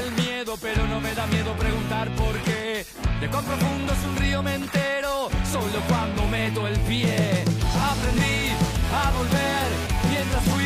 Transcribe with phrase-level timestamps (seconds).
[0.00, 2.84] del miedo, pero no me da miedo preguntar por qué.
[3.20, 7.44] De cuán profundo es un río me entero, solo cuando meto el pie.
[7.92, 8.40] Aprendí
[9.00, 9.68] a volver
[10.10, 10.59] mientras fui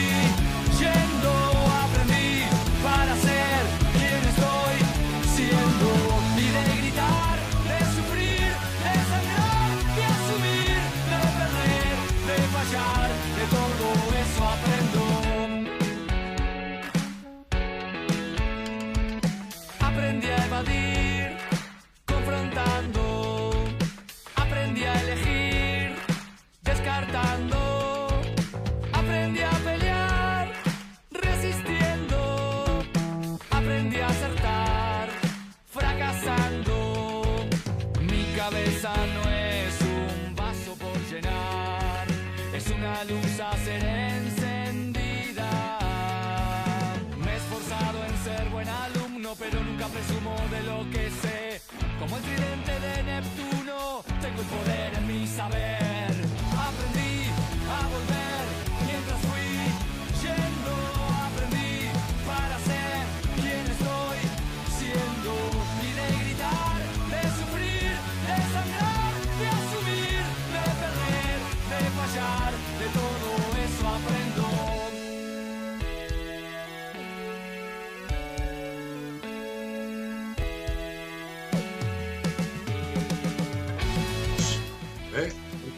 [50.55, 51.61] de lo que sé.
[51.99, 55.84] Como el tridente de Neptuno, tengo el poder en mi saber.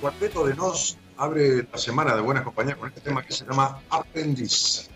[0.00, 3.80] Cuarteto de Nos abre la semana de Buenas Compañías con este tema que se llama
[3.90, 4.88] Aprendiz.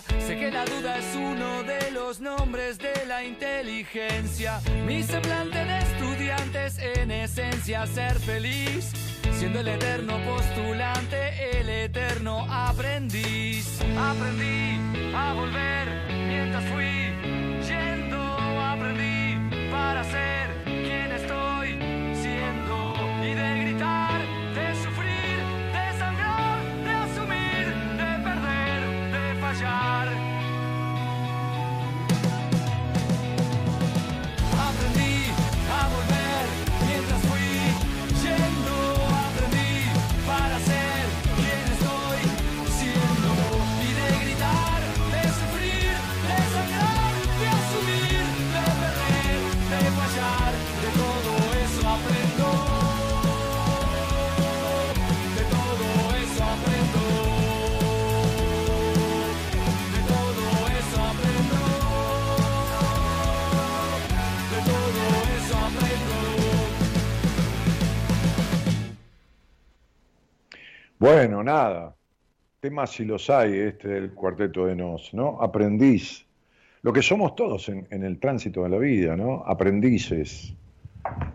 [0.00, 4.60] Sé que la duda es uno de los nombres de la inteligencia.
[4.86, 8.92] Mi semblante de estudiante es en esencia ser feliz,
[9.38, 13.80] siendo el eterno postulante, el eterno aprendiz.
[13.98, 14.78] Aprendí
[15.14, 15.88] a volver
[16.26, 17.12] mientras fui
[17.66, 18.22] yendo,
[18.60, 21.81] aprendí para ser quien estoy
[29.60, 30.31] de
[71.22, 71.94] Bueno, nada.
[72.58, 75.40] Temas si los hay, este del cuarteto de Nos, ¿no?
[75.40, 76.26] Aprendiz.
[76.82, 79.44] Lo que somos todos en, el tránsito de la vida, ¿no?
[79.46, 80.52] Aprendices.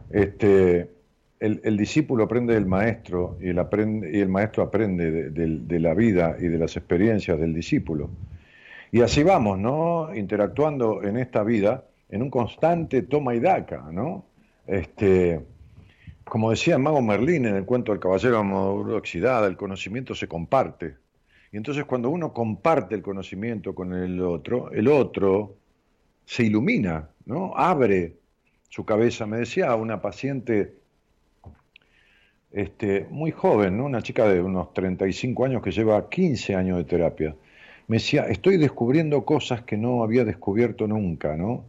[0.09, 0.91] Este,
[1.39, 5.59] el, el discípulo aprende del maestro y el, aprende, y el maestro aprende de, de-
[5.61, 8.09] de la vida y de las experiencias del discípulo.
[8.91, 10.13] Y así vamos, ¿no?
[10.13, 14.25] Interactuando en esta vida en un constante toma y daca, ¿no?
[14.67, 15.45] Este,
[16.29, 18.41] como decía Mago Merlín en el cuento del caballero
[18.95, 20.95] oxidada, el conocimiento se comparte.
[21.51, 25.56] Y entonces cuando uno comparte el conocimiento con el otro, el otro
[26.25, 27.53] se ilumina, ¿no?
[27.56, 28.15] Abre
[28.69, 29.25] su cabeza.
[29.25, 30.74] Me decía una paciente
[32.51, 33.85] este, muy joven, ¿no?
[33.85, 37.35] una chica de unos 35 años que lleva 15 años de terapia.
[37.88, 41.65] Me decía, estoy descubriendo cosas que no había descubierto nunca, ¿no?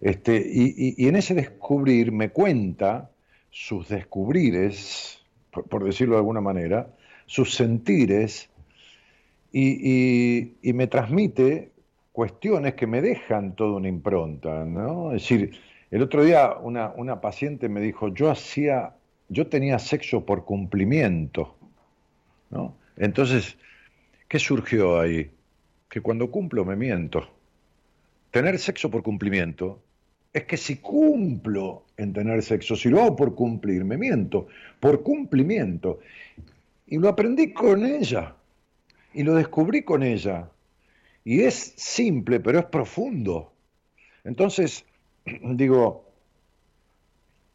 [0.00, 3.10] Este, y, en ese descubrir me cuenta
[3.50, 6.94] sus descubrires, por, decirlo de alguna manera,
[7.26, 8.50] sus sentires,
[9.52, 11.72] y, me transmite
[12.12, 15.12] cuestiones que me dejan toda una impronta, ¿no?
[15.12, 15.58] Es decir,
[15.90, 18.94] el otro día una, una paciente me dijo, yo hacía,
[19.28, 21.56] yo tenía sexo por cumplimiento,
[22.50, 22.76] ¿no?
[22.96, 23.56] Entonces,
[24.28, 25.30] ¿qué surgió ahí?
[25.88, 27.28] Que cuando cumplo me miento.
[28.30, 29.80] Tener sexo por cumplimiento
[30.38, 34.48] es que si cumplo en tener sexo, si lo hago por cumplir, me miento,
[34.80, 36.00] por cumplimiento.
[36.86, 38.34] Y lo aprendí con ella,
[39.12, 40.48] y lo descubrí con ella.
[41.24, 43.52] Y es simple, pero es profundo.
[44.24, 44.84] Entonces,
[45.42, 46.04] digo,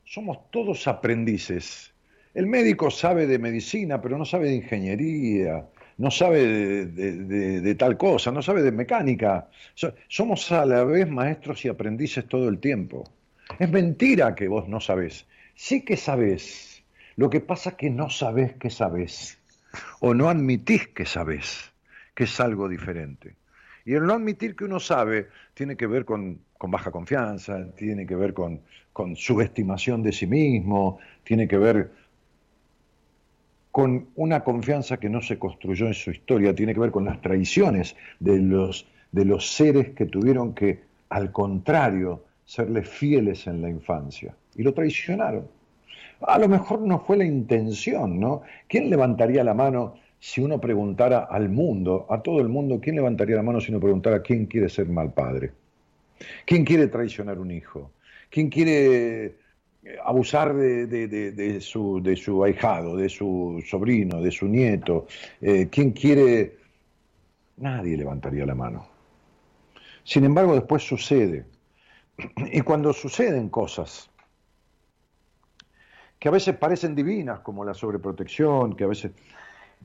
[0.06, 1.94] somos todos aprendices.
[2.34, 8.32] El médico sabe de medicina, pero no sabe de ingeniería, no sabe de, tal cosa,
[8.32, 9.50] no sabe de mecánica.
[10.08, 13.04] somos a la vez maestros y aprendices todo el tiempo.
[13.60, 15.28] Es mentira que vos no sabés.
[15.56, 16.84] Sí que sabés.
[17.16, 19.38] Lo que pasa es que no sabés que sabés.
[20.00, 21.72] O no admitís que sabés,
[22.16, 23.36] que es algo diferente.
[23.86, 28.16] Y el no admitir que uno sabe tiene que ver con, baja confianza, tiene que
[28.16, 28.62] ver con,
[28.94, 31.92] con subestimación de sí mismo, tiene que ver
[33.74, 37.20] con una confianza que no se construyó en su historia, tiene que ver con las
[37.22, 43.70] traiciones de los, de los seres que tuvieron que, al contrario, serles fieles en la
[43.72, 44.36] infancia.
[44.56, 45.48] Y lo traicionaron.
[46.22, 48.44] A lo mejor no fue la intención, ¿no?
[48.68, 53.38] ¿Quién levantaría la mano si uno preguntara al mundo, a todo el mundo, quién levantaría
[53.38, 55.52] la mano si uno preguntara quién quiere ser mal padre?
[56.46, 57.90] ¿Quién quiere traicionar un hijo?
[58.30, 59.34] ¿Quién quiere
[60.04, 65.08] abusar de, su, ahijado, de su sobrino, de su nieto.
[65.42, 66.58] Eh, ¿Quién quiere?
[67.58, 68.88] Nadie levantaría la mano.
[70.04, 71.46] Sin embargo, después sucede.
[72.52, 74.10] Y cuando suceden cosas
[76.20, 79.12] que a veces parecen divinas, como la sobreprotección, que a veces...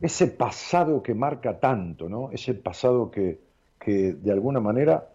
[0.00, 2.30] Ese pasado que marca tanto, ¿no?
[2.30, 3.40] Ese pasado que,
[3.80, 5.08] que de alguna manera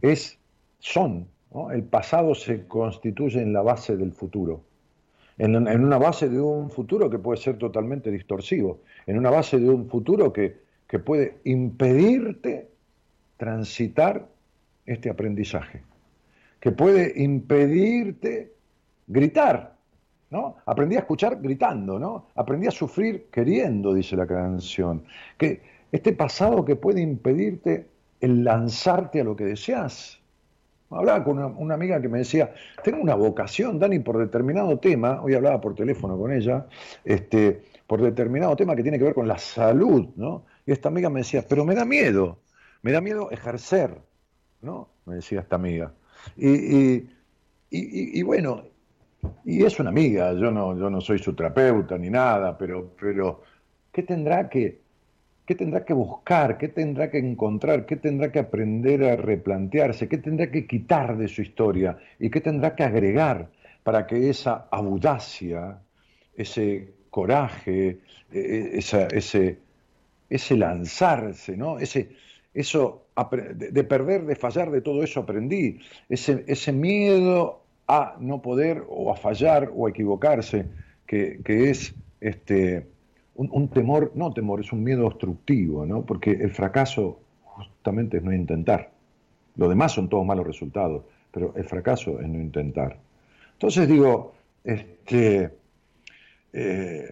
[0.00, 0.38] es,
[0.78, 1.26] son
[1.72, 4.62] el pasado se constituye en la base del futuro,
[5.38, 9.68] en, una base de un futuro que puede ser totalmente distorsivo, en una base de
[9.68, 10.56] un futuro que,
[10.86, 12.68] que puede impedirte
[13.36, 14.28] transitar
[14.86, 15.82] este aprendizaje,
[16.60, 18.52] que puede impedirte
[19.06, 19.76] gritar,
[20.30, 20.56] ¿no?
[20.64, 22.28] Aprendí a escuchar gritando, ¿no?
[22.34, 25.04] Aprendí a sufrir queriendo, dice la canción.
[25.36, 25.60] Que
[25.90, 27.88] este pasado que puede impedirte
[28.20, 30.21] el lanzarte a lo que deseas,
[30.94, 32.52] Hablaba con una, amiga que me decía,
[32.82, 36.66] tengo una vocación, Dani, por determinado tema, hoy hablaba por teléfono con ella,
[37.04, 40.44] este, por determinado tema que tiene que ver con la salud, ¿no?
[40.66, 42.38] Y esta amiga me decía, pero me da miedo,
[42.82, 43.96] me da miedo ejercer,
[44.60, 44.88] ¿no?
[45.06, 45.92] Me decía esta amiga.
[46.36, 47.04] Y,
[47.70, 48.64] y, bueno,
[49.44, 53.42] y es una amiga, yo no, yo no soy su terapeuta ni nada, pero, pero
[53.90, 54.81] ¿qué tendrá que
[55.52, 56.56] ¿Qué tendrá que buscar?
[56.56, 57.84] ¿Qué tendrá que encontrar?
[57.84, 60.08] ¿Qué tendrá que aprender a replantearse?
[60.08, 61.98] ¿Qué tendrá que quitar de su historia?
[62.18, 63.50] ¿Y qué tendrá que agregar
[63.82, 65.78] para que esa audacia,
[66.34, 67.98] ese coraje,
[68.32, 69.58] e, e, ese,
[70.30, 71.78] ese lanzarse, ¿no?
[71.78, 72.08] Ese,
[72.54, 73.08] eso
[73.54, 75.80] de perder, de fallar, de todo eso aprendí.
[76.08, 80.64] Ese, ese miedo a no poder o a fallar o a equivocarse,
[81.06, 82.86] que, que es este,
[83.34, 86.02] un, temor, no temor, es un miedo obstructivo, ¿no?
[86.04, 88.90] Porque el fracaso justamente es no intentar.
[89.56, 92.98] Lo demás son todos malos resultados, pero el fracaso es no intentar.
[93.52, 94.34] Entonces digo,
[94.64, 95.50] este,
[96.52, 97.08] eh,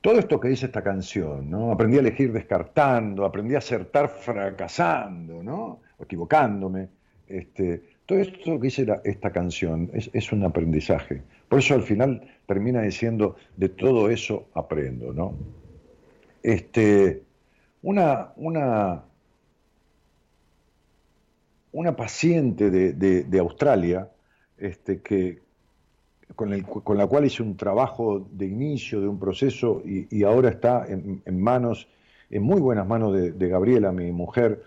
[0.00, 1.72] todo esto que dice esta canción, ¿no?
[1.72, 5.80] Aprendí a elegir descartando, aprendí a acertar fracasando, ¿no?
[5.98, 6.88] Equivocándome.
[7.26, 11.22] Este, todo esto que dice esta canción es un aprendizaje.
[11.48, 15.34] Por eso al final termina diciendo, de todo eso aprendo, ¿no?
[16.42, 17.22] Este,
[17.82, 19.04] una, una,
[21.72, 24.10] una paciente de, Australia,
[24.56, 25.40] este, que,
[26.34, 26.50] con,
[26.98, 31.88] la cual hice un trabajo de inicio de un proceso y, ahora está en, manos,
[32.30, 34.62] en muy buenas manos de, Gabriela, mi mujer,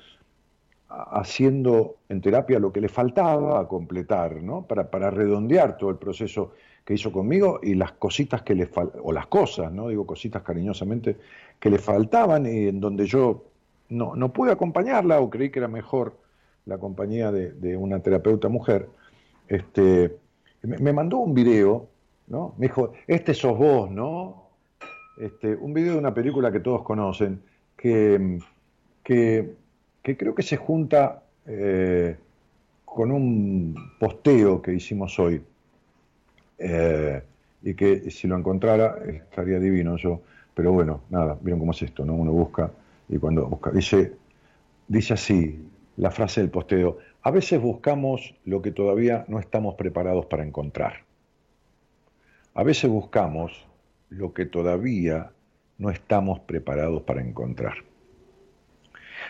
[0.88, 4.68] haciendo en terapia lo que le faltaba completar, ¿no?
[4.68, 6.52] Para, para redondear todo el proceso
[6.86, 8.70] que hizo conmigo y las cositas que le
[9.04, 9.90] o las cosas, ¿no?
[9.90, 11.18] Digo cositas cariñosamente,
[11.60, 13.46] que le faltaban y en donde yo
[13.90, 16.18] no, no pude acompañarla o creí que era mejor
[16.66, 18.88] la compañía de, una terapeuta mujer.
[19.48, 20.18] Este,
[20.62, 21.88] me, mandó un video,
[22.28, 22.54] ¿no?
[22.58, 24.50] Me dijo, este sos vos, ¿no?
[25.18, 27.42] Este, un video de una película que todos conocen,
[27.78, 28.40] que,
[29.04, 29.56] que,
[30.02, 32.16] creo que se junta eh,
[32.86, 35.42] con un posteo que hicimos hoy
[36.62, 37.24] eh,
[37.64, 40.22] y que si lo encontrara estaría divino yo.
[40.54, 42.14] Pero bueno, nada, vieron cómo es esto, ¿no?
[42.14, 42.72] Uno busca
[43.10, 44.14] y cuando busca, dice,
[44.88, 50.26] dice así la frase del posteo, a veces buscamos lo que todavía no estamos preparados
[50.28, 51.04] para encontrar.
[52.54, 53.66] A veces buscamos
[54.10, 55.32] lo que todavía
[55.78, 57.76] no estamos preparados para encontrar.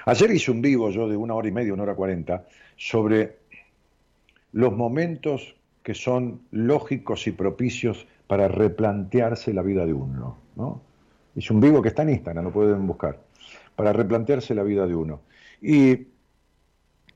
[0.06, 2.46] Ayer hice un vivo yo de una hora y media, una hora cuarenta,
[2.76, 3.38] sobre
[4.52, 10.38] los momentos que son lógicos y propicios para replantearse la vida de uno.
[10.56, 10.82] ¿no?
[11.36, 13.20] Hice un vivo que está en Instagram, lo pueden buscar,
[13.76, 15.22] para replantearse la vida de uno.
[15.62, 16.08] Y,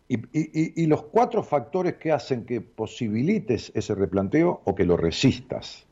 [0.07, 5.85] y, los cuatro factores que hacen que posibilites ese replanteo o que lo resistas.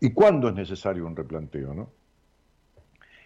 [0.00, 1.72] ¿Y cuándo es necesario un replanteo?
[1.72, 1.88] ¿no?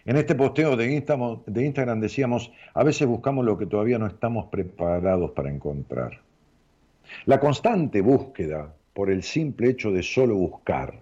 [0.05, 4.07] En este posteo de Instagram, de Instagram decíamos, a veces buscamos lo que todavía no
[4.07, 6.21] estamos preparados para encontrar.
[7.25, 11.01] La constante búsqueda, por el simple hecho de solo buscar,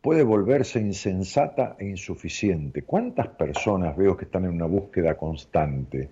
[0.00, 2.82] puede volverse insensata e insuficiente.
[2.82, 6.08] ¿Cuántas personas veo que están en una búsqueda constante?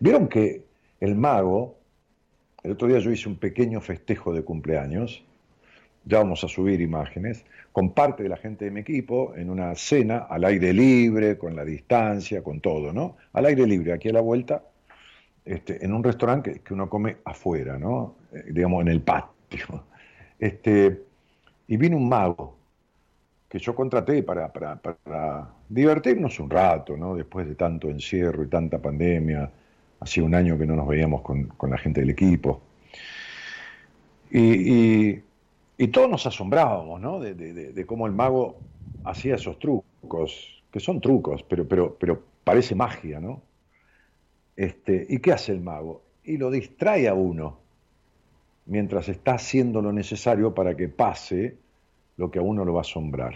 [0.00, 0.62] Vieron que
[1.00, 1.78] el mago,
[2.62, 5.24] el otro día yo hice un pequeño festejo de cumpleaños,
[6.04, 9.74] ya vamos a subir imágenes, con parte de la gente de mi equipo, en una
[9.74, 13.16] cena al aire libre, con la distancia, con todo, ¿no?
[13.32, 14.62] Al aire libre, aquí a la vuelta,
[15.44, 18.16] este, en un restaurante que, uno come afuera, ¿no?
[18.32, 19.84] Eh, digamos, en el patio.
[20.38, 21.04] Este,
[21.68, 22.56] y vino un mago
[23.48, 27.14] que yo contraté para, para, divertirnos un rato, ¿no?
[27.14, 29.48] Después de tanto encierro y tanta pandemia,
[30.00, 32.60] hacía un año que no nos veíamos con, la gente del equipo.
[34.32, 35.22] Y,
[35.92, 37.20] todos nos asombrábamos, ¿no?
[37.20, 38.56] De, cómo el mago
[39.04, 43.42] hacía esos trucos, que son trucos, pero, pero, pero parece magia, ¿no?
[44.56, 46.02] Este, ¿Y qué hace el mago?
[46.24, 47.58] Y lo distrae a uno
[48.66, 51.56] mientras está haciendo lo necesario para que pase
[52.16, 53.34] lo que a uno lo va a asombrar.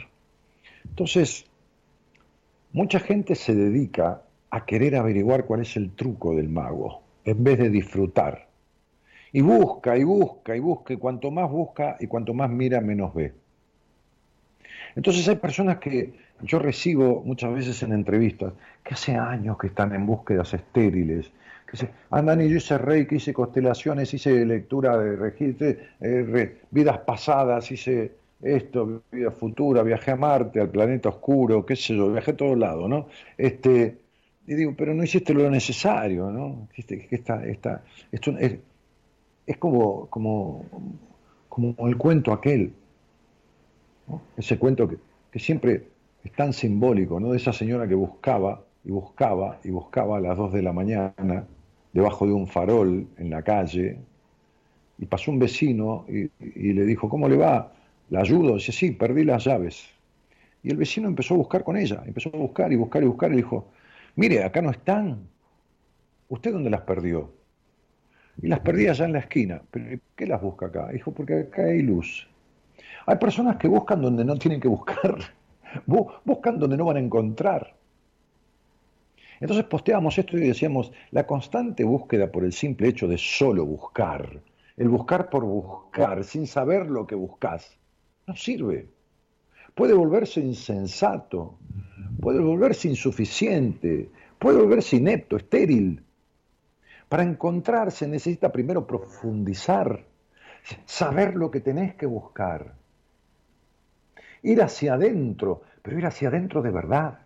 [0.85, 1.47] Entonces,
[2.73, 7.59] mucha gente se dedica a querer averiguar cuál es el truco del mago, en vez
[7.59, 8.47] de disfrutar.
[9.33, 13.13] Y busca y busca y busca, y cuanto más busca y cuanto más mira, menos
[13.13, 13.35] ve.
[14.95, 18.53] Entonces hay personas que yo recibo muchas veces en entrevistas
[18.85, 21.31] que hace años que están en búsquedas estériles,
[21.71, 25.69] que se, andan y yo hice reiki, hice constelaciones, hice lectura de registro,
[26.01, 28.13] eh, vidas pasadas, hice
[28.43, 32.59] esto, vida futura, viajé a Marte, al planeta oscuro, qué sé yo, viajé a todos
[32.59, 33.09] lados, ¿no?
[33.37, 33.99] Este,
[34.47, 36.69] y digo, pero no hiciste lo necesario, ¿no?
[36.73, 38.59] Que esta, esta, esto es,
[39.47, 40.65] es como, como,
[41.49, 42.73] como el cuento aquel,
[44.37, 45.83] ese cuento que, siempre
[46.27, 47.31] es tan simbólico, ¿no?
[47.31, 51.47] De esa señora que buscaba y buscaba y buscaba a las dos de la mañana
[51.93, 53.99] debajo de un farol en la calle
[54.99, 57.73] y pasó un vecino y, le dijo, ¿cómo le va?
[58.11, 58.55] ¿La ayudo?
[58.55, 59.89] Dice, sí, perdí las llaves.
[60.63, 63.33] Y el vecino empezó a buscar con ella, empezó a buscar y buscar y buscar
[63.33, 63.69] y dijo,
[64.17, 65.29] mire, acá no están.
[66.29, 67.31] ¿Usted dónde las perdió?
[68.43, 69.63] Y las perdí allá en la esquina.
[69.71, 70.89] ¿Pero qué las busca acá?
[70.89, 72.29] Dijo, porque acá hay luz.
[73.07, 75.19] Hay personas que buscan donde no tienen que buscar,
[75.87, 77.75] buscan donde no van a encontrar.
[79.41, 84.41] Entonces posteamos esto y decíamos, la constante búsqueda por el simple hecho de solo buscar,
[84.77, 87.79] el buscar por buscar, sin saber lo que buscas,
[88.27, 88.89] no sirve.
[89.75, 91.59] Puede volverse insensato,
[92.21, 96.03] puede volverse insuficiente, puede volverse inepto, estéril.
[97.09, 100.03] Para encontrarse necesita primero profundizar,
[100.87, 102.75] saber lo que tenés que buscar
[104.47, 107.19] ir hacia adentro, pero ir hacia adentro de verdad.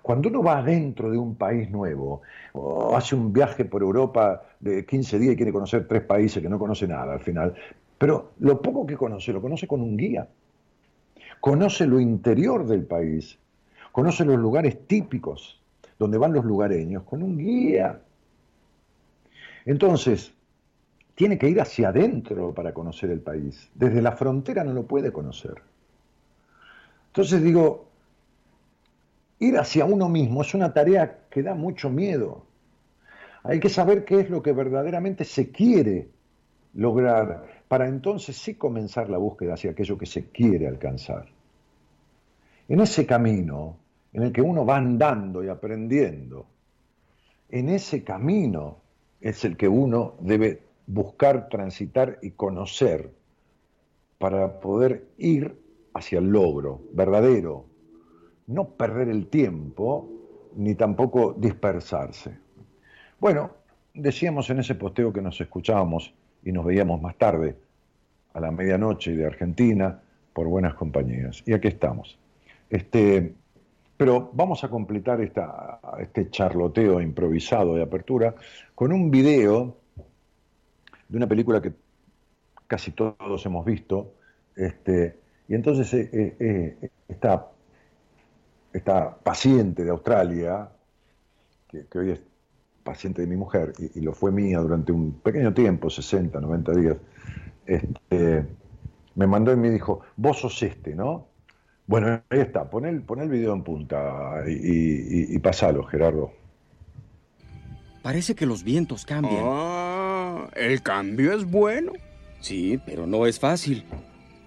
[0.00, 2.22] Cuando uno va adentro de un país nuevo,
[2.54, 6.48] o hace un viaje por Europa de 15 días y quiere conocer tres países que
[6.48, 7.54] no conoce nada al final,
[7.98, 10.26] pero lo poco que conoce, lo conoce con un guía.
[11.40, 13.38] Conoce lo interior del país,
[13.92, 15.60] conoce los lugares típicos
[15.98, 18.00] donde van los lugareños, con un guía.
[19.64, 20.32] Entonces,
[21.14, 23.70] tiene que ir hacia adentro para conocer el país.
[23.74, 25.62] Desde la frontera no lo puede conocer.
[27.12, 27.88] Entonces digo,
[29.38, 32.46] ir hacia uno mismo es una tarea que da mucho miedo.
[33.42, 36.08] Hay que saber qué es lo que verdaderamente se quiere
[36.72, 41.26] lograr para entonces sí comenzar la búsqueda hacia aquello que se quiere alcanzar.
[42.66, 43.76] En ese camino
[44.14, 46.46] en el que uno va andando y aprendiendo,
[47.50, 48.78] en ese camino
[49.20, 53.10] es el que uno debe buscar, transitar y conocer
[54.16, 55.61] para poder ir
[55.94, 57.66] hacia el logro verdadero,
[58.46, 60.08] no perder el tiempo
[60.56, 62.38] ni tampoco dispersarse.
[63.18, 63.52] Bueno,
[63.94, 67.56] decíamos en ese posteo que nos escuchábamos y nos veíamos más tarde,
[68.34, 70.00] a la medianoche de Argentina,
[70.32, 71.42] por buenas compañías.
[71.46, 72.18] Y aquí estamos.
[72.70, 73.34] Este,
[73.96, 78.34] pero vamos a completar esta, este charloteo improvisado de apertura
[78.74, 79.76] con un video
[81.08, 81.72] de una película que
[82.66, 84.14] casi todos hemos visto,
[84.56, 85.18] este,
[85.52, 86.08] y entonces eh,
[86.40, 86.88] eh, eh,
[88.72, 90.70] esta, paciente de Australia,
[91.68, 92.22] que, hoy es
[92.82, 96.96] paciente de mi mujer, y, lo fue mía durante un pequeño tiempo, 60, 90 días,
[97.66, 98.46] este,
[99.14, 101.26] me mandó y me dijo, vos sos este, ¿no?
[101.86, 106.32] Bueno, ahí está, pon el, pon el video en punta y, y, pasalo, Gerardo.
[108.02, 109.42] Parece que los vientos cambian.
[109.44, 111.92] Ah, el cambio es bueno.
[112.40, 113.84] Sí, pero no es fácil.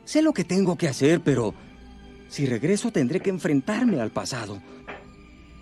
[0.05, 1.53] Sé lo que tengo que hacer, pero
[2.29, 4.61] si regreso tendré que enfrentarme al pasado.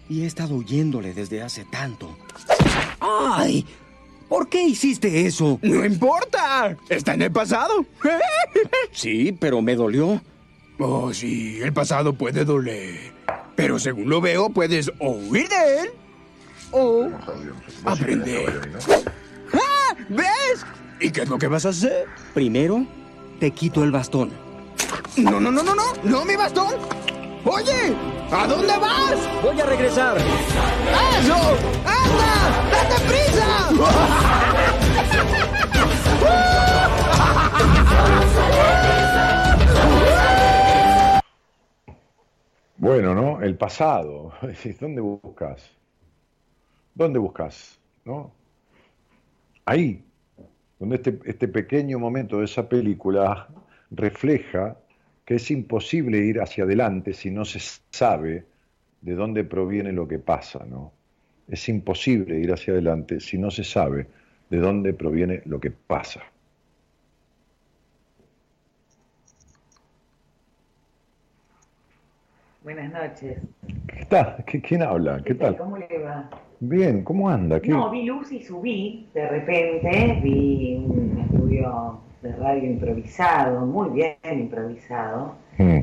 [0.10, 2.16] Y he estado huyéndole desde hace tanto.
[3.00, 3.66] ¡Ay!
[4.28, 5.60] ¿Por qué hiciste eso?
[5.62, 6.76] No importa.
[6.90, 7.86] Está en el pasado.
[8.92, 10.22] sí, pero me dolió.
[10.80, 13.14] Oh, sí, el pasado puede doler.
[13.56, 15.90] Pero según lo veo, puedes o huir de él
[16.72, 17.10] o
[17.86, 18.72] aprender.
[19.54, 19.96] ¡Ah!
[20.10, 20.66] ¿Ves?
[21.00, 22.08] ¿Y qué es lo que vas a hacer?
[22.34, 22.86] Primero,
[23.44, 24.32] te quito el bastón.
[25.18, 25.84] No, no, no, no, no.
[26.06, 26.76] No, mi bastón.
[27.44, 27.94] Oye,
[28.32, 29.18] ¿a dónde vas?
[29.44, 30.16] Voy a regresar.
[30.16, 31.36] ¡Eso!
[31.84, 32.38] ¡Anda!
[32.72, 33.70] ¡Date prisa!
[42.78, 43.42] Bueno, ¿no?
[43.42, 44.32] El pasado.
[44.80, 45.70] ¿Dónde buscas?
[46.96, 47.78] ¿Dónde buscas?
[48.06, 48.32] ¿No?
[49.66, 50.02] Ahí,
[50.84, 53.48] donde este, este pequeño momento de esa película
[53.90, 54.76] refleja
[55.24, 58.44] que es imposible ir hacia adelante si no se sabe
[59.00, 60.92] de dónde proviene lo que pasa, ¿no?
[61.48, 64.08] Es imposible ir hacia adelante si no se sabe
[64.50, 66.20] de dónde proviene lo que pasa.
[72.62, 73.38] Buenas noches.
[73.88, 74.36] ¿Qué está?
[74.46, 75.22] ¿Quién habla?
[75.24, 75.56] ¿Qué, tal?
[75.56, 76.30] ¿Cómo le va?
[76.66, 77.60] Bien, ¿cómo anda?
[77.66, 84.16] No, vi luz y subí, de repente vi un estudio de radio improvisado, muy bien
[84.24, 85.36] improvisado.
[85.58, 85.80] Mm.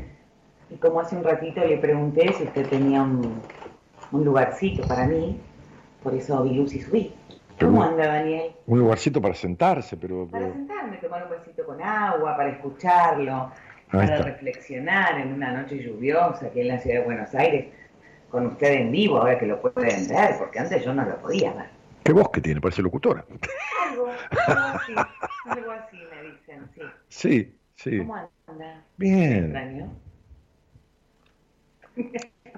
[0.71, 3.41] Y como hace un ratito le pregunté si usted tenía un,
[4.11, 5.39] lugarcito para mí,
[6.01, 7.13] por eso vi luz y subí.
[7.59, 8.51] ¿Cómo anda, Daniel?
[8.65, 10.27] Un lugarcito para sentarse, pero...
[10.31, 13.51] Para sentarme, tomar un vasito con agua, para escucharlo
[13.91, 17.67] para reflexionar en una noche lluviosa aquí en la ciudad de Buenos Aires,
[18.31, 21.53] con usted en vivo, ahora que lo pueden ver, porque antes yo no lo podía
[21.53, 21.65] ver.
[22.03, 22.61] ¿Qué voz que tiene?
[22.61, 23.23] Parece locutora.
[23.89, 24.07] Algo,
[24.47, 24.93] algo así,
[25.45, 26.81] algo así me dicen, sí.
[27.09, 27.97] Sí, sí.
[27.99, 28.15] ¿Cómo
[28.47, 28.83] anda?
[28.97, 29.91] Bien.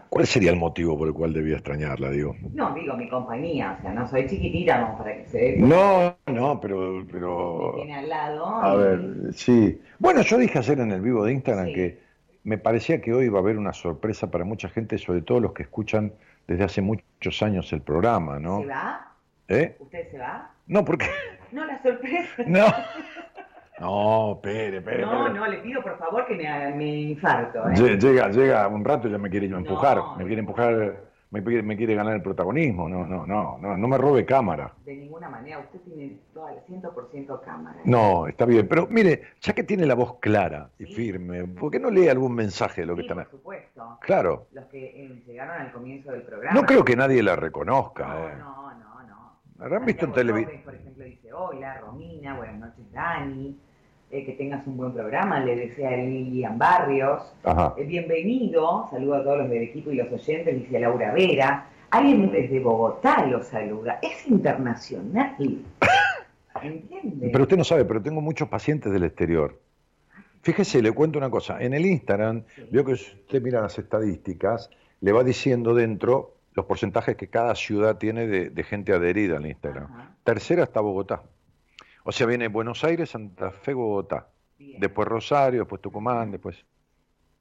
[0.10, 2.36] ¿Cuál sería el motivo por el cual debía extrañarla, digo?
[2.54, 6.62] No, digo mi compañía, o sea, no soy chiquitita, no, para que se No, no,
[6.62, 7.04] pero...
[7.12, 7.74] pero...
[7.78, 8.46] tiene al lado.
[8.46, 9.82] A ver, sí.
[9.98, 12.03] Bueno, yo dije ayer en el vivo de Instagram que
[12.44, 15.54] me parecía que hoy va a haber una sorpresa para mucha gente, sobre todo los
[15.54, 16.14] que escuchan
[16.48, 18.62] desde hace muchos años el programa, ¿no?
[18.62, 19.12] ¿Se va?
[19.48, 19.76] ¿Eh?
[19.80, 20.52] ¿Usted se va?
[20.68, 21.08] No, porque...
[21.52, 22.44] No, la sorpresa.
[22.48, 22.66] No.
[23.80, 25.02] No, espere, espere.
[25.02, 27.68] No, no, le pido por favor que me, me infarto.
[27.70, 27.98] ¿eh?
[27.98, 30.96] Llega, llega un rato y ya me quiere empujar, me quiere empujar,
[31.34, 32.88] me, me, quiere ganar el protagonismo.
[32.88, 34.72] No, no, no, no, no me robe cámara.
[34.86, 37.80] De ninguna manera, usted tiene toda la 100% cámara.
[37.86, 41.80] No, está bien, pero mire, ya que tiene la voz clara y firme, ¿por qué
[41.80, 43.98] no lee algún mensaje de lo que están Por supuesto.
[44.02, 44.48] Claro.
[44.52, 46.54] Los que eh, llegaron al comienzo del programa.
[46.54, 48.08] No creo que nadie la reconozca.
[48.08, 48.36] No, eh.
[48.38, 49.40] no, no, no.
[49.60, 50.62] ¿Habrán visto en televisión?
[50.64, 53.60] Por ejemplo, dice, hola, Romina, buenas noches, Dani.
[54.14, 57.34] Eh, que tengas un buen programa, le desea a Lilian Barrios.
[57.78, 61.66] Eh, bienvenido, saludo a todos los del equipo y los oyentes, dice Laura Vera.
[61.90, 65.36] Alguien desde Bogotá lo saluda, es internacional.
[66.62, 67.30] ¿Entiende?
[67.32, 69.60] Pero usted no sabe, pero tengo muchos pacientes del exterior.
[70.44, 71.60] Fíjese, le cuento una cosa.
[71.60, 74.70] En el Instagram, veo que usted mira las estadísticas,
[75.02, 79.88] le va diciendo dentro los porcentajes que cada ciudad tiene de, gente adherida al Instagram.
[80.24, 81.24] Tercera está Bogotá.
[82.04, 84.28] O sea, viene Buenos Aires, Santa Fe, Bogotá.
[84.58, 86.66] Después Rosario, después Tucumán, después.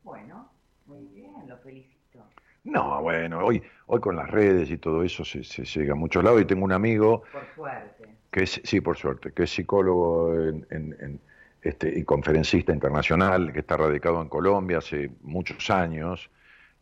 [0.02, 0.50] Bueno,
[0.86, 2.24] muy bien, lo felicito.
[2.64, 6.40] No, bueno, hoy, hoy con las redes y todo eso se, llega a muchos lados
[6.40, 7.22] y tengo un amigo...
[7.32, 8.16] Por suerte.
[8.30, 11.20] Que es, sí, por suerte, que es psicólogo en,
[11.60, 16.30] este, y conferencista internacional, que está radicado en Colombia hace muchos años,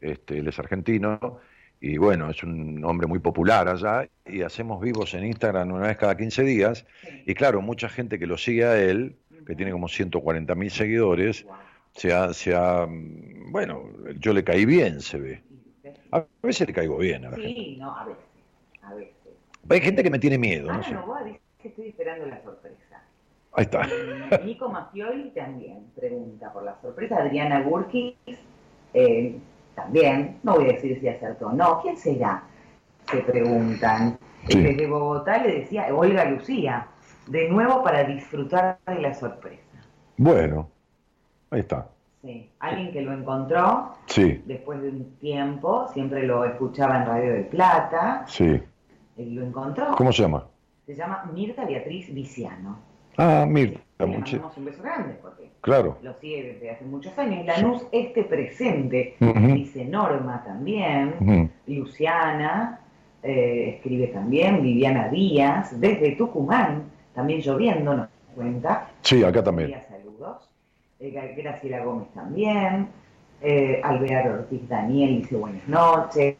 [0.00, 1.40] este, él es argentino,
[1.80, 5.96] y bueno, es un hombre muy popular allá, y hacemos vivos en Instagram una vez
[5.96, 6.86] cada 15 días,
[7.26, 9.16] y claro, mucha gente que lo sigue a él,
[9.46, 11.46] que tiene como 140 mil seguidores,
[11.92, 13.82] se ha, se ha, bueno,
[14.18, 15.42] yo le caí bien, se ve.
[16.12, 18.24] A veces le caigo bien a la sí, no, a veces,
[18.82, 19.14] a veces.
[19.68, 20.96] Hay gente que me tiene miedo, no sé.
[21.24, 22.76] dice que estoy esperando la sorpresa.
[23.52, 23.88] Ahí está.
[24.44, 27.16] Nico Mafioli también pregunta por la sorpresa.
[27.16, 28.14] Adriana Gurkis
[28.94, 29.38] eh,
[29.82, 30.38] también.
[30.42, 31.80] No voy a decir si acertó o no.
[31.82, 32.42] ¿Quién será?
[33.10, 34.18] Se preguntan.
[34.46, 36.86] Desde Bogotá le decía Olga Lucía.
[37.26, 39.62] De nuevo para disfrutar de la sorpresa.
[40.16, 40.68] Bueno,
[41.50, 41.88] ahí está.
[42.22, 44.42] Sí, alguien que lo encontró sí.
[44.44, 48.24] después de un tiempo, siempre lo escuchaba en Radio del Plata.
[48.26, 48.60] Sí.
[49.16, 49.94] Él lo encontró.
[49.96, 50.46] ¿Cómo se llama?
[50.84, 52.78] Se llama Mirta Beatriz Viciano.
[53.16, 53.80] Ah, Mirta.
[54.06, 55.98] Le mandamos un beso grande porque claro.
[56.02, 57.44] lo sigue desde hace muchos años.
[57.44, 62.80] Lanús este presente, dice Norma también, Luciana
[63.22, 66.84] eh, escribe también, Viviana Díaz, desde Tucumán,
[67.14, 68.88] también lloviendo, nos cuenta.
[69.02, 69.74] Sí, acá también.
[69.88, 70.48] Saludos.
[70.98, 72.88] Eh, Graciela Gómez también,
[73.42, 76.36] eh, Alvear Ortiz Daniel dice buenas noches.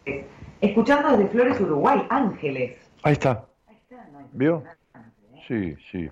[0.61, 2.77] Escuchando desde Flores, Uruguay, Ángeles.
[3.03, 3.45] Ahí está.
[3.67, 4.63] Ahí está, no ¿Vio?
[4.67, 5.01] ¿eh?
[5.49, 6.11] Sí, sí.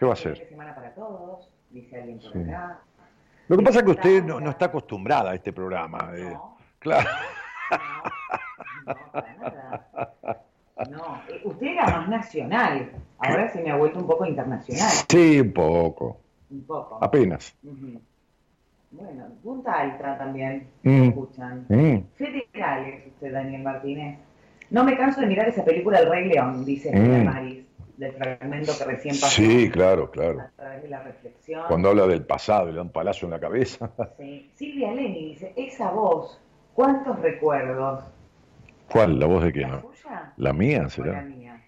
[0.00, 0.48] ¿Qué va a hacer?
[0.48, 2.80] semana para todos, dice alguien por acá.
[3.48, 6.10] Lo que pasa es que usted no, no, está acostumbrada a este programa.
[6.16, 6.30] Eh.
[6.32, 6.56] No.
[6.78, 7.10] Claro.
[8.86, 10.42] No, no, para nada.
[10.88, 14.88] No, eh, usted era más nacional, ahora se me ha vuelto un poco internacional.
[15.06, 16.18] Sí, un poco.
[16.50, 16.98] Un poco.
[17.04, 17.54] Apenas.
[18.90, 21.02] Bueno, Punta Alta también, mm.
[21.02, 21.66] escuchan.
[21.68, 21.98] Mm.
[22.14, 24.18] Federales, usted, Daniel Martínez.
[24.70, 27.24] No me canso de mirar esa película El Rey León, dice mm.
[27.26, 27.66] Maris,
[28.00, 29.28] del fragmento que recién pasó.
[29.28, 30.40] Sí, claro, claro.
[30.40, 31.62] A través de la reflexión.
[31.68, 33.90] Cuando habla del pasado y le da un palacio en la cabeza.
[34.18, 34.50] Sí.
[34.54, 36.40] Silvia Leni dice, esa voz,
[36.74, 38.04] ¿cuántos recuerdos?
[38.90, 39.18] ¿Cuál?
[39.18, 39.70] ¿La voz de quién?
[39.70, 40.32] ¿La suya?
[40.36, 41.12] ¿La mía será?
[41.12, 41.64] La mía.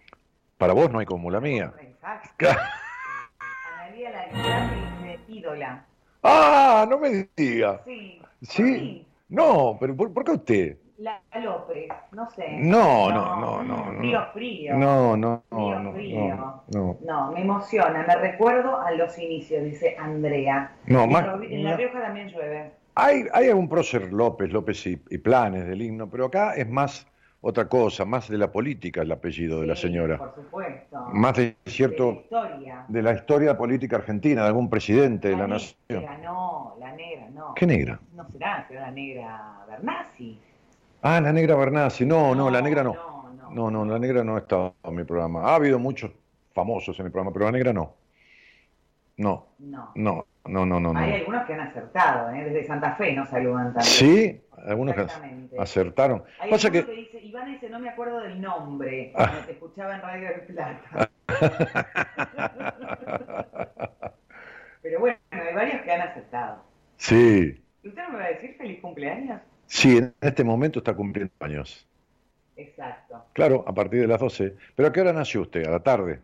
[0.58, 1.72] Para vos no hay como la mía.
[1.80, 2.46] Exacto.
[3.78, 5.86] Analía la dice, ídola.
[6.22, 7.80] Ah, no me diga.
[7.84, 8.20] Sí.
[8.42, 9.06] ¿Sí?
[9.28, 10.78] No, pero ¿por, qué usted?
[11.02, 12.46] La López, no sé.
[12.58, 13.98] No, no, no, no.
[13.98, 14.76] Frío, frío.
[14.76, 15.80] No, no, no.
[15.80, 16.62] no, frío.
[16.68, 17.32] No, no.
[17.32, 18.04] me emociona.
[18.06, 20.70] Me recuerdo a los inicios, dice Andrea.
[20.86, 21.26] No, más.
[21.42, 22.70] En La Rioja también llueve.
[22.94, 27.04] Hay, hay algún prócer López, López y, y, planes del himno, pero acá es más
[27.40, 30.18] otra cosa, más de la política el apellido de la señora.
[30.18, 31.00] Por supuesto.
[31.14, 32.04] Más de cierto.
[32.04, 32.84] De la historia.
[32.86, 35.74] De la historia política argentina, de algún presidente de la nación.
[35.88, 37.54] Negra, no, la negra, no.
[37.54, 37.98] ¿Qué negra?
[38.14, 40.38] No será, será la negra Bernasi.
[41.02, 42.06] Ah, la negra Bernasi.
[42.06, 42.94] No, no, la negra no.
[43.50, 45.42] No, no, la negra no ha estado en mi programa.
[45.42, 46.10] Ha habido muchos
[46.54, 47.94] famosos en mi programa, pero la negra no.
[49.16, 49.46] No.
[49.58, 49.92] No.
[50.44, 50.98] No, no, no, no.
[50.98, 52.44] Hay algunos que han acertado, ¿eh?
[52.44, 53.84] desde Santa Fe nos saludan también.
[53.84, 55.06] Sí, algunos que
[55.58, 56.24] acertaron.
[56.40, 56.84] Hay Pasa que...
[56.84, 59.42] que dice, Iván dice, no me acuerdo del nombre, ah.
[59.46, 61.10] te escuchaba en Radio del Plata.
[64.82, 66.64] Pero bueno, hay varios que han acertado.
[66.96, 67.62] Sí.
[67.84, 69.40] ¿Usted no me va a decir feliz cumpleaños?
[69.72, 71.88] Sí, en este momento está cumpliendo años.
[72.56, 73.24] Exacto.
[73.32, 74.54] Claro, a partir de las 12.
[74.76, 75.66] ¿Pero a qué hora nació usted?
[75.66, 76.20] ¿A la tarde?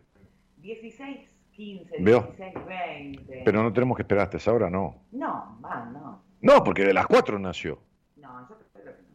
[0.57, 2.31] 16, 15, ¿Veo?
[2.37, 3.41] 16, 20.
[3.43, 4.97] Pero no tenemos que esperar hasta esa hora, no.
[5.11, 6.21] No, va, no.
[6.41, 7.79] No, porque de las 4 nació.
[8.17, 9.07] No, yo creo que no.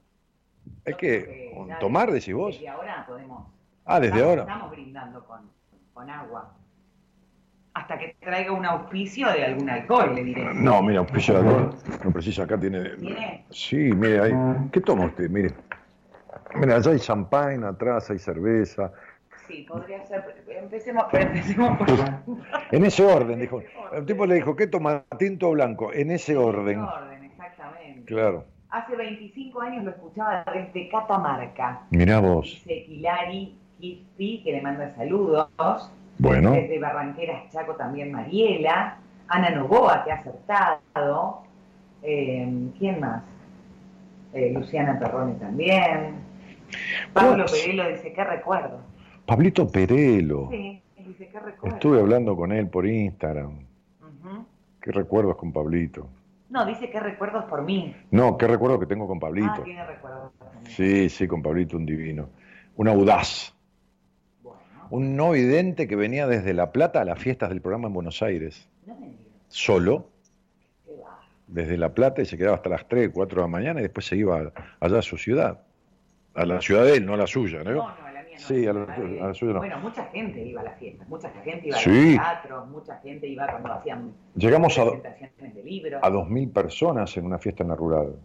[0.84, 2.56] Es que, tomar, decís vos.
[2.56, 3.46] Desde ahora podemos.
[3.84, 4.42] Ah, desde estamos, ahora.
[4.42, 5.50] Estamos brindando con,
[5.92, 6.56] con agua
[7.74, 10.54] hasta que traiga un auspicio de algún alcohol, le diré.
[10.54, 11.74] No, mira, auspicio de alcohol.
[12.04, 12.90] No precisa, acá tiene.
[12.90, 13.44] ¿Tiene?
[13.50, 14.32] Sí, mire, ahí.
[14.72, 15.28] ¿Qué toma usted?
[15.28, 15.50] Mire.
[16.54, 18.92] Mira, allá hay champán, atrás hay cerveza.
[19.48, 20.44] Sí, podría ser.
[20.48, 21.88] Empecemos, empecemos por.
[22.70, 23.60] en ese orden, dijo.
[23.92, 25.04] El tipo le dijo, ¿qué toma?
[25.18, 25.92] ¿Tinto o blanco?
[25.92, 26.78] En ese orden.
[26.78, 28.04] En ese orden, exactamente.
[28.04, 28.44] Claro.
[28.70, 31.82] Hace 25 años lo escuchaba desde Catamarca.
[31.90, 32.44] Mirá vos.
[32.44, 35.48] Dice Hilari Kispi, que le manda saludos.
[36.18, 36.52] Bueno.
[36.52, 38.98] Desde Barranqueras Chaco también Mariela.
[39.28, 41.42] Ana Novoa, que ha acertado.
[42.02, 43.22] Eh, ¿Quién más?
[44.32, 46.16] Eh, Luciana Perrone también.
[47.12, 48.80] Pablo Perelo dice, ¿qué recuerdo?
[49.26, 50.48] Pablito Perelo.
[50.50, 51.76] Sí, dice, ¿qué recuerdo?
[51.76, 53.64] Estuve hablando con él por Instagram.
[54.82, 56.08] ¿Qué recuerdos con Pablito?
[56.50, 57.96] No, dice qué recuerdos por mí.
[58.10, 59.50] No, qué recuerdos que tengo con Pablito.
[59.50, 60.30] Ah, tiene recuerdos
[60.68, 62.28] Sí, sí, con Pablito, un divino.
[62.76, 63.53] Un audaz.
[64.90, 68.22] Un no vidente que venía desde La Plata a las fiestas del programa en Buenos
[68.22, 68.68] Aires.
[68.86, 69.14] No me
[69.48, 70.08] Solo.
[71.46, 74.06] desde La Plata y se quedaba hasta las 3, 4 de la mañana y después
[74.06, 75.60] se iba allá a su ciudad.
[76.34, 77.70] A la ciudad de él, no a la suya, ¿no?
[77.70, 78.40] No, no, a la mía no.
[78.40, 79.58] Sí, a la, a la suya no.
[79.60, 82.14] Bueno, mucha gente iba a las fiestas, mucha gente iba a Sí.
[82.16, 86.00] los teatros, mucha gente iba cuando hacían Llegamos a, de libros.
[86.02, 88.16] a 2.000 personas en una fiesta en la rural.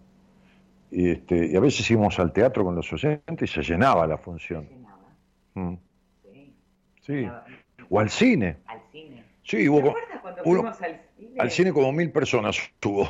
[0.90, 4.18] Y, este, y a veces íbamos al teatro con los oyentes y se llenaba la
[4.18, 4.68] Se función.
[4.68, 4.98] llenaba,
[5.54, 5.74] Mm.
[7.10, 7.28] Sí.
[7.90, 8.58] O al cine.
[8.68, 9.24] Al cine.
[9.44, 11.32] Sí, ¿Te hubo cuando uno- fuimos al cine?
[11.40, 13.10] al cine como mil personas tuvo.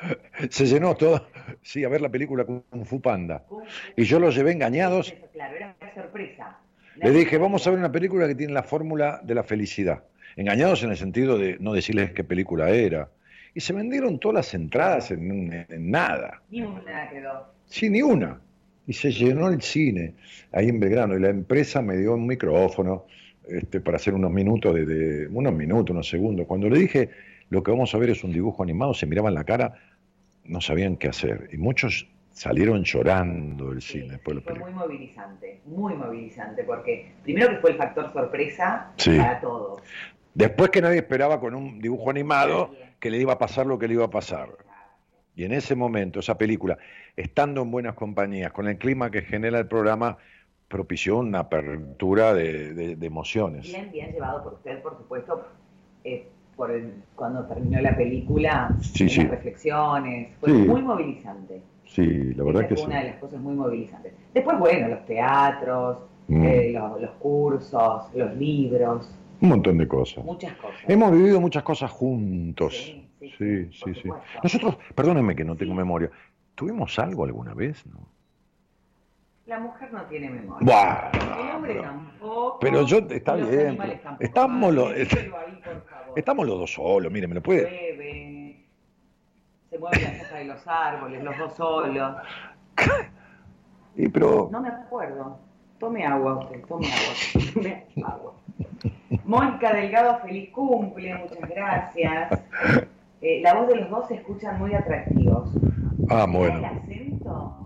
[0.50, 1.28] Se llenó todo.
[1.62, 3.44] Sí, a ver la película Kung Fu Panda.
[3.48, 3.66] Kung Fu.
[3.96, 5.14] Y yo los llevé engañados.
[5.32, 6.58] Claro, era una sorpresa.
[6.96, 10.02] Le dije, vamos a ver una película que tiene la fórmula de la felicidad.
[10.34, 13.08] Engañados en el sentido de no decirles qué película era.
[13.54, 16.42] Y se vendieron todas las entradas en, en nada.
[16.50, 17.52] Ni una quedó.
[17.66, 18.40] Sí, ni una.
[18.86, 20.14] Y se llenó el cine
[20.52, 21.16] ahí en Belgrano.
[21.16, 23.06] Y la empresa me dio un micrófono
[23.48, 26.46] este, para hacer unos minutos, de, de- unos minutos, unos segundos.
[26.46, 27.10] Cuando le dije,
[27.50, 29.74] lo que vamos a ver es un dibujo animado, se miraban la cara,
[30.44, 31.48] no sabían qué hacer.
[31.52, 36.62] Y muchos salieron llorando del Sí, cine después de la fue muy movilizante, muy movilizante,
[36.64, 39.16] porque primero que fue el factor sorpresa Sí.
[39.16, 39.82] para todos.
[40.34, 43.88] Después que nadie esperaba con un dibujo animado que le iba a pasar lo que
[43.88, 44.48] le iba a pasar.
[45.34, 46.78] Y en ese momento, esa película,
[47.16, 50.18] estando en buenas compañías, con el clima que genera el programa,
[50.68, 53.66] propició una apertura de, de- de emociones.
[53.66, 55.42] Bien, bien llevado por usted, por supuesto,
[56.04, 59.20] eh, por el- cuando terminó la película, Sí, en sí.
[59.22, 60.56] las reflexiones, fue Sí.
[60.56, 61.62] muy movilizante.
[61.86, 62.84] Sí, la verdad Esa que sí.
[62.86, 64.12] una de las cosas muy movilizantes.
[64.34, 66.44] Después, bueno, los teatros, Mm.
[66.44, 70.22] eh, los, los cursos, los libros, Un montón de cosas.
[70.24, 70.78] muchas cosas.
[70.86, 72.74] Hemos vivido muchas cosas juntos.
[72.74, 74.08] Sí, sí, Sí.
[74.42, 75.78] Nosotros, perdónenme que no tengo Sí.
[75.78, 76.10] memoria,
[76.54, 77.86] ¿tuvimos algo alguna vez?
[77.86, 78.00] No?
[79.48, 81.10] La mujer no tiene memoria.
[81.10, 82.58] Buah, el hombre pero- tampoco.
[82.60, 84.16] pero yo- está los bien, tampoco.
[84.20, 85.08] estamos los- ahí.
[86.16, 88.66] Estamos los dos solos, mire, me lo puede.
[89.70, 92.16] Se mueven las hojas de los árboles, los dos solos.
[93.96, 95.38] Y pero No me acuerdo.
[95.78, 97.52] Tome agua usted, tome agua.
[97.54, 98.34] Tome agua.
[99.24, 102.42] Mónica Delgado, feliz cumple, muchas gracias.
[103.20, 105.50] Eh, la voz de los dos se escuchan muy atractivos.
[106.08, 106.58] Ah, ¿Será bueno.
[106.58, 107.57] el acento?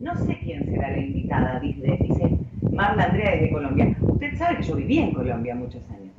[0.00, 2.36] No sé quién será la invitada, dice, dice
[2.72, 3.98] Marla Andrea desde Colombia.
[4.06, 6.14] Usted sabe que yo viví en Colombia muchos años.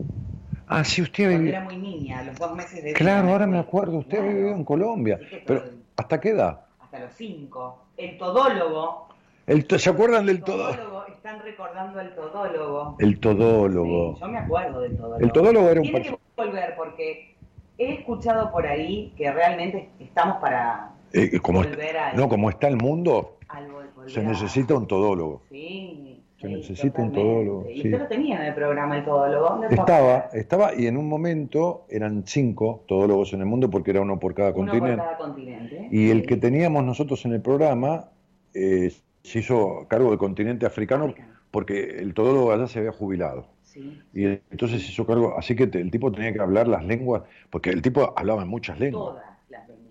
[0.68, 1.54] Ah, sí, usted Cuando vivió.
[1.58, 3.32] era muy niña, a los dos meses de Claro, vida.
[3.34, 4.34] ahora me acuerdo, usted Claro.
[4.34, 5.20] vivió en Colombia.
[5.46, 5.64] Pero,
[5.98, 6.62] ¿hasta qué edad?
[6.80, 7.86] hasta los cinco.
[7.98, 9.08] El todólogo.
[9.48, 10.72] El to- ¿Se acuerdan del El todo?
[10.76, 12.96] todólogo, están recordando al todólogo.
[13.00, 14.14] El todólogo.
[14.16, 15.20] Sí, yo me acuerdo del todólogo.
[15.20, 17.36] El todólogo era un Tiene que volver porque
[17.78, 22.68] he escuchado por ahí que realmente estamos para eh, como, volver al, no, como está
[22.68, 25.42] el mundo, al vol- volver se necesita un todólogo.
[25.50, 27.88] Sí, Se sí, necesita un todólogo, Y sí.
[27.90, 29.64] usted lo tenía en el programa el todólogo.
[29.70, 34.20] Estaba, estaba, y en un momento eran cinco todólogos en el mundo porque era uno
[34.20, 35.04] por cada Uno por continente.
[35.04, 35.88] cada continente.
[35.92, 38.10] Y el que teníamos nosotros en el programa
[38.54, 38.92] eh,
[39.24, 41.34] se hizo cargo del continente africano Africano.
[41.52, 43.46] porque el todólogo allá se había jubilado.
[43.64, 44.02] Sí.
[44.14, 47.70] Y entonces se hizo cargo, así que el tipo tenía que hablar las lenguas, porque
[47.70, 49.14] el tipo hablaba en muchas lenguas.
[49.16, 49.31] Todas.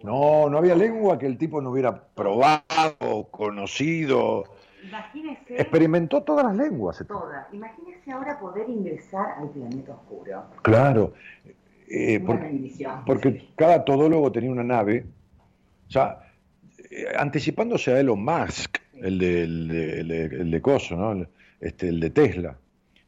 [0.02, 4.44] No, no había lengua que el tipo no hubiera probado, conocido.
[4.86, 5.60] Imagínese.
[5.60, 7.04] Experimentó todas las lenguas.
[7.06, 7.46] Todas.
[7.52, 10.42] Imagínese ahora poder ingresar al planeta oscuro.
[10.62, 11.12] Claro.
[11.88, 15.04] Eh, Una porque, porque cada todólogo tenía una nave,
[15.88, 16.20] o sea,
[16.90, 21.12] eh, anticipándose a Elon Musk, el de, el de, el de- el de Coso, ¿no?
[21.12, 21.28] El,
[21.60, 22.56] este, el de Tesla.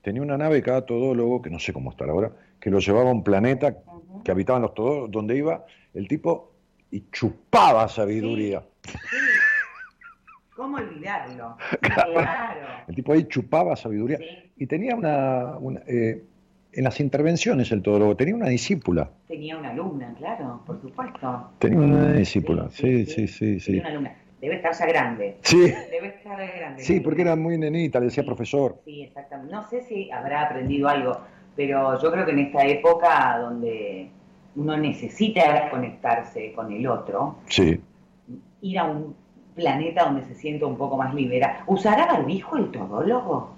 [0.03, 3.13] Tenía una nave cada todólogo, que no sé cómo está ahora, que lo llevaba a
[3.13, 3.77] un planeta
[4.25, 6.52] que habitaban los todólogos, donde iba el tipo
[6.93, 8.63] y chupaba sabiduría.
[8.85, 8.99] Sí.
[10.55, 11.57] ¿Cómo olvidarlo?
[11.81, 12.13] Claro.
[12.13, 12.67] Claro.
[12.87, 14.19] El tipo ahí chupaba sabiduría.
[14.19, 14.53] Sí.
[14.59, 16.23] Y tenía una, una, eh,
[16.73, 19.11] en las intervenciones el todólogo, tenía una discípula.
[19.27, 21.51] Tenía una alumna, claro, por supuesto.
[21.59, 23.67] Tenía una discípula, sí, sí, sí, sí.
[23.67, 24.17] Tenía una alumna.
[24.41, 25.37] Debe estar ya grande.
[25.43, 26.83] Sí, Debe estar grande.
[26.83, 28.81] sí, porque era muy nenita, le decía profesor.
[28.85, 29.53] Sí, exactamente.
[29.53, 31.21] No sé si habrá aprendido algo,
[31.57, 34.11] pero yo creo que en esta época donde
[34.55, 37.81] uno necesita conectarse con el otro, Sí.
[38.61, 39.15] ir a un
[39.55, 41.65] planeta donde se sienta un poco más libera.
[41.67, 43.55] ¿Usará barbijo el todólogo?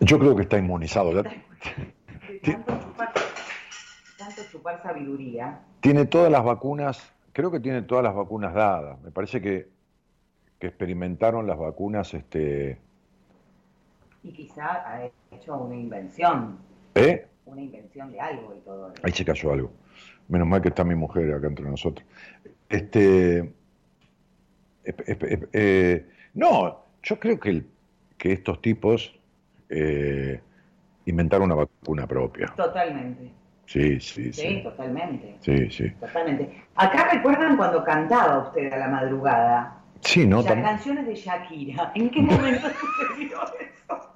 [0.00, 1.12] Yo creo que está inmunizado.
[2.42, 3.12] chupar,
[4.18, 5.60] tanto chupar sabiduría.
[5.80, 9.00] Tiene todas las vacunas, creo que tiene todas las vacunas dadas.
[9.02, 9.68] Me parece que,
[10.58, 12.78] que experimentaron las vacunas, este,
[14.24, 16.58] Y quizá ha hecho una invención,
[16.94, 17.26] ¿eh?
[17.46, 18.94] Una invención de algo el todólogo.
[19.02, 19.72] Ahí se cayó algo.
[20.28, 22.06] Menos mal que está mi mujer acá entre nosotros.
[22.68, 23.52] Este,
[24.84, 27.66] eh, no, yo creo que, el-
[28.16, 29.18] que estos tipos
[29.68, 30.40] eh,
[31.06, 32.46] inventaron una vacuna propia.
[32.56, 33.30] Totalmente.
[33.66, 34.48] Sí, sí, sí.
[34.48, 35.36] Sí, totalmente.
[35.40, 35.90] Sí, sí.
[35.92, 36.62] Totalmente.
[36.74, 39.78] Acá recuerdan cuando cantaba usted a la madrugada.
[40.00, 40.42] Sí, ¿no?
[40.42, 41.92] Las canciones de Shakira.
[41.94, 44.11] ¿En qué momento sucedió eso?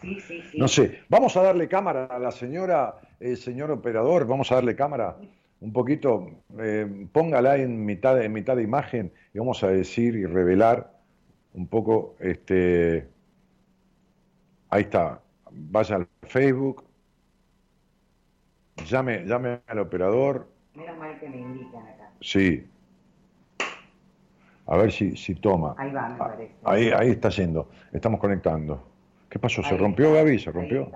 [0.00, 0.58] Sí, sí, sí.
[0.58, 1.00] No sé.
[1.08, 5.16] Vamos a darle cámara a la señora, eh, señor operador, vamos a darle cámara
[5.60, 6.26] un poquito,
[6.58, 10.90] eh, póngala en mitad, de, en mitad de imagen y vamos a decir y revelar
[11.52, 13.08] un poco, este,
[14.70, 16.84] ahí está, vaya al Facebook,
[18.86, 20.48] llame, llame al operador.
[20.74, 22.10] Menos mal que me indican acá.
[22.20, 22.66] Sí.
[24.66, 25.74] A ver si, si toma.
[25.76, 26.54] Ahí va, me ah, parece.
[26.64, 27.68] Ahí, ahí está yendo.
[27.92, 28.89] Estamos conectando.
[29.30, 29.62] ¿Qué pasó?
[29.62, 30.38] ¿Se rompió, Gaby?
[30.38, 30.94] ¿Se rompió?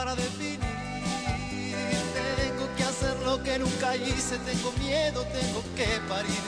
[0.00, 0.58] Para definir
[3.44, 6.42] que nunca hice, tengo miedo, tengo que parir,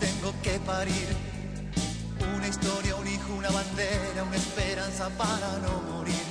[0.00, 1.08] tengo que parir.
[2.36, 6.26] Una historia, un hijo, una bandera, una esperanza para no morir,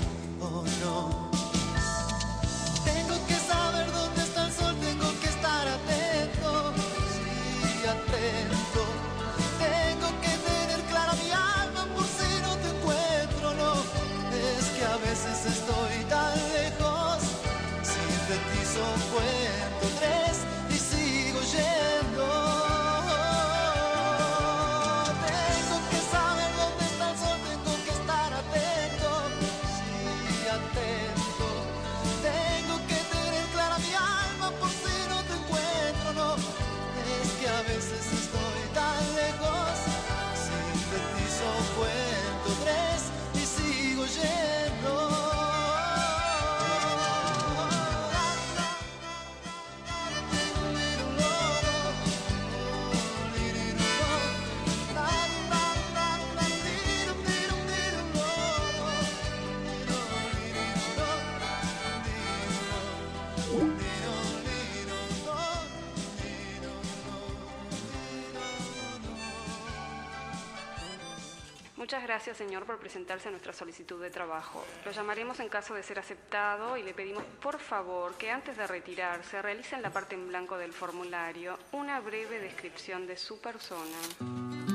[71.85, 74.65] Muchas gracias, señor, por presentarse a nuestra solicitud de trabajo.
[74.85, 78.65] Lo llamaremos en caso de ser aceptado y le pedimos, por favor, que antes de
[78.65, 84.74] retirarse realice en la parte en blanco del formulario una breve descripción de su persona.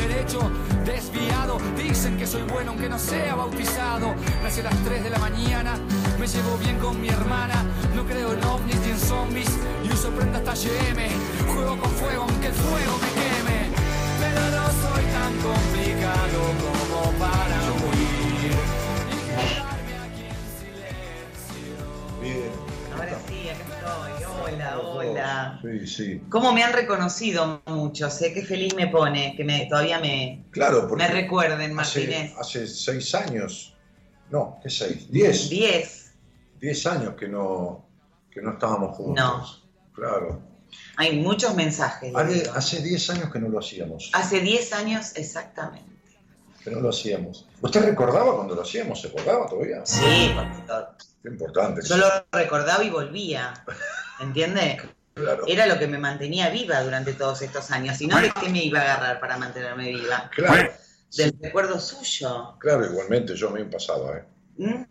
[0.11, 0.39] derecho
[0.85, 1.57] desviado.
[1.77, 4.13] Dicen que soy bueno aunque no sea bautizado.
[4.43, 5.77] Nací a las 3 de la mañana,
[6.19, 7.63] me llevo bien con mi hermana.
[7.95, 9.49] No creo en ovnis ni en zombies
[9.83, 11.01] y uso prenda hasta GM.
[11.53, 13.59] Juego con fuego aunque el fuego me queme.
[14.21, 17.40] Pero no soy tan complicado como para
[24.53, 25.59] Hola, hola.
[25.61, 26.21] Sí, sí.
[26.29, 28.13] ¿Cómo me han reconocido muchos?
[28.13, 32.33] Sé que feliz me pone, que me, todavía me, Claro, porque me recuerden, Martínez.
[32.37, 33.77] hace seis años,
[34.29, 35.09] no, ¿qué seis?
[35.09, 35.49] Diez.
[35.49, 36.13] Diez.
[36.59, 37.87] Diez años que no,
[38.29, 39.67] que no estábamos juntos.
[39.93, 40.41] Claro.
[40.97, 42.13] Hay muchos mensajes.
[42.53, 44.09] Hace diez años que no lo hacíamos.
[44.13, 45.90] Hace diez años exactamente.
[46.63, 47.47] Que no lo hacíamos.
[47.61, 49.01] ¿Usted recordaba cuando lo hacíamos?
[49.01, 49.85] ¿Se acordaba todavía?
[49.85, 50.33] Sí,
[51.23, 51.81] Qué importante.
[51.87, 53.53] yo lo recordaba y volvía.
[54.19, 54.81] ¿Entiende?
[55.13, 55.43] Claro.
[55.45, 57.97] Era lo que me mantenía viva durante todos estos años.
[57.97, 60.31] Si no, ¿de qué me iba a agarrar para mantenerme viva?
[60.33, 60.71] Claro,
[61.17, 62.55] Del recuerdo suyo.
[62.59, 64.23] claro, igualmente, yo me pasaba, ¿eh?
[64.57, 64.85] Mm.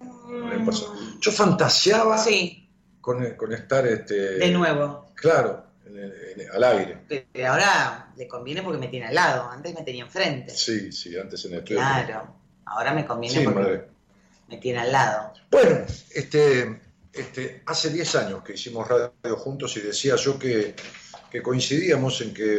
[0.45, 0.93] Me pasaba.
[1.23, 5.07] Yo fantaseaba Sí, con, con estar, este, de nuevo.
[5.15, 5.65] claro,
[6.53, 6.99] al aire.
[7.33, 9.49] Pero ahora le conviene porque me tiene al lado.
[9.51, 10.55] Antes me tenía enfrente.
[10.55, 11.81] Sí, sí, antes en el estudio.
[11.81, 12.35] Claro.
[12.67, 13.85] Ahora me conviene Sí, porque madre.
[14.49, 15.33] me tiene al lado.
[15.51, 15.85] Bueno,
[16.15, 16.81] este,
[17.13, 20.75] este, hace 10 años que hicimos radio juntos y decía yo que,
[21.31, 22.59] que coincidíamos en que,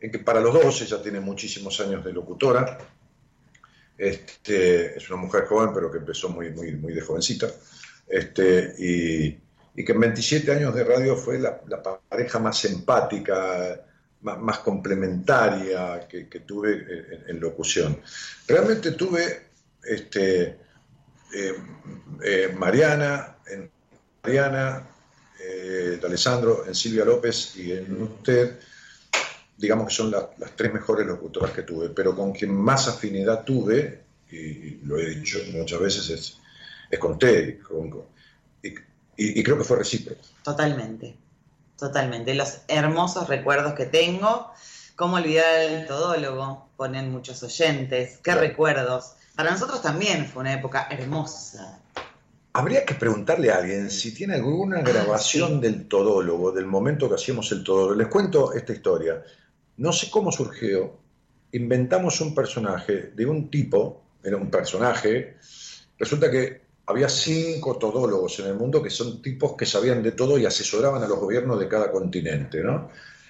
[0.00, 2.78] en que para los dos, ella tiene muchísimos años de locutora,
[3.98, 7.48] este, es una mujer joven pero que empezó muy, muy, muy de jovencita,
[8.06, 9.38] este, y,
[9.76, 11.60] y que en 27 años de radio fue la,
[12.08, 13.80] pareja más empática,
[14.22, 18.00] más, complementaria que, tuve en, en locución.
[18.48, 19.46] Realmente tuve...
[19.88, 20.56] Este,
[21.34, 21.54] eh,
[22.24, 23.70] eh, Mariana, en
[24.22, 24.86] Mariana,
[25.40, 28.58] eh, Alessandro, en Silvia López y en usted,
[29.56, 33.44] digamos que son la- las tres mejores locutoras que tuve, pero con quien más afinidad
[33.44, 38.04] tuve, y lo he dicho muchas veces, es, con y, con-
[39.16, 40.20] y- y creo que fue recíproco.
[40.42, 41.16] Totalmente.
[41.78, 42.34] Totalmente.
[42.34, 44.50] Los hermosos recuerdos que tengo.
[44.94, 46.68] ¿Cómo olvidar el todólogo?
[46.76, 48.16] Ponen muchos oyentes.
[48.16, 48.40] Qué Claro.
[48.40, 49.12] recuerdos.
[49.34, 51.78] Para nosotros también fue una época hermosa.
[52.54, 55.60] Habría que preguntarle a alguien si tiene alguna grabación sí.
[55.60, 57.94] del todólogo, del momento que hacíamos el todólogo.
[57.96, 59.22] Les cuento esta historia.
[59.76, 60.96] No sé cómo surgió.
[61.52, 65.36] Inventamos un personaje de un tipo, era un personaje.
[65.98, 70.38] Resulta que había cinco todólogos en el mundo que son tipos que sabían de todo
[70.38, 72.88] y asesoraban a los gobiernos de cada continente, ¿no?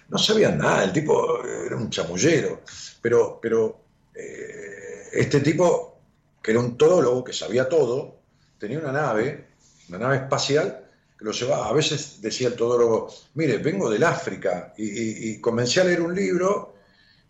[0.08, 2.60] No sabían nada, el tipo era un chamullero.
[3.02, 3.80] Pero, pero
[4.14, 5.98] eh, este tipo,
[6.42, 8.16] que era un todólogo, que sabía todo,
[8.58, 9.46] tenía una nave,
[9.88, 10.84] una nave espacial,
[11.18, 15.80] que lo llevaba, a veces decía el todólogo, mire, vengo del África, y- y comencé
[15.80, 16.74] a leer un libro,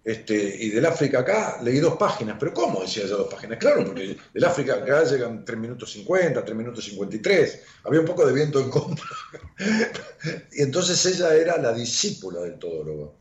[0.07, 3.59] este, y del África acá leí dos páginas, pero ¿cómo decía yo dos páginas?
[3.59, 8.25] Claro, porque del África acá llegan 3 minutos 50, 3 minutos 53, había un poco
[8.25, 9.05] de viento en contra.
[10.53, 13.17] y entonces ella era la discípula del todólogo,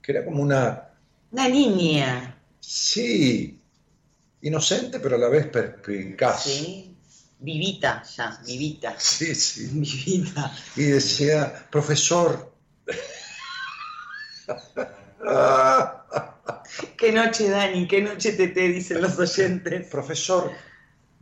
[0.00, 0.90] que era como una,
[1.32, 2.40] Una niña.
[2.60, 3.60] sí,
[4.42, 6.44] inocente, pero a la vez perspicaz.
[6.44, 6.96] Sí.
[7.40, 8.94] Vivita ya, vivita.
[8.98, 9.66] Sí, sí.
[9.72, 10.56] Vivita.
[10.76, 12.52] Y decía, profesor.
[16.96, 19.86] Qué noche, Dani, qué noche Tete, dicen los oyentes.
[19.88, 20.50] profesor,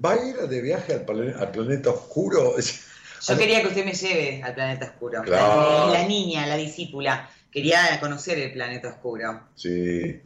[0.05, 2.55] ¿va a ir de viaje al, plane- al planeta oscuro?
[3.29, 5.22] Yo quería que usted me lleve al planeta oscuro.
[5.22, 5.89] Claro.
[5.89, 10.20] La, la niña, la discípula, quería conocer el planeta oscuro Sí,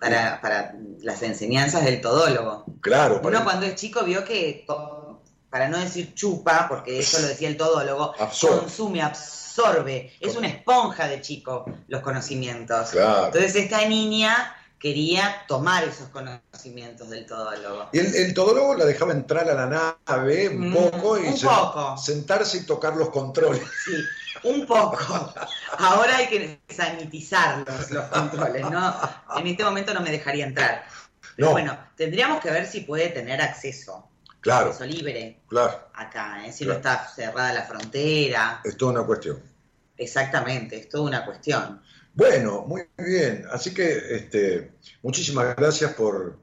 [0.00, 2.64] para, para las enseñanzas del todólogo.
[2.80, 3.20] claro.
[3.20, 5.07] para- Uno cuando es chico vio que, co-
[5.50, 8.58] para no decir chupa, porque eso lo decía el todólogo, Absorbe.
[8.60, 12.90] consume, absorbe, es una esponja de chico los conocimientos.
[12.90, 13.26] Claro.
[13.26, 17.88] Entonces esta niña quería tomar esos conocimientos del todólogo.
[17.92, 19.66] Y el, el todólogo la dejaba entrar a la
[20.06, 21.96] nave un Mm, poco y un se- poco.
[21.98, 23.62] sentarse y tocar los controles.
[23.84, 23.96] Sí,
[24.44, 25.34] un poco.
[25.78, 28.94] Ahora hay que sanitizar los, los controles, ¿no?
[29.36, 30.84] En este momento no me dejaría entrar.
[31.34, 31.52] Pero No.
[31.52, 34.07] bueno, tendríamos que ver si puede tener acceso,
[34.48, 35.88] Claro, libre claro.
[35.94, 36.52] acá, ¿eh?
[36.52, 36.80] si Claro.
[36.80, 38.60] no está cerrada la frontera.
[38.64, 39.40] Es toda una cuestión.
[39.96, 41.82] Exactamente, es toda una cuestión.
[42.14, 43.44] Bueno, muy bien.
[43.50, 44.72] Así que este,
[45.02, 46.38] muchísimas gracias por,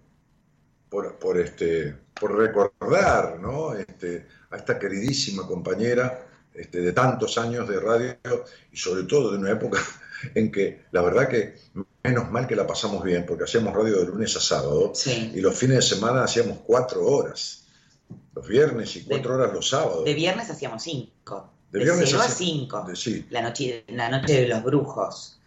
[0.90, 3.74] por, por, este, por recordar ¿no?
[3.74, 8.16] este, a esta queridísima compañera este, de tantos años de radio
[8.72, 9.80] y sobre todo de una época
[10.36, 11.56] en que la verdad que
[12.04, 15.58] menos mal que la pasamos bien, porque hacíamos radio de lunes a sábado y los
[15.58, 17.65] fines de semana hacíamos cuatro horas,
[18.34, 20.06] los viernes y cuatro horas los sábados.
[20.06, 21.52] De viernes hacíamos cinco.
[21.72, 22.86] De, viernes a cinco.
[23.30, 25.40] La, noche, la noche de los brujos.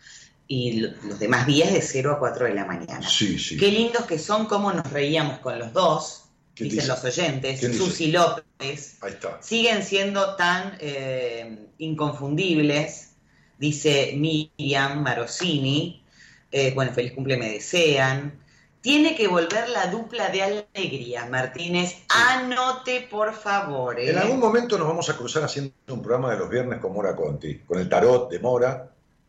[0.46, 3.06] Y los demás días de 0 a 4 de la mañana.
[3.06, 3.58] Sí, sí.
[3.58, 6.28] Qué lindos que son, cómo nos reíamos con los dos
[6.64, 9.40] dicen los oyentes, Susi López, Ahí está.
[9.42, 13.12] siguen siendo tan eh, inconfundibles,
[13.58, 16.02] dice Miriam Marosini,
[16.50, 18.40] eh, bueno, feliz cumple me desean.
[18.80, 21.96] Tiene que volver la dupla de alegría, Martínez.
[22.08, 23.98] Anote, por favor.
[23.98, 24.18] En ¿eh?
[24.18, 27.58] algún momento nos vamos a cruzar haciendo un programa de los viernes con Mora Conti,
[27.60, 28.88] con el tarot de Mora,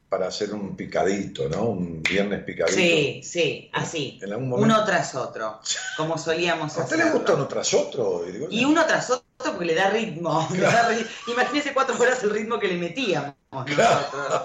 [0.09, 1.63] para hacer un picadito, ¿no?
[1.65, 2.75] Un viernes picadito.
[2.75, 4.19] Sí, sí, así.
[4.23, 5.59] Uno tras otro,
[5.97, 6.81] como solíamos hacer.
[6.81, 8.25] ¿A usted le gusta uno tras otro?
[8.49, 10.47] Y uno tras otro porque le da ritmo.
[11.27, 14.41] Imagínese cuatro horas el ritmo que le metíamos nosotros.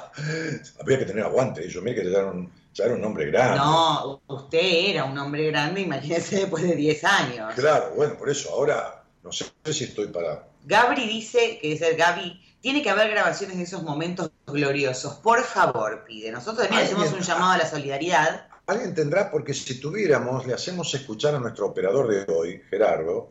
[0.81, 1.69] Había que tener aguante.
[1.69, 3.59] Yo me que era, un, ya era un hombre grande.
[3.59, 7.55] No, usted era un hombre grande, imagínese después de 10 años.
[7.55, 10.47] Claro, bueno, por eso ahora no sé si estoy para...
[10.65, 15.15] Gabri dice, que el Gaby, tiene que haber grabaciones de esos momentos gloriosos.
[15.15, 16.33] Por favor, pide.
[16.33, 18.49] Nosotros también hacemos un llamado a la solidaridad.
[18.67, 23.31] Alguien tendrá, porque si tuviéramos, le hacemos escuchar a nuestro operador de hoy, Gerardo,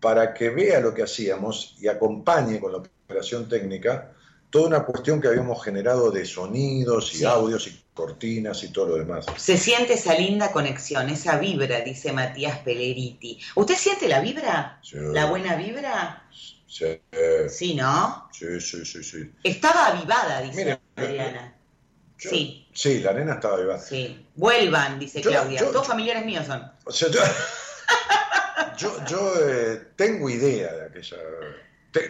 [0.00, 4.12] para que vea lo que hacíamos y acompañe con la operación técnica
[4.50, 8.96] toda una cuestión que habíamos generado de sonidos y audios y cortinas y todo lo
[8.96, 9.24] demás.
[9.36, 13.40] Se siente esa linda conexión, esa vibra, dice Matías Peleriti.
[13.56, 14.78] ¿Usted siente la vibra?
[14.92, 16.28] ¿La buena vibra?
[16.68, 17.00] Sí.
[17.48, 18.28] Sí, ¿no?
[18.32, 19.32] Sí, sí, sí, sí.
[19.42, 21.56] Estaba avivada, dice Adriana.
[22.18, 22.68] sí.
[22.74, 23.80] Sí, la nena estaba avivada.
[23.80, 24.26] Sí.
[24.34, 25.58] Vuelvan, dice Claudia.
[25.58, 26.70] Todos familiares míos son.
[26.84, 27.08] O sea,
[28.76, 31.16] yo, yo, eh, tengo idea de aquella...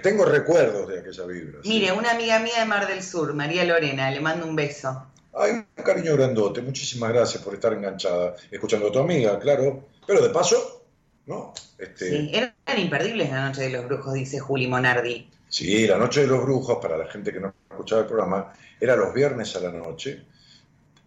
[0.02, 1.60] tengo recuerdos de aquella vibra.
[1.62, 5.06] Mire, una amiga mía de Mar del Sur, María Lorena, le mando un beso.
[5.38, 6.62] Ay, un cariño grandote.
[6.62, 9.84] Muchísimas gracias por estar enganchada, escuchando a tu amiga, claro.
[10.06, 10.84] Pero de paso,
[11.26, 11.52] ¿no?
[11.78, 12.08] Este...
[12.08, 15.30] Sí, eran imperdibles la noche de los brujos, dice Juli Monardi.
[15.48, 18.96] Sí, la noche de los brujos, para la gente que no escuchaba el programa, era
[18.96, 20.24] los viernes a la noche.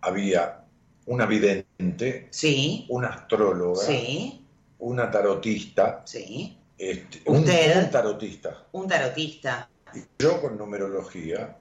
[0.02, 0.64] Había
[1.08, 2.86] una vidente, sí.
[2.90, 4.46] una astróloga, sí.
[4.78, 6.56] una tarotista, sí.
[6.78, 7.46] Este, un, un,
[7.92, 8.66] tarotista.
[8.72, 9.70] Un tarotista.
[9.94, 11.58] Y yo con numerología.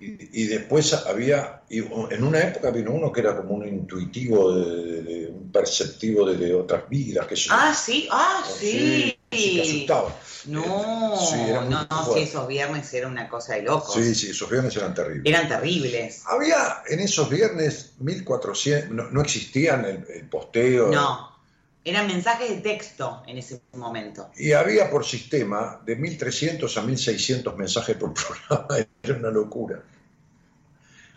[0.00, 5.50] Y, después había, en una época vino uno que era como un intuitivo, de, un
[5.50, 7.26] perceptivo de, otras vidas.
[7.26, 9.18] Que ah, sí, ah, sí.
[9.32, 9.60] sí.
[9.60, 10.16] asustaba.
[10.46, 13.92] No, no, no, sí, esos viernes era una cosa de loco.
[13.92, 15.26] Sí, sí, esos viernes eran terribles.
[15.26, 16.22] Eran terribles.
[16.26, 20.90] Había en esos viernes 1400, no, no existían el, el posteo.
[20.92, 21.36] No.
[21.84, 24.30] Eran mensajes de texto en ese momento.
[24.36, 28.14] Y había por sistema de 1.300 a 1.600 mensajes por
[28.48, 28.86] programa.
[29.10, 29.82] Era una locura.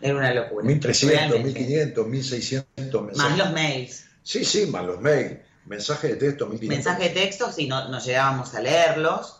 [0.00, 0.66] Era una locura.
[0.66, 3.16] 1.300, 1.500, 1.600 mensajes.
[3.16, 4.06] Más los mails.
[4.22, 5.38] Sí, sí, más los mails.
[5.66, 6.68] Mensajes de texto, 1.500.
[6.68, 9.38] Mensajes de texto, si no, nos llegábamos a leerlos.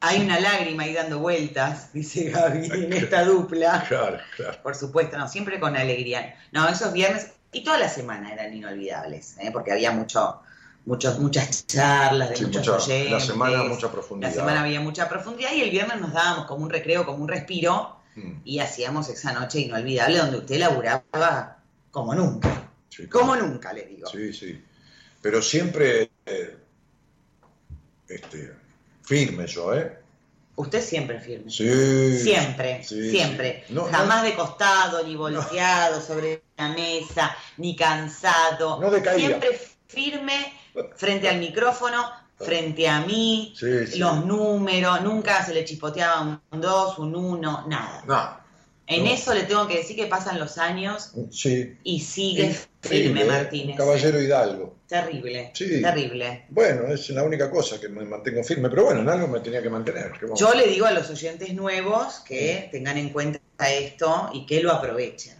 [0.00, 3.84] Hay una lágrima ahí dando vueltas, dice Gaby, en esta dupla.
[3.88, 4.62] Claro, claro.
[4.62, 6.36] Por supuesto, no, siempre con alegría.
[6.52, 9.50] No, esos viernes y toda la semana eran inolvidables, ¿eh?
[9.52, 10.41] porque había mucho,
[10.84, 13.10] muchos, muchas charlas de muchos oyentes.
[13.10, 14.30] La semana mucha profundidad.
[14.30, 17.28] La semana había mucha profundidad y el viernes nos dábamos como un recreo, como un
[17.28, 18.32] respiro mm.
[18.44, 21.58] y hacíamos esa noche inolvidable donde usted laburaba
[21.90, 22.70] como nunca.
[23.10, 24.08] como nunca, le digo.
[24.08, 24.62] Sí, sí.
[25.20, 26.56] Pero siempre eh,
[28.08, 28.52] este,
[29.04, 29.98] firme yo, ¿eh?
[30.54, 31.50] Usted siempre firme.
[31.50, 32.18] Sí.
[32.18, 33.64] Siempre, siempre.
[33.90, 38.78] Jamás de costado, ni volteado sobre la mesa, ni cansado.
[38.78, 40.52] No Siempre firme
[40.96, 43.54] frente al micrófono, frente a mí,
[43.96, 48.38] los números, nunca se le chispoteaba un 2, un 1, nada.
[48.84, 51.12] En eso le tengo que decir que pasan los años
[51.84, 53.76] y sigue firme, Martínez.
[53.76, 54.76] Caballero Hidalgo.
[54.88, 56.44] Terrible, terrible.
[56.50, 59.62] Bueno, es la única cosa que me mantengo firme, pero bueno, en algo me tenía
[59.62, 60.12] que mantener.
[60.36, 64.72] Yo le digo a los oyentes nuevos que tengan en cuenta esto y que lo
[64.72, 65.36] aprovechen.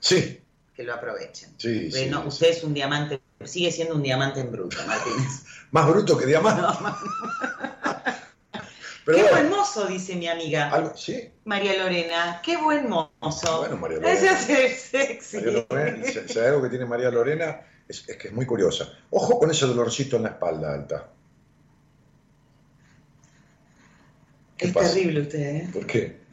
[0.00, 0.40] Sí.
[0.74, 1.54] Que lo aprovechen.
[1.58, 1.90] Sí,
[2.26, 5.44] usted es un diamante sigue siendo un diamante en bruto, Martínez.
[5.70, 6.62] Más bruto que diamante.
[9.04, 10.92] qué buen mozo, dice mi amiga.
[10.96, 11.30] ¿Sí?
[11.44, 13.58] María Lorena, qué buen mozo.
[13.58, 14.30] Bueno, María Lorena.
[14.32, 15.36] Ese es sexy.
[15.38, 18.92] María Lorena, si, hay algo que tiene María Lorena, es, que es muy curiosa.
[19.10, 21.08] Ojo con ese dolorcito en la espalda alta.
[24.58, 25.68] Es terrible usted, ¿eh?
[25.72, 26.25] ¿Por qué?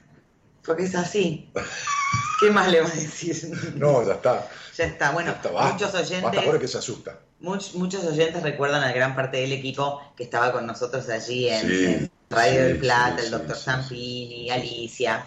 [0.65, 1.51] Porque es así.
[2.39, 3.35] ¿Qué más le va a decir?
[3.75, 4.47] No, ya está.
[4.77, 5.11] Ya está.
[5.11, 5.35] Bueno,
[5.71, 6.59] muchos oyentes.
[6.59, 7.19] que se asusta.
[7.39, 12.63] muchos oyentes recuerdan a gran parte del equipo que estaba con nosotros allí en, Radio
[12.63, 15.25] del Plata, el doctor Zampini, Alicia.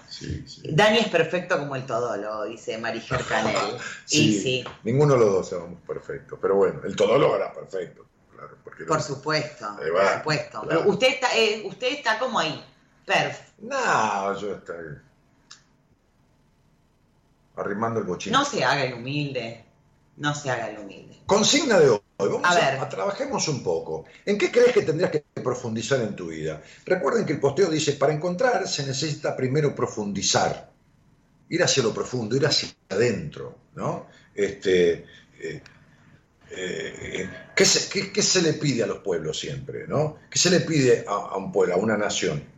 [0.64, 3.56] Dani es perfecto como el todólogo, dice Mariger Canel.
[4.10, 4.64] y sí.
[4.82, 8.04] Ninguno de los dos somos perfectos, pero bueno, el todólogo era perfecto.
[8.34, 8.56] Claro,
[8.88, 10.64] por supuesto, por supuesto.
[10.68, 12.62] Pero usted está, eh, usted está como ahí,
[13.06, 13.52] perfecto.
[13.58, 14.98] No, yo estoy
[17.56, 18.32] arrimando el bochín.
[18.32, 19.64] No se haga el humilde,
[20.16, 21.16] no se haga el humilde.
[21.26, 22.00] Consigna de hoy.
[22.18, 22.78] Vamos a, ver.
[22.80, 24.06] a, trabajemos un poco.
[24.24, 26.62] ¿En qué crees que tendrías que profundizar en tu vida?
[26.86, 30.70] Recuerden que el posteo dice, para encontrar se necesita primero profundizar,
[31.48, 34.06] ir hacia lo profundo, ir hacia adentro, ¿no?
[34.34, 35.04] Este,
[35.40, 35.62] eh,
[36.50, 40.16] eh, ¿qué, se, le pide a los pueblos siempre, ¿no?
[40.30, 42.55] ¿Qué se le pide a, a un pueblo, a una nación?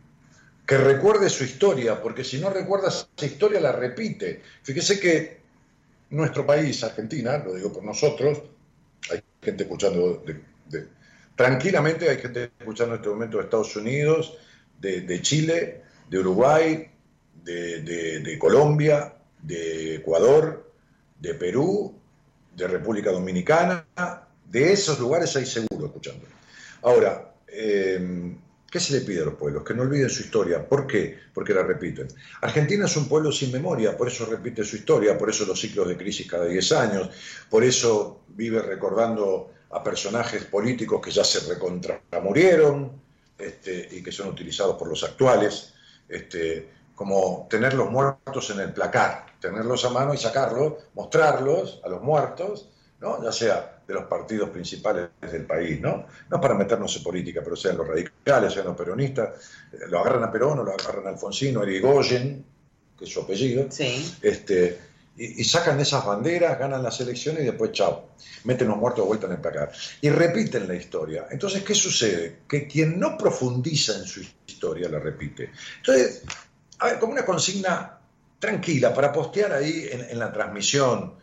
[0.69, 4.43] Que recuerde su historia, porque si no recuerda esa historia la repite.
[4.61, 5.39] Fíjese que
[6.11, 8.39] nuestro país, Argentina, lo digo por nosotros,
[9.09, 10.23] hay gente escuchando,
[11.35, 14.37] tranquilamente hay gente escuchando en este momento de Estados Unidos,
[14.79, 16.87] de, Chile, de Uruguay,
[17.43, 20.71] de, Colombia, de Ecuador,
[21.19, 21.95] de Perú,
[22.55, 23.87] de República Dominicana,
[24.45, 26.27] de esos lugares hay seguro escuchando.
[26.83, 28.35] Ahora, eh,
[28.69, 29.63] ¿Qué se le pide a los pueblos?
[29.63, 30.67] Que no olviden su historia.
[30.67, 31.17] ¿Por qué?
[31.33, 32.07] Porque la repiten.
[32.41, 35.87] Argentina es un pueblo sin memoria, por eso repite su historia, por eso los ciclos
[35.87, 37.09] de crisis cada 10 años,
[37.49, 42.91] por eso vive recordando a personajes políticos que ya se recontramurieron
[43.37, 45.73] este, y que son utilizados por los actuales,
[46.07, 51.89] este, como tener los muertos en el placar, tenerlos a mano y sacarlos, mostrarlos a
[51.89, 53.23] los muertos, ¿no?
[53.23, 56.05] ya sea de los partidos principales del país, ¿no?
[56.29, 59.29] No para meternos en política, pero sean los radicales, sean los peronistas,
[59.73, 62.45] eh, lo agarran a Perón o lo agarran a Alfonsino, Erigoyen,
[62.95, 63.67] que es su apellido,
[64.21, 64.79] este,
[65.17, 68.11] y, sacan esas banderas, ganan las elecciones y después, chao,
[68.43, 69.71] meten los muertos de vuelta en el placar.
[70.01, 71.25] Y repiten la historia.
[71.31, 72.41] Entonces, ¿qué sucede?
[72.47, 75.49] Que quien no profundiza en su historia la repite.
[75.77, 76.21] Entonces,
[76.77, 77.97] a ver, como una consigna
[78.37, 81.17] tranquila para postear ahí en, en la transmisión,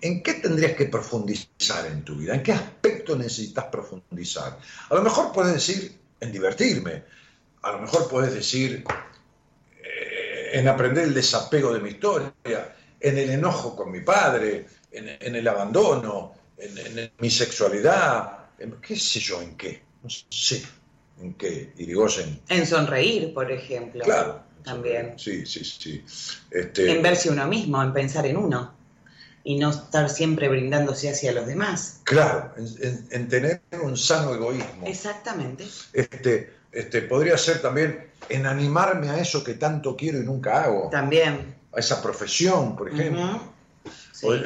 [0.00, 2.34] ¿En qué tendrías que profundizar en tu vida?
[2.34, 4.58] ¿En qué aspecto necesitas profundizar?
[4.90, 7.04] A lo mejor puedes decir en divertirme,
[7.62, 8.84] a lo mejor puedes decir
[9.82, 12.32] eh, en aprender el desapego de mi historia,
[13.00, 19.40] en el enojo con mi padre, en, el abandono, en, mi sexualidad, qué sé yo,
[19.42, 20.62] en qué, no sé,
[21.20, 22.40] en qué, Irigoyen.
[22.48, 24.04] En sonreír, por ejemplo.
[24.04, 24.42] Claro.
[24.64, 25.18] También.
[25.18, 26.04] Sí, sí, sí.
[26.50, 26.90] Este...
[26.90, 28.77] En verse uno mismo, en pensar en uno
[29.44, 32.00] y no estar siempre brindándose hacia los demás.
[32.04, 34.86] Claro, en, tener un sano egoísmo.
[34.86, 35.64] Exactamente.
[35.92, 40.88] Este, este, podría ser también en animarme a eso que tanto quiero y nunca hago.
[40.90, 41.56] También.
[41.72, 43.40] A esa profesión, por ejemplo.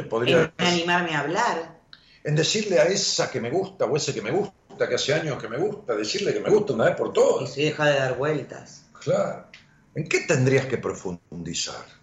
[0.08, 1.80] podría, en animarme a hablar.
[2.24, 5.40] En decirle a esa que me gusta o ese que me gusta, que hace años
[5.40, 7.50] que me gusta, decirle que me gusta una vez por todas.
[7.50, 8.84] Y si deja de dar vueltas.
[9.02, 9.46] Claro.
[9.94, 12.01] ¿En qué tendrías que profundizar?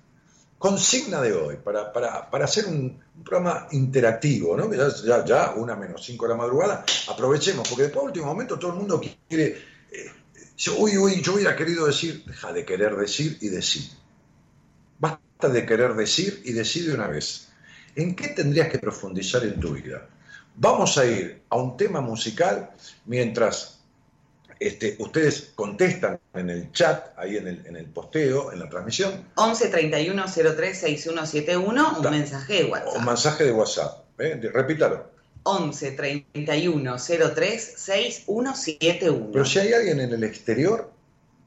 [0.60, 4.72] Consigna de hoy, para, hacer un, programa interactivo, ¿no?
[4.74, 8.78] Ya, ya, una menos cinco de la madrugada, aprovechemos, porque después, último momento, todo el
[8.78, 9.58] mundo quiere.
[9.92, 10.12] Eh,
[10.78, 13.90] uy, uy, yo hubiera querido decir, deja de querer decir y decir.
[15.00, 17.50] Basta de querer decir y decir de una vez.
[17.96, 20.08] ¿En qué tendrías que profundizar en tu vida?
[20.56, 22.72] Vamos a ir a un tema musical
[23.06, 23.79] mientras
[24.60, 29.26] este, ustedes contestan en el chat, ahí en el, en el posteo, en la transmisión.
[29.36, 32.98] 11 31 03 6171, un mensaje de WhatsApp.
[32.98, 34.40] Un mensaje de WhatsApp, ¿eh?
[34.54, 35.10] repítalo.
[35.44, 39.30] 11 31 03 6171.
[39.32, 40.92] Pero si hay alguien en el exterior.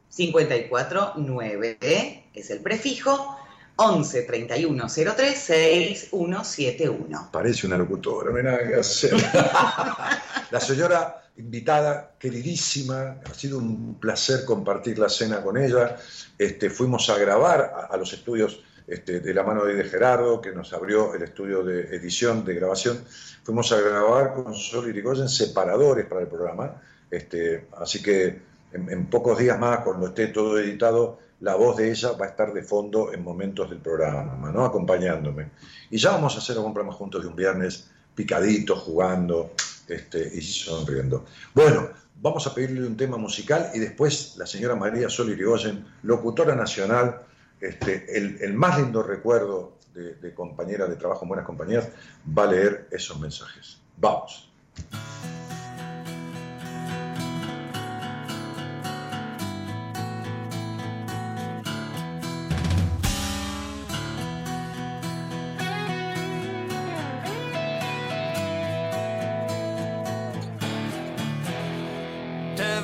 [0.08, 3.38] 54 9 es el prefijo.
[3.76, 7.30] 11 31 03 6171.
[7.32, 9.12] Parece una locutora, no hay nada que hacer.
[10.50, 15.97] la señora invitada queridísima, ha sido un placer compartir la cena con ella.
[16.39, 20.72] Este, fuimos a grabar a, los estudios este, de la mano de Gerardo, que nos
[20.72, 22.99] abrió el estudio de edición, de grabación.
[23.43, 26.80] Fuimos a grabar con Sol Irigoyen separadores para el programa.
[27.11, 28.41] Este, así que
[28.72, 32.53] en, pocos días más, cuando esté todo editado, la voz de ella va a estar
[32.53, 34.64] de fondo en momentos del programa, ¿no?
[34.64, 35.51] acompañándome.
[35.91, 39.53] Y ya vamos a hacer algún programa juntos de un viernes, picadito, jugando,
[39.89, 41.24] este, y sonriendo.
[41.55, 46.55] Bueno, vamos a pedirle un tema musical y después la señora María Sol Irigoyen, locutora
[46.55, 47.22] nacional,
[47.61, 51.89] este, el, más lindo recuerdo de, de compañera de trabajo en Buenas Compañías,
[52.26, 53.78] va a leer esos mensajes.
[53.97, 54.49] Vamos.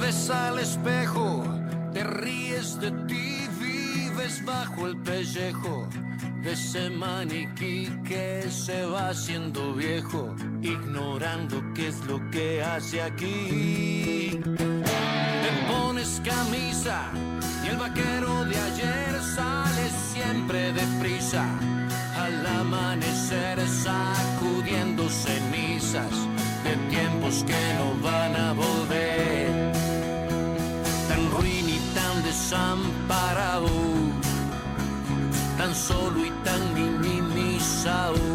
[0.09, 1.45] Ves al espejo,
[1.93, 5.87] te ríes de ti, vives bajo el pellejo
[6.43, 14.41] de ese maniquí que se va haciendo viejo, ignorando qué es lo que hace aquí.
[15.45, 16.99] Te pones camisa
[17.65, 21.45] y el vaquero de ayer sale siempre deprisa.
[22.17, 26.15] Al amanecer sacudiendo cenizas
[26.65, 29.08] de tiempos que no van a volver.
[32.49, 33.69] Desamparado
[35.59, 38.28] tan solo y tan minimizado.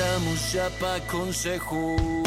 [0.00, 2.19] Estamos ya pa' consejos.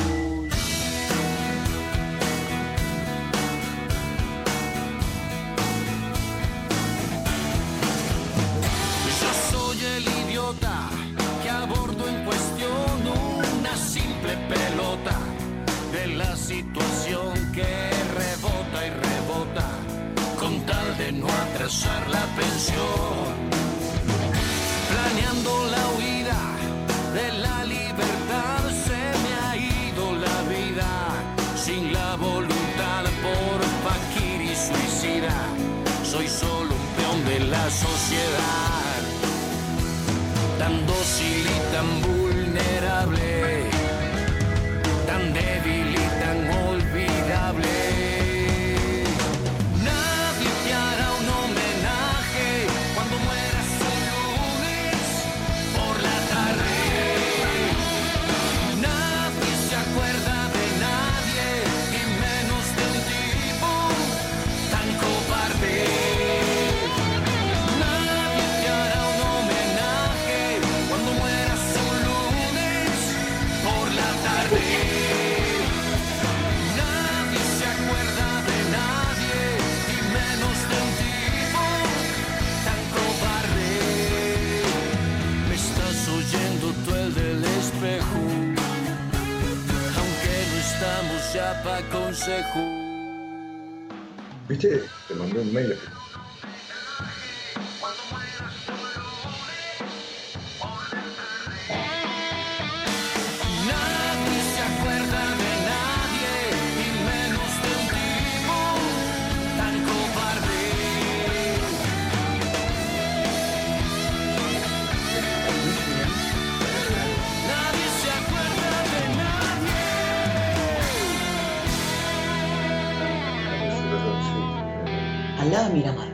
[125.39, 126.07] Al lado de Miramar.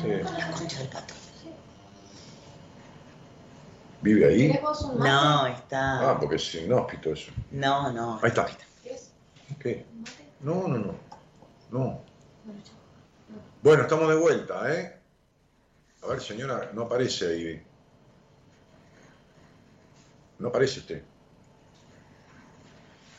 [0.00, 0.08] Sí.
[0.38, 1.14] La concha del pato.
[4.00, 4.60] ¿Vive ahí?
[4.96, 6.10] No, está.
[6.10, 7.32] Ah, porque es inhóspito eso.
[7.50, 8.20] No, no.
[8.22, 8.46] Ahí está.
[9.58, 9.84] ¿Qué?
[10.40, 10.94] No, no, no.
[11.70, 12.00] No.
[13.62, 14.96] Bueno, estamos de vuelta, ¿eh?
[16.02, 17.62] A ver, señora, no aparece ahí.
[20.38, 21.02] No aparece usted.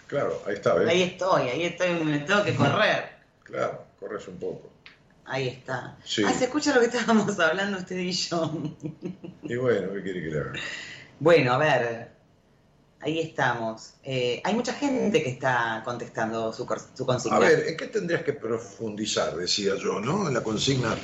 [0.08, 0.88] Claro, ahí está, ¿ves?
[0.88, 3.10] Ahí estoy, ahí estoy, me tengo que correr.
[3.44, 4.70] Claro, corres un poco.
[5.30, 5.98] Ahí está.
[6.04, 6.24] Sí.
[6.26, 8.76] Ah, se escucha lo que estábamos hablando usted y yo.
[9.44, 10.54] Y bueno, ¿qué quiere que le haga?
[11.20, 12.10] Bueno, a ver.
[13.02, 13.94] Ahí estamos.
[14.04, 17.38] Eh, hay mucha gente que está contestando su, consigna.
[17.38, 20.28] A ver, ¿en qué tendrías que profundizar, decía yo, ¿no?
[20.28, 20.98] En la consigna.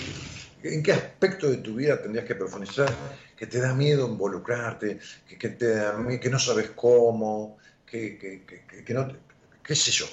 [0.61, 2.91] ¿En qué aspecto de tu vida tendrías que profundizar
[3.35, 8.43] que te da miedo involucrarte, que, que te da que no sabes cómo, que,
[8.89, 9.07] no,
[9.63, 10.05] qué sé yo,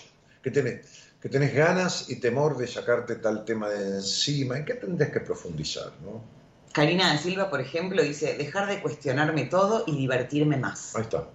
[0.42, 4.58] que tenés, que tenés ganas y temor de sacarte tal tema de encima?
[4.58, 6.20] ¿En qué tendrías que profundizar, no?
[6.72, 10.96] Karina de Silva, por ejemplo, dice, dejar de cuestionarme todo y divertirme más.
[10.96, 11.28] Ahí está.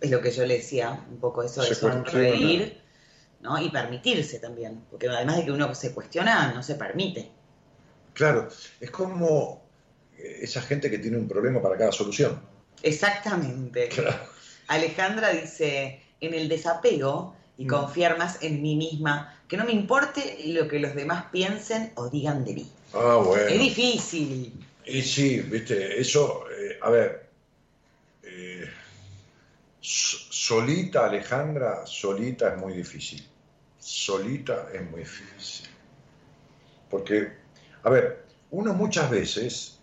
[0.00, 2.82] es lo que yo le decía, un poco eso de sonreír,
[3.40, 3.58] ¿no?
[3.62, 7.30] Y permitirse también, porque además de que uno se cuestiona, no se permite.
[8.12, 9.62] Claro, es como
[10.18, 12.42] esa gente que tiene un problema para cada solución.
[12.82, 13.88] Exactamente.
[14.66, 17.68] Alejandra dice, en el desapego y mm.
[17.68, 22.08] confiar más en mí misma, que no me importe lo que los demás piensen o
[22.08, 22.72] digan de mí.
[22.94, 23.46] Ah, bueno.
[23.46, 24.66] Es difícil.
[24.86, 27.28] Y sí, viste, eso, eh, a ver,
[28.22, 28.66] eh,
[29.78, 33.22] solita, Alejandra, solita es muy difícil.
[33.78, 35.68] Solita es muy difícil.
[36.88, 37.28] Porque,
[37.82, 39.78] a ver, uno muchas veces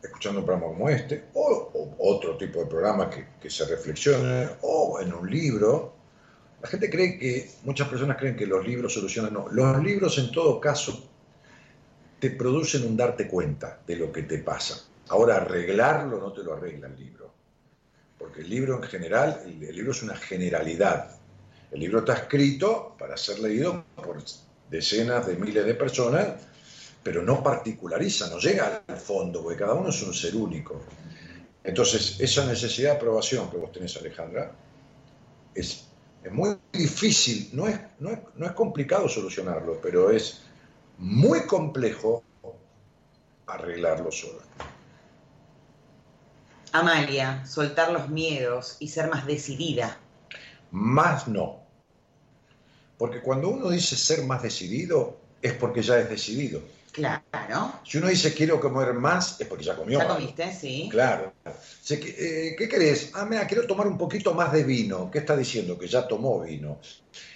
[0.00, 5.00] escuchando un programa como este, o, otro tipo de programa que, que, se reflexione, o
[5.00, 5.97] en un libro,
[6.60, 10.30] la gente cree que, muchas personas creen que los libros solucionan, no, los libros en
[10.32, 11.08] todo caso
[12.18, 14.84] te producen un darte cuenta de lo que te pasa.
[15.08, 17.32] Ahora, arreglarlo no te lo arregla el libro,
[18.18, 21.16] porque el libro en general, el, libro es una generalidad.
[21.70, 24.22] El libro está escrito para ser leído por
[24.70, 26.26] decenas de miles de personas
[27.02, 30.78] pero no particulariza, no llega al fondo, porque cada uno es un ser único.
[31.64, 34.52] Entonces, esa necesidad de aprobación que vos tenés, Alejandra,
[35.54, 35.87] es,
[36.32, 40.42] muy difícil, no es, no, es, no es complicado solucionarlo, pero es
[40.98, 42.22] muy complejo
[43.46, 44.40] arreglarlo solo.
[46.72, 49.96] Amalia, soltar los miedos y ser más decidida.
[50.70, 51.62] Más no.
[52.98, 56.60] Porque cuando uno dice ser más decidido, es porque ya es decidido.
[56.92, 57.80] Claro.
[57.84, 59.98] Si uno dice quiero comer más, es porque ya comió.
[59.98, 60.88] Ya comiste, sí.
[60.90, 61.32] Claro.
[61.90, 63.12] Eh, ¿Qué querés?
[63.14, 65.10] Ah, mira, quiero tomar un poquito más de vino.
[65.10, 65.78] ¿Qué está diciendo?
[65.78, 66.80] Que ya tomó vino.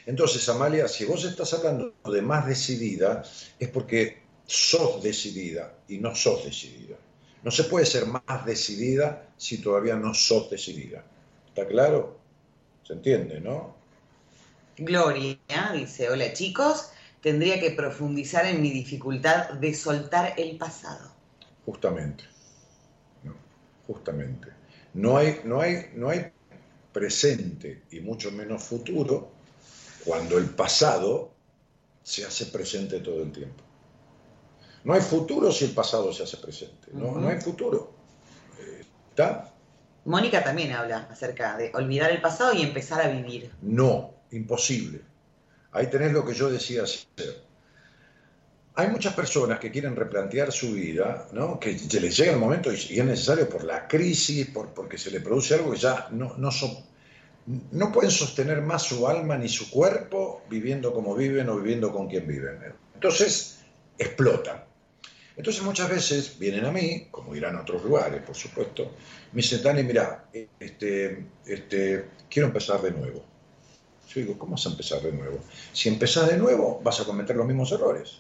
[0.06, 3.22] Entonces, Amalia, si vos estás hablando de más decidida,
[3.58, 6.96] es porque sos decidida y no sos decidida.
[7.42, 11.04] No se puede ser más decidida si todavía no sos decidida.
[11.48, 12.18] ¿Está claro?
[12.86, 13.74] ¿Se entiende, no?
[14.76, 15.38] Gloria
[15.74, 16.90] dice, hola chicos,
[17.22, 21.10] tendría que profundizar en mi dificultad de soltar el pasado.
[21.64, 22.24] Justamente,
[23.86, 24.48] justamente.
[24.94, 26.32] No hay, no, hay, no hay
[26.92, 29.30] presente y mucho menos futuro
[30.04, 31.30] cuando el pasado
[32.02, 33.62] se hace presente todo el tiempo.
[34.84, 36.88] No hay futuro si el pasado se hace presente.
[36.92, 37.92] No, no hay futuro.
[39.10, 39.54] ¿Está?
[40.04, 43.52] Mónica también habla acerca de olvidar el pasado y empezar a vivir.
[43.62, 45.11] No, imposible.
[45.72, 47.42] Ahí tenés lo que yo decía hacer.
[48.74, 51.60] Hay muchas personas que quieren replantear su vida, ¿no?
[51.60, 55.20] que les llega el momento y, es necesario por la crisis, por, porque se le
[55.20, 56.50] produce algo que ya no, no,
[57.72, 62.08] no pueden sostener más su alma ni su cuerpo viviendo como viven o viviendo con
[62.08, 62.60] quien viven.
[62.94, 63.58] Entonces,
[63.98, 64.64] explotan.
[65.36, 68.92] Entonces muchas veces vienen a mí, como irán a otros lugares, por supuesto,
[69.32, 70.26] me dicen, Dani, mira,
[70.60, 73.31] este, este, quiero empezar de nuevo.
[74.14, 75.38] Yo digo, ¿cómo vas a empezar de nuevo?
[75.72, 78.18] Si empezás de nuevo, vas a cometer los mismos errores.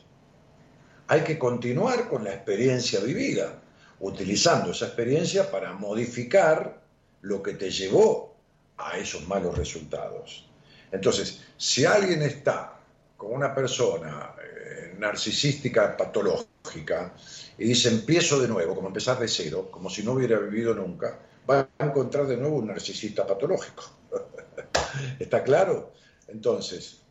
[1.08, 3.60] Hay que continuar con la experiencia vivida,
[4.00, 6.82] utilizando esa experiencia para modificar
[7.20, 8.34] lo que te llevó
[8.78, 10.48] a esos malos resultados.
[10.90, 12.78] Entonces, si alguien está
[13.16, 17.14] con una persona eh, narcisística, patológica,
[17.58, 21.18] y dice empiezo de nuevo, como empezar de cero, como si no hubiera vivido nunca,
[21.48, 23.84] va a encontrar de nuevo un narcisista patológico.
[25.18, 25.92] ¿Está claro?
[26.28, 27.02] Entonces,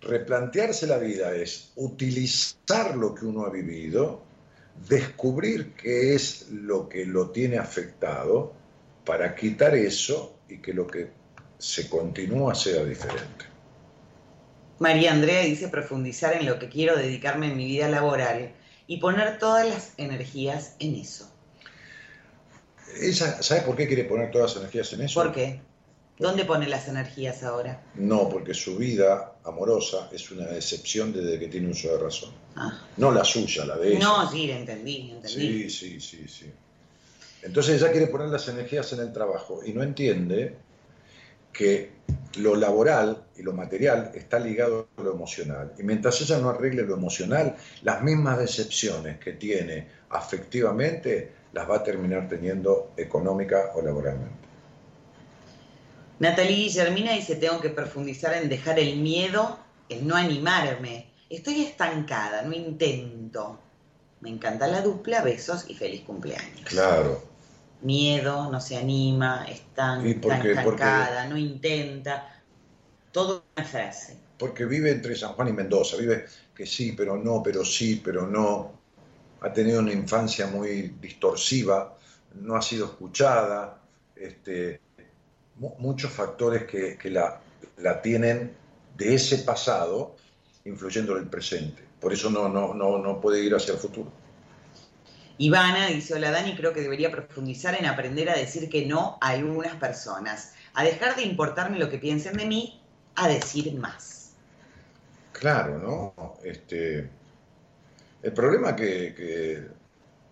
[0.00, 4.22] replantearse la vida es utilizar lo que uno ha vivido,
[4.88, 8.52] descubrir qué es lo que lo tiene afectado
[9.04, 11.10] para quitar eso y que lo que
[11.58, 13.44] se continúa sea diferente.
[14.78, 18.52] María Andrea dice profundizar en lo que quiero dedicarme en mi vida laboral
[18.86, 21.29] y poner todas las energías en eso.
[23.00, 25.22] Ella, ¿Sabe por qué quiere poner todas las energías en eso?
[25.22, 25.60] ¿Por qué?
[26.18, 27.82] ¿Dónde pone las energías ahora?
[27.94, 32.30] No, porque su vida amorosa es una decepción desde que tiene uso de razón.
[32.56, 32.78] Ah.
[32.98, 34.00] No la suya, la de ella.
[34.00, 35.70] No, sí, la entendí, entendí.
[35.70, 36.52] Sí, sí, sí, sí.
[37.42, 40.56] Entonces ella quiere poner las energías en el trabajo y no entiende
[41.52, 41.92] que
[42.36, 45.72] lo laboral y lo material está ligado a lo emocional.
[45.78, 51.76] Y mientras ella no arregle lo emocional, las mismas decepciones que tiene afectivamente las va
[51.76, 54.40] a terminar teniendo económica o laboralmente.
[56.20, 61.10] Natalie Guillermina dice, tengo que profundizar en dejar el miedo, el no animarme.
[61.30, 63.58] Estoy estancada, no intento.
[64.20, 66.60] Me encanta la dupla, besos y feliz cumpleaños.
[66.64, 67.22] Claro.
[67.80, 72.42] Miedo, no se anima, está, estancada, no intenta.
[73.12, 74.18] Todo una frase.
[74.36, 78.26] Porque vive entre San Juan y Mendoza, vive que sí, pero no, pero sí, pero
[78.26, 78.79] no.
[79.40, 81.96] Ha tenido una infancia muy distorsiva,
[82.34, 83.80] no ha sido escuchada,
[84.14, 84.80] este,
[85.78, 87.40] muchos factores que, la,
[87.78, 88.54] la, tienen
[88.96, 90.16] de ese pasado
[90.64, 91.82] influyendo en el presente.
[92.00, 94.12] Por eso no, no, no, no puede ir hacia el futuro.
[95.38, 99.30] Ivana dice, hola Dani, creo que debería profundizar en aprender a decir que no a
[99.30, 102.82] algunas personas, a dejar de importarme lo que piensen de mí,
[103.14, 104.32] a decir más.
[105.32, 106.36] Claro, ¿no?
[106.44, 107.08] Este,
[108.22, 109.68] el problema que, que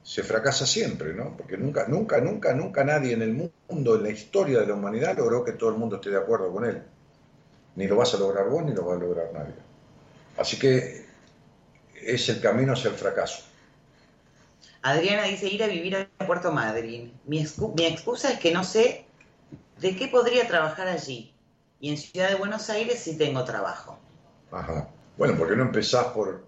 [0.08, 1.36] se fracasa siempre, ¿no?
[1.36, 5.18] Porque nunca, nunca, nunca, nunca nadie en el mundo, en la historia de la humanidad,
[5.18, 6.82] logró que todo el mundo esté de acuerdo con él.
[7.76, 9.54] Ni lo vas a lograr vos, ni lo va a lograr nadie.
[10.38, 11.04] Así que
[11.94, 13.44] es el camino hacia el fracaso.
[14.80, 17.12] Adriana dice ir a vivir a Puerto Madryn.
[17.26, 19.04] Mi, mi excusa es que no sé
[19.78, 21.34] de qué podría trabajar allí.
[21.80, 23.98] Y en Ciudad de Buenos Aires sí tengo trabajo.
[24.50, 24.88] Ajá.
[25.18, 26.47] Bueno, ¿por qué no empezás por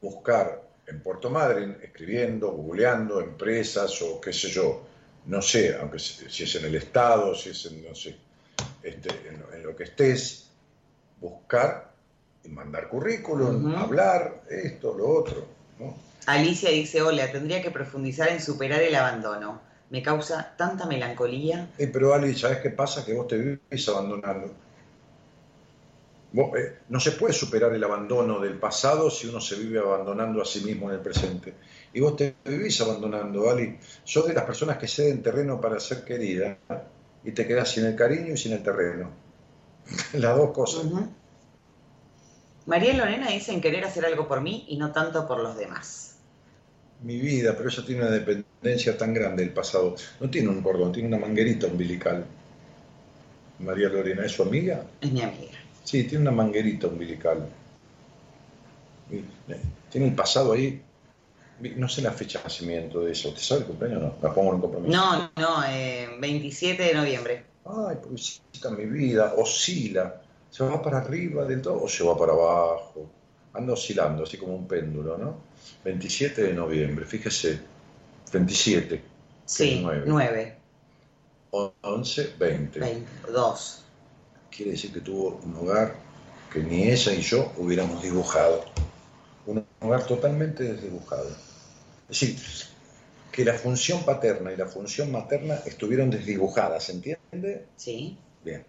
[0.00, 4.82] buscar en Puerto Madryn, escribiendo, googleando empresas o qué sé yo?
[5.26, 8.16] No sé, aunque si es en el Estado, si es en, no sé,
[8.82, 10.48] este, en, lo que estés,
[11.20, 11.92] buscar
[12.42, 15.46] y mandar currículum, hablar, esto, lo otro.
[15.78, 15.94] ¿no?
[16.26, 19.60] Alicia dice, hola, tendría que profundizar en superar el abandono.
[19.90, 21.68] Me causa tanta melancolía.
[21.92, 23.04] pero Ali, ¿sabes qué pasa?
[23.04, 24.52] Que vos te vivís abandonando.
[26.32, 30.44] Eh, no se puede superar el abandono del pasado si uno se vive abandonando a
[30.44, 31.54] sí mismo en el presente.
[31.92, 33.78] Y vos te vivís abandonando, Ali.
[34.04, 36.58] Sos de las personas que ceden terreno para ser querida
[37.24, 39.10] y te quedas sin el cariño y sin el terreno.
[40.14, 40.84] Las dos cosas.
[42.66, 46.10] María Lorena dice en querer hacer algo por mí y no tanto por los demás
[47.02, 49.96] mi vida, pero eso tiene una dependencia tan grande del pasado.
[50.20, 52.24] No tiene un cordón, tiene una manguerita umbilical.
[53.58, 54.84] María Lorena, ¿es su amiga?
[55.00, 55.58] Es mi amiga.
[55.84, 57.48] Sí, tiene una manguerita umbilical.
[59.10, 59.24] Eh,
[59.90, 60.82] tiene un pasado ahí.
[61.76, 63.28] No sé la fecha de nacimiento de eso.
[63.28, 64.14] ¿Usted sabe el cumpleaños no?
[64.22, 64.96] La pongo en compromiso.
[64.96, 65.60] No, no,
[66.20, 67.44] 27 eh, de noviembre.
[67.64, 70.22] Ay, pobrecita mi vida, oscila.
[70.50, 73.08] ¿Se va para arriba del todo o se va para abajo?
[73.52, 75.36] Anda oscilando, así como un péndulo, ¿no?
[75.84, 77.60] 27 de noviembre, fíjese,
[78.32, 79.02] 27.
[79.44, 80.04] Sí, 9.
[80.06, 80.56] 9.
[81.82, 83.04] 11, 20.
[83.32, 83.84] 2.
[84.50, 85.94] Quiere decir que tuvo un hogar
[86.52, 88.64] que ni ella y yo hubiéramos dibujado.
[89.46, 91.28] Un hogar totalmente desdibujado.
[92.08, 92.36] Es decir,
[93.30, 97.66] que la función paterna y la función materna estuvieron desdibujadas, ¿entiende?
[97.76, 98.18] Sí.
[98.44, 98.64] Bien.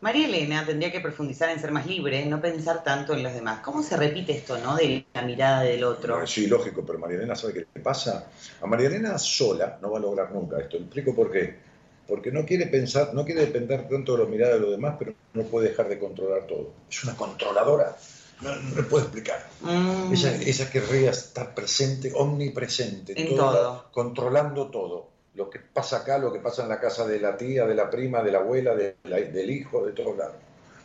[0.00, 3.60] María Elena tendría que profundizar en ser más libre, no pensar tanto en los demás.
[3.60, 4.76] ¿Cómo se repite esto, no?
[4.76, 6.26] De la mirada del otro.
[6.26, 8.26] Sí, lógico, pero María Elena sabe qué le pasa.
[8.60, 10.76] A María Elena sola no va a lograr nunca esto.
[10.76, 11.65] Explico por qué.
[12.06, 15.14] Porque no quiere pensar, no quiere depender tanto de la mirada de los demás, pero
[15.34, 16.72] no puede dejar de controlar todo.
[16.88, 17.96] Es una controladora.
[18.40, 19.44] No, le puedo explicar.
[19.62, 20.12] Mm.
[20.12, 23.90] Ella, querría estar presente, omnipresente, en todo.
[23.90, 27.66] controlando todo lo que pasa acá, lo que pasa en la casa de la tía,
[27.66, 30.36] de la prima, de la abuela, del hijo, de todos lados.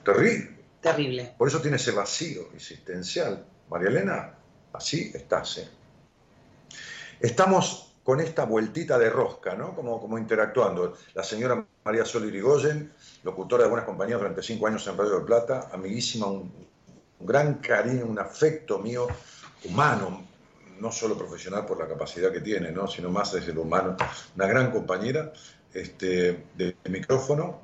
[0.03, 0.49] Terrible.
[0.81, 1.33] Terrible.
[1.37, 3.45] Por eso tiene ese vacío existencial.
[3.69, 4.33] María Elena,
[4.73, 5.59] así estás.
[5.59, 5.67] ¿eh?
[7.19, 9.75] Estamos con esta vueltita de rosca, ¿no?
[9.75, 10.95] Como, como interactuando.
[11.13, 12.91] La señora María Sol Irigoyen,
[13.23, 16.51] locutora de Buenas Compañías durante cinco años en Radio de Plata, amiguísima, un
[17.19, 19.07] gran cariño, un afecto mío
[19.65, 20.27] humano,
[20.79, 22.87] no solo profesional por la capacidad que tiene, ¿no?
[22.87, 23.95] sino más desde lo humano,
[24.35, 25.31] una gran compañera
[25.73, 27.61] este, de, micrófono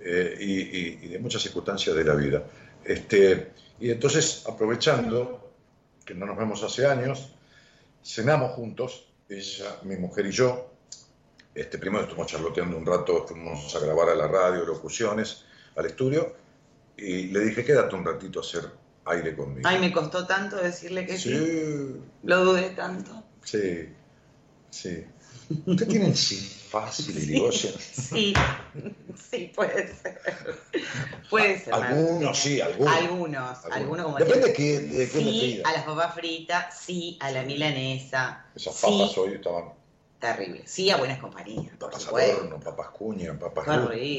[0.00, 2.44] eh, y, de muchas circunstancias de la vida.
[2.84, 5.50] Este, y entonces, aprovechando
[6.04, 7.34] que no nos vemos hace años,
[8.04, 10.70] cenamos juntos, ella, mi mujer y yo.
[11.54, 15.44] Este, primero estuvimos charloteando un rato, fuimos a grabar a la radio, locuciones,
[15.76, 16.34] al estudio,
[16.96, 18.70] y le dije, quédate un ratito a hacer
[19.04, 19.68] aire conmigo.
[19.68, 22.00] Ay, me costó tanto decirle que sí.
[22.22, 23.22] Lo dudé tanto.
[23.42, 23.88] Sí,
[24.70, 25.04] sí.
[25.66, 28.34] ¿Usted tiene el sí fácil y sí, sí,
[29.30, 30.18] sí, puede ser.
[31.28, 31.74] Puede ser.
[31.74, 32.94] Algunos, sí, algunos.
[32.94, 37.30] Algunos, algunos, como Depende de qué, de qué Sí, a las papas fritas, sí, a
[37.30, 38.46] la milanesa.
[38.56, 39.74] Esas papas hoy estaban
[40.18, 40.62] terrible.
[40.64, 41.76] Sí, a buenas compañías.
[41.76, 43.66] Papas adorno, papas cuña, papas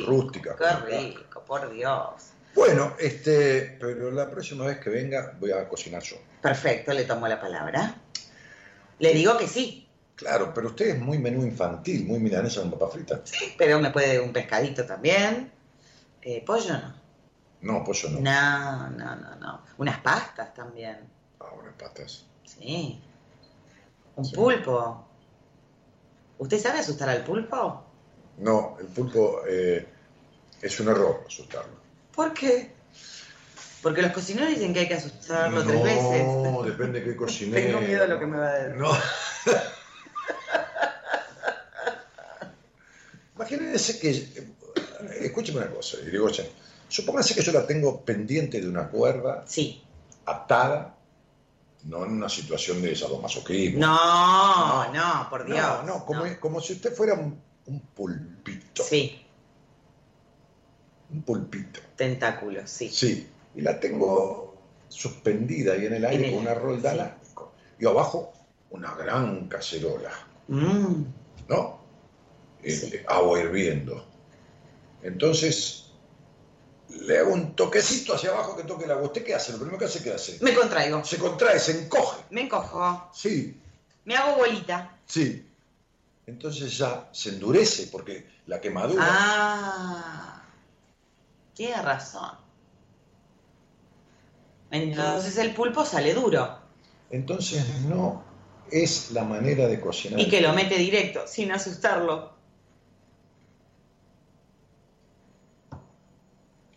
[0.05, 0.55] rústicas.
[0.55, 2.33] Qué rico, por Dios.
[2.53, 6.17] Bueno, este, pero la próxima vez que venga voy a cocinar yo.
[6.39, 7.95] Perfecto, le tomo la palabra.
[8.99, 9.82] Le digo que sí.
[10.23, 13.19] Claro, pero usted es muy menú infantil, muy milanesa con papa frita.
[13.25, 15.51] Sí, pero me puede un pescadito también.
[16.21, 16.93] Eh, pollo no.
[17.59, 18.21] No, pollo no.
[18.21, 19.61] No, no, no, no.
[19.77, 20.97] Unas pastas también.
[21.41, 22.25] Ah, unas pastas.
[22.45, 23.01] Sí.
[24.15, 25.05] Un pulpo.
[26.37, 27.83] ¿Usted sabe asustar al pulpo?
[28.37, 29.85] No, el pulpo eh,
[30.61, 31.75] es un error asustarlo.
[32.15, 32.71] ¿Por qué?
[33.81, 36.25] Porque los cocineros dicen que hay que asustarlo tres veces.
[36.25, 37.61] No, depende de qué cocinero.
[37.61, 38.77] Tengo miedo a lo que me va a decir.
[38.77, 38.89] No.
[43.35, 44.09] Imagínense que
[45.21, 46.29] escúcheme una cosa, digo,
[46.87, 49.83] supóngase que yo la tengo pendiente de una cuerda, sí.
[50.25, 50.95] atada,
[51.85, 53.79] no en una situación de sadomasoquismo.
[53.79, 55.57] No, no, no, por Dios.
[55.57, 58.83] No, no, como, como si usted fuera un, un, pulpito.
[58.83, 59.21] Sí.
[61.11, 61.81] Un pulpito.
[61.95, 62.89] Tentáculos, sí.
[62.89, 64.55] Sí, y la tengo
[64.87, 67.17] suspendida ahí en el aire con una roldana
[67.79, 68.31] y abajo
[68.73, 70.11] una gran cacerola.
[70.47, 71.03] Mm.
[71.47, 71.79] ¿No?
[72.63, 74.05] Eh, agua hirviendo.
[75.03, 75.91] Entonces,
[76.89, 79.05] le hago un toquecito hacia abajo que toque el agua.
[79.05, 79.51] ¿Usted qué hace?
[79.51, 80.39] Lo primero que hace, ¿qué hace?
[80.41, 81.03] Me contraigo.
[81.03, 82.23] Se contrae, se encoge.
[82.31, 83.09] Me encojo.
[83.13, 83.59] Sí.
[84.05, 84.97] Me hago bolita.
[85.05, 85.47] Sí.
[86.25, 89.03] Entonces ya se endurece porque la quemadura.
[89.05, 90.43] Ah.
[91.53, 92.31] Tiene razón.
[94.71, 96.57] Entonces el pulpo sale duro.
[97.11, 98.32] Entonces no
[98.73, 100.19] es la manera de cocinar.
[100.19, 102.33] Y que lo mete directo, sin asustarlo.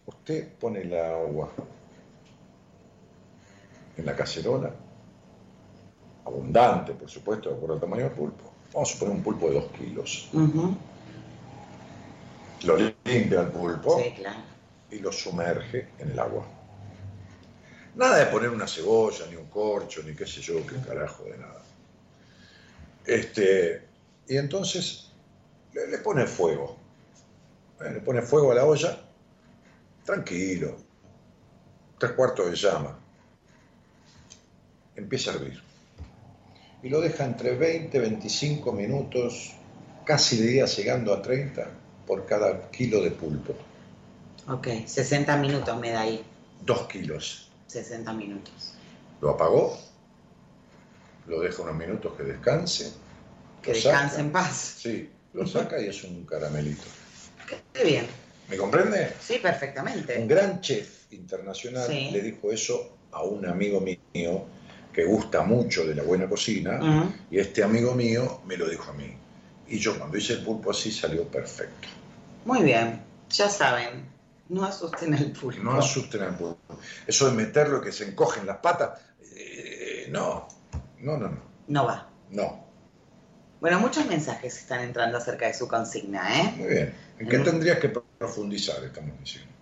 [0.04, 1.50] Usted pone la agua
[3.96, 4.70] en la cacerola,
[6.26, 8.52] abundante, por supuesto, de acuerdo al tamaño del pulpo.
[8.74, 10.28] Vamos a suponer un pulpo de dos kilos.
[12.64, 14.02] Lo limpia el pulpo
[14.90, 16.44] y lo sumerge en el agua.
[17.94, 21.38] Nada de poner una cebolla, ni un corcho, ni qué sé yo, qué carajo de
[21.38, 21.62] nada.
[23.06, 23.82] Este,
[24.28, 25.12] y entonces
[25.72, 26.76] le, pone fuego.
[27.80, 28.98] Eh, le pone fuego a la olla,
[30.04, 30.76] tranquilo,
[31.98, 32.98] tres cuartos de llama.
[34.96, 35.62] Empieza a hervir.
[36.82, 39.54] Y lo deja entre 20 y 25 minutos,
[40.04, 41.68] casi de día llegando a 30
[42.06, 43.54] por cada kilo de pulpo.
[44.48, 46.24] Ok, 60 minutos me da ahí.
[46.64, 47.50] Dos kilos.
[47.66, 48.74] 60 minutos.
[49.20, 49.76] Lo apagó,
[51.28, 52.92] lo deja unos minutos que descanse.
[53.62, 54.76] Que descanse en paz.
[54.78, 56.84] Sí, lo saca y es un caramelito.
[57.72, 58.06] Qué bien.
[58.48, 59.14] ¿Me comprende?
[59.20, 60.18] Sí, perfectamente.
[60.18, 64.46] Un gran chef internacional le dijo eso a un amigo mío
[64.92, 68.94] que gusta mucho de la buena cocina y este amigo mío me lo dijo a
[68.94, 69.14] mí.
[69.68, 71.88] Y yo cuando hice el pulpo así salió perfecto.
[72.44, 74.06] Muy bien, ya saben,
[74.48, 75.60] no asusten al pulpo.
[75.62, 76.78] No asusten al pulpo.
[77.06, 79.00] Eso de meterlo que se encogen las patas,
[79.34, 80.46] eh, no,
[81.06, 81.40] no, no, no.
[81.68, 82.08] No va.
[82.30, 82.64] No.
[83.60, 86.54] Bueno, muchos mensajes están entrando acerca de su consigna, ¿eh?
[86.56, 86.94] Muy bien.
[87.18, 89.52] ¿En qué tendrías que profundizar, estamos diciendo?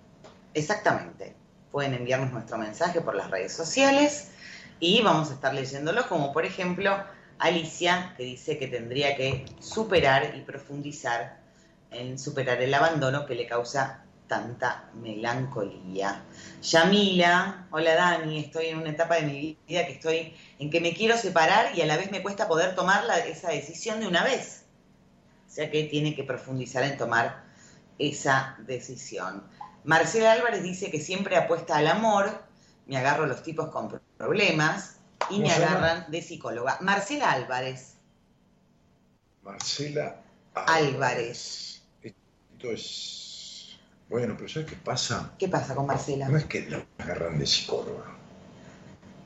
[0.54, 1.34] Exactamente.
[1.70, 4.30] Pueden enviarnos nuestro mensaje por las redes sociales
[4.80, 6.96] y vamos a estar leyéndolo, como por ejemplo
[7.38, 11.40] Alicia, que dice que tendría que superar y profundizar
[11.90, 16.22] en superar el abandono que le causa tanta melancolía.
[16.62, 20.94] Yamila, hola Dani, estoy en una etapa de mi vida que estoy en que me
[20.94, 24.64] quiero separar y a la vez me cuesta poder tomar esa decisión de una vez.
[25.46, 27.44] O sea que tiene que profundizar en tomar
[27.98, 29.44] esa decisión.
[29.84, 32.42] Marcela Álvarez dice que siempre apuesta al amor,
[32.86, 34.96] me agarro los tipos con problemas
[35.30, 36.78] y me agarran de psicóloga.
[36.80, 37.96] Marcela Álvarez.
[39.42, 40.16] Marcela
[40.54, 41.82] Álvarez.
[42.02, 43.23] Esto es
[44.14, 45.32] bueno, pero ¿sabes qué pasa?
[45.36, 46.28] ¿Qué pasa con Marcela?
[46.28, 48.04] No es que la agarran de psicóloga.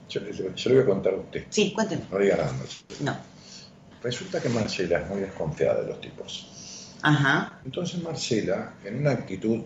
[0.08, 1.44] Yo, le voy a contar a usted.
[1.50, 2.04] Sí, cuénteme.
[2.10, 2.52] No diga nada,
[3.00, 3.14] No.
[4.02, 6.94] Resulta que Marcela es muy desconfiada de los tipos.
[7.02, 7.60] Ajá.
[7.66, 9.60] Entonces Marcela, en una actitud,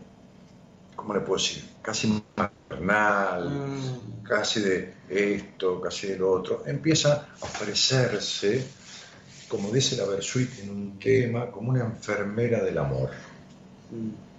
[0.96, 1.70] ¿cómo le puedo decir?
[1.82, 4.22] Casi maternal, mm.
[4.24, 8.66] casi de esto, casi de lo otro, empieza a ofrecerse,
[9.46, 13.10] como dice la Versuit en un tema, como una enfermera del amor.
[13.92, 14.31] Mm.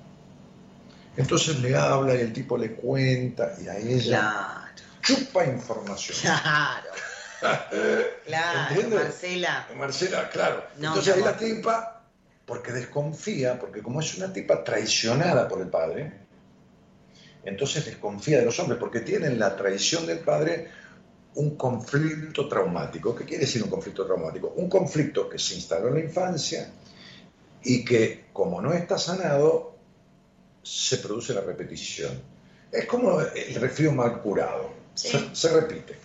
[1.15, 4.63] Entonces le habla y el tipo le cuenta y a ella
[5.03, 6.17] chupa información.
[6.21, 6.89] Claro.
[8.25, 9.67] claro, Marcela.
[9.77, 10.63] Marcela, claro.
[10.75, 12.03] Entonces ahí la tipa,
[12.45, 16.13] porque desconfía, porque como es una tipa traicionada por el padre,
[17.43, 20.71] entonces desconfía de los hombres, porque tienen la traición del padre
[21.35, 23.15] un conflicto traumático.
[23.15, 24.53] ¿Qué quiere decir un conflicto traumático?
[24.55, 26.71] Un conflicto que se instaló en la infancia
[27.63, 29.72] y que, como no está sanado,
[30.63, 32.21] se produce la repetición.
[32.71, 35.97] Es como el resfrío mal curado, se, repite.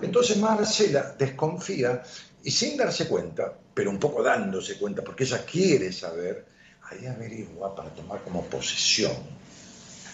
[0.00, 2.02] Entonces Marcela desconfía
[2.42, 6.46] y sin darse cuenta, pero un poco dándose cuenta, porque ella quiere saber,
[6.82, 9.16] ahí averigua para tomar como posesión,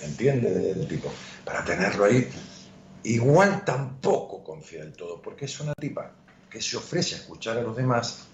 [0.02, 0.50] ¿entiende?
[0.50, 1.12] Del tipo,
[1.44, 2.28] para tenerlo ahí.
[3.02, 6.12] Igual tampoco confía del todo, porque es una tipa
[6.48, 8.24] que se ofrece a escuchar a los demás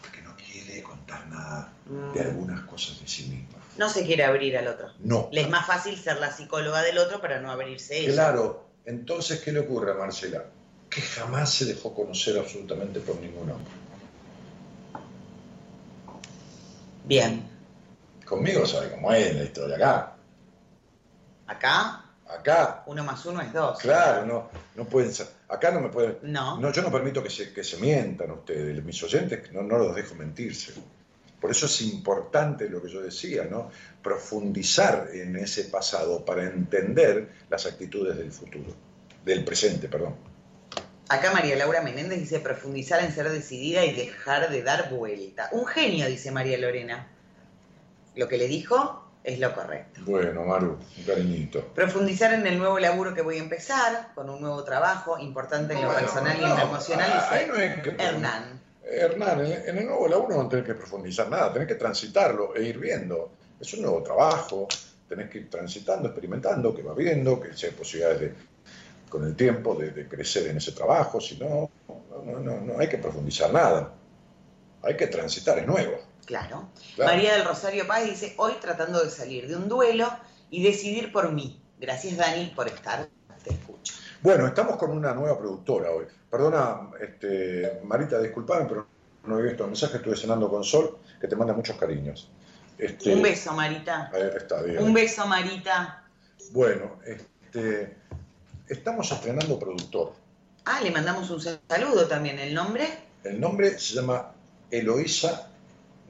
[0.00, 1.72] porque no quiere contar nada
[2.14, 2.26] de mm.
[2.26, 3.61] algunas cosas de sí misma.
[3.76, 4.88] No se quiere abrir al otro.
[5.00, 5.28] No.
[5.32, 8.12] Le es más fácil ser la psicóloga del otro para no abrirse ella.
[8.12, 8.66] Claro.
[8.84, 10.44] Entonces, ¿qué le ocurre a Marcela?
[10.90, 13.72] Que jamás se dejó conocer absolutamente por ningún hombre.
[17.04, 17.48] Bien.
[18.24, 20.16] conmigo sabe cómo es la historia acá.
[21.46, 22.04] ¿Acá?
[22.28, 22.82] Acá.
[22.86, 23.78] Uno más uno es dos.
[23.78, 25.26] Claro, no, no pueden ser.
[25.48, 26.18] Acá no me pueden.
[26.22, 26.58] No.
[26.58, 28.82] No, yo no permito que se, que se mientan ustedes.
[28.84, 30.72] Mis oyentes no, no los dejo mentirse.
[31.42, 33.68] Por eso es importante lo que yo decía, ¿no?
[34.00, 38.72] Profundizar en ese pasado para entender las actitudes del futuro,
[39.24, 40.14] del presente, perdón.
[41.08, 45.48] Acá María Laura Menéndez dice profundizar en ser decidida y dejar de dar vuelta.
[45.50, 47.08] Un genio, dice María Lorena.
[48.14, 50.00] Lo que le dijo es lo correcto.
[50.06, 51.66] Bueno, Maru, un cariñito.
[51.74, 55.82] Profundizar en el nuevo laburo que voy a empezar, con un nuevo trabajo importante en
[55.82, 58.62] lo personal y en lo emocional, dice no es que, Hernán.
[58.84, 62.78] Hernán, en el nuevo laburo no tenés que profundizar nada, tenés que transitarlo e ir
[62.78, 63.32] viendo.
[63.60, 64.68] Es un nuevo trabajo,
[65.08, 68.34] tenés que ir transitando, experimentando, que va viendo, que si hay posibilidades de,
[69.08, 71.70] con el tiempo de, crecer en ese trabajo, si no,
[72.24, 73.94] no, no, no hay que profundizar nada.
[74.82, 75.96] Hay que transitar, es nuevo.
[76.24, 76.68] Claro.
[76.98, 80.08] María del Rosario Paz dice, hoy tratando de salir de un duelo
[80.50, 81.60] y decidir por mí.
[81.78, 83.08] Gracias Dani por estar.
[84.22, 86.04] Bueno, estamos con una nueva productora hoy.
[86.30, 88.86] Perdona, este, Marita, disculpame, pero
[89.26, 92.30] no he visto el mensaje, estuve cenando con Sol, que te manda muchos cariños.
[92.78, 94.12] Este, un beso, Marita.
[94.14, 94.80] Está bien.
[94.80, 96.04] Un beso, Marita.
[96.52, 97.96] Bueno, este,
[98.68, 100.12] estamos estrenando productor.
[100.66, 102.38] Ah, le mandamos un saludo también.
[102.38, 102.86] ¿El nombre?
[103.24, 104.30] El nombre se llama
[104.70, 105.50] Eloísa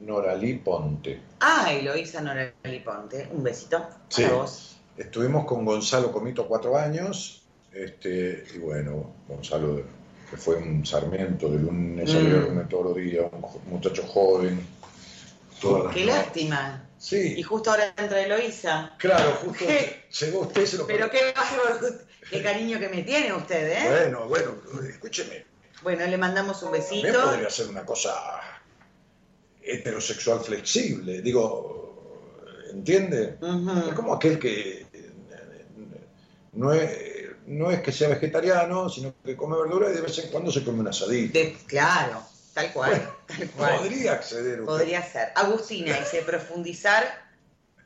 [0.01, 1.19] Noralí Ponte.
[1.39, 3.27] Ah, Eloísa Noralí Ponte.
[3.31, 4.25] Un besito sí.
[4.25, 4.77] vos.
[4.97, 7.42] Estuvimos con Gonzalo Comito cuatro años.
[7.73, 9.83] Este, y bueno, Gonzalo,
[10.29, 12.25] que fue un sarmiento de lunes a mm.
[12.25, 14.65] viernes todos los días, un muchacho joven.
[15.93, 16.87] Qué lástima.
[16.97, 17.35] Sí.
[17.37, 18.95] Y justo ahora entra Eloísa.
[18.97, 19.65] Claro, justo
[20.19, 21.33] llegó usted se lo Pero qué,
[22.29, 23.89] qué cariño que me tiene usted, ¿eh?
[23.89, 24.55] Bueno, bueno,
[24.87, 25.45] escúcheme.
[25.81, 27.07] Bueno, le mandamos un besito.
[27.07, 28.13] También podría ser una cosa
[29.61, 31.21] heterosexual flexible.
[31.21, 32.41] Digo,
[32.71, 33.37] ¿entiende?
[33.87, 34.85] Es como aquel que
[36.53, 37.12] no es,
[37.47, 40.63] no es que sea vegetariano, sino que come verdura y de vez en cuando se
[40.63, 41.39] come un asadito.
[41.67, 43.77] claro, tal cual, tal cual.
[43.77, 44.63] Podría acceder.
[44.63, 45.31] Podría ser.
[45.35, 47.23] Agustina dice profundizar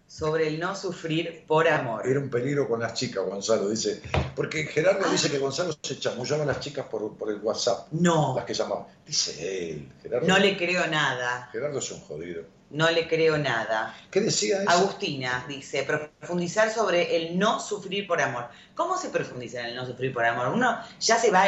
[0.08, 2.08] sobre el no sufrir por amor.
[2.08, 4.02] Era un peligro con las chicas, Gonzalo, dice.
[4.36, 5.12] Porque Gerardo ah.
[5.12, 7.88] dice que Gonzalo se chamullaba a las chicas por, por, el WhatsApp.
[7.92, 8.34] No.
[8.36, 8.86] Las que llamaban.
[9.06, 10.28] Dice él, Gerardo.
[10.28, 11.50] No le creo nada.
[11.52, 12.44] Gerardo es un jodido.
[12.70, 13.96] No le creo nada.
[14.12, 14.70] ¿Qué decía eso?
[14.70, 18.50] Agustina dice, profundizar sobre el no sufrir por amor.
[18.76, 20.50] ¿Cómo se profundiza en el no sufrir por amor?
[20.50, 21.46] ¿Uno ya se va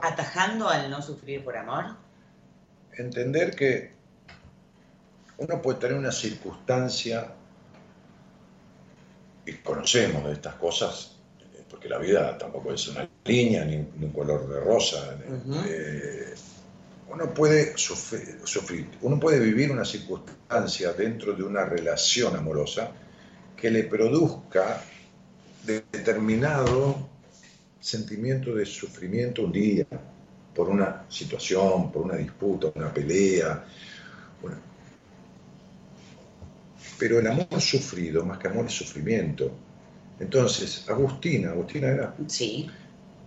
[0.00, 1.96] atajando al no sufrir por amor?
[2.96, 3.92] Entender que
[5.36, 7.32] uno puede tener una circunstancia
[9.44, 11.16] y conocemos de estas cosas,
[11.70, 15.18] porque la vida tampoco es una línea ni, un color de rosa.
[15.66, 16.34] Eh,
[17.10, 22.90] uno puede sufrir, uno puede vivir una circunstancia dentro de una relación amorosa
[23.56, 24.82] que le produzca
[25.64, 27.08] determinado
[27.80, 29.86] sentimiento de sufrimiento un día
[30.54, 33.64] por una situación, por una disputa, una pelea.
[36.98, 39.52] Pero el amor sufrido, más que amor, es sufrimiento.
[40.18, 42.14] Entonces, Agustina, Agustina era.
[42.26, 42.68] Sí.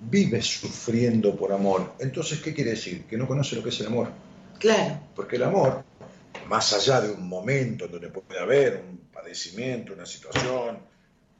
[0.03, 1.93] Vive sufriendo por amor.
[1.99, 3.05] Entonces, ¿qué quiere decir?
[3.05, 4.09] Que no conoce lo que es el amor.
[4.59, 4.99] Claro.
[5.15, 5.83] Porque el amor,
[6.47, 10.79] más allá de un momento en donde puede haber un padecimiento, una situación,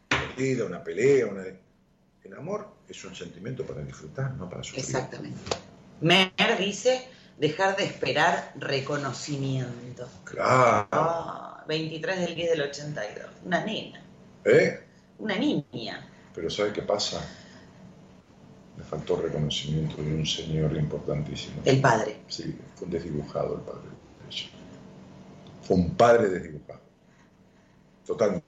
[0.08, 1.44] perdida, una pelea, una...
[1.44, 4.84] el amor es un sentimiento para disfrutar, no para sufrir.
[4.84, 5.40] Exactamente.
[6.02, 7.08] Mer dice
[7.38, 10.08] dejar de esperar reconocimiento.
[10.24, 10.88] Claro.
[10.92, 11.64] Ah.
[11.68, 13.26] 23 del 10 del 82.
[13.46, 14.04] Una nena.
[14.46, 14.80] ¿Eh?
[15.20, 16.08] Una niña.
[16.34, 17.22] Pero ¿sabe qué pasa?
[18.82, 21.62] Me faltó reconocimiento de un señor importantísimo.
[21.66, 22.18] El padre.
[22.28, 23.90] Sí, fue un desdibujado el padre
[25.62, 26.80] Fue un padre desdibujado.
[28.08, 28.44] Totalmente.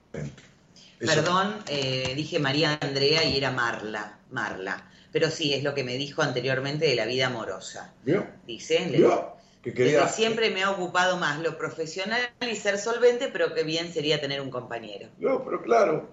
[0.98, 4.18] Perdón, eh, dije María Andrea y era Marla.
[4.32, 4.90] Marla.
[5.12, 7.94] Pero sí, es lo que me dijo anteriormente de la vida amorosa.
[8.04, 8.26] ¿Vio?
[8.48, 8.90] Dice.
[8.92, 9.34] ¿Vio?
[9.62, 14.20] que siempre me ha ocupado más lo profesional y ser solvente, pero que bien sería
[14.20, 15.08] tener un compañero.
[15.20, 16.10] No, pero claro,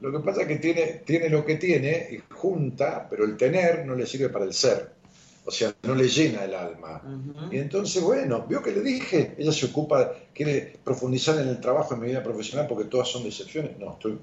[0.00, 3.84] lo que pasa es que tiene, tiene lo que tiene y junta, pero el tener
[3.84, 5.00] no le sirve para el ser.
[5.44, 7.02] O sea, no le llena el alma.
[7.50, 11.94] Y entonces, bueno, vio que le dije, ella se ocupa, quiere profundizar en el trabajo
[11.94, 13.78] en mi vida profesional porque todas son decepciones.
[13.78, 14.18] No, estoy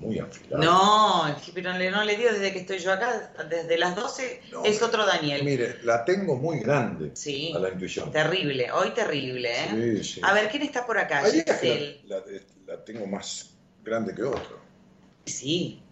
[0.00, 0.62] muy afilado.
[0.62, 5.06] No, pero no le dio desde que estoy yo acá, desde las 12 es otro
[5.06, 5.42] Daniel.
[5.44, 8.12] Mire, la tengo muy grande sí, a la intuición.
[8.12, 9.68] Terrible, hoy terrible, ¿eh?
[10.02, 10.20] Sí, sí.
[10.22, 11.22] A ver, ¿quién está por acá?
[12.06, 12.22] La,
[12.66, 14.60] la, tengo más grande que otro.
[15.24, 15.82] Sí.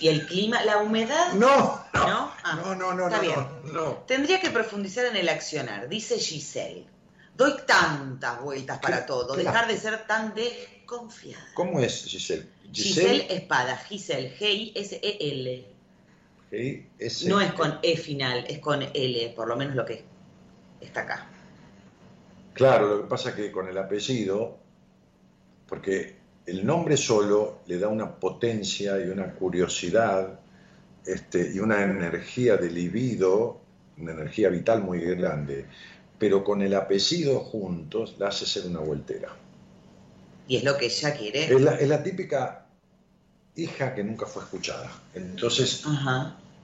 [0.00, 1.32] ¿Y el clima, la humedad?
[1.34, 3.46] No, no, no, ah, no, no, está no, bien.
[3.72, 6.86] no, Tendría que profundizar en el accionar, dice Giselle.
[7.36, 9.34] Doy tantas vueltas para todo.
[9.34, 11.44] Dejar de ser tan desconfiada.
[11.54, 12.48] ¿Cómo es Giselle?
[12.72, 13.76] Giselle, Espada.
[13.76, 14.36] Giselle.
[14.38, 15.66] G-I-S-E-L.
[16.50, 17.28] G-I-S.
[17.28, 20.04] No es con E final, es con L, por lo menos lo que
[20.80, 21.26] está acá.
[22.52, 24.58] Claro, lo que pasa es que con el apellido,
[25.66, 30.40] porque el nombre solo le da una potencia y una curiosidad
[31.06, 33.60] este, y una energía de libido,
[33.98, 35.66] una energía vital muy grande,
[36.18, 39.28] pero con el apellido juntos la hace ser una vueltera.
[40.46, 41.44] Y es lo que ella quiere.
[41.44, 42.66] Es la, típica
[43.56, 44.90] hija que nunca fue escuchada.
[45.14, 45.84] Entonces,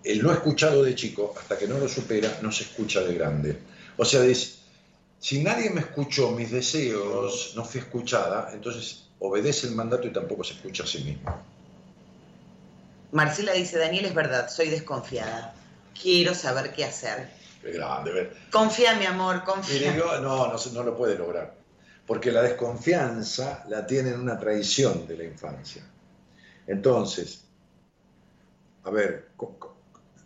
[0.04, 3.58] el no escuchado de chico, hasta que no lo supera, no se escucha de grande.
[3.96, 4.56] O sea, dice,
[5.18, 10.42] si nadie me escuchó mis deseos, no fui escuchada, entonces obedece el mandato y tampoco
[10.42, 11.42] se escucha a sí mismo.
[13.12, 15.54] Marcela dice, Daniel, es verdad, soy desconfiada.
[16.00, 17.30] Quiero saber qué hacer.
[17.62, 18.36] Qué grande, ver.
[18.50, 19.94] Confía, mi amor, confía.
[19.94, 21.54] no, no, no lo puede lograr.
[22.06, 25.82] Porque la desconfianza la tiene en una tradición de la infancia.
[26.66, 27.44] Entonces,
[28.84, 29.28] a ver,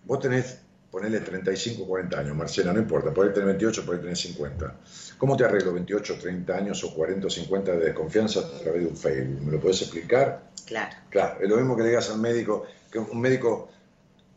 [0.05, 0.59] vos tenés
[0.95, 4.77] ponele 35, 40 años, Marcela, no importa, por tener 28, por tener 50.
[5.19, 8.87] ¿Cómo te arreglo 28, 30 años o 40 o 50 de desconfianza a través de
[8.87, 9.41] un Facebook?
[9.43, 10.51] ¿Me lo puedes explicar?
[10.65, 10.95] Claro.
[11.11, 13.71] Claro, es lo mismo que le digas al médico, que un médico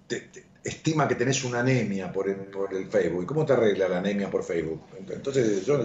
[0.07, 0.31] te,
[0.63, 3.21] estima que tenés una anemia por el, por el Facebook.
[3.21, 4.81] ¿Y cómo te arregla la anemia por Facebook?
[5.07, 5.79] Entonces, yo,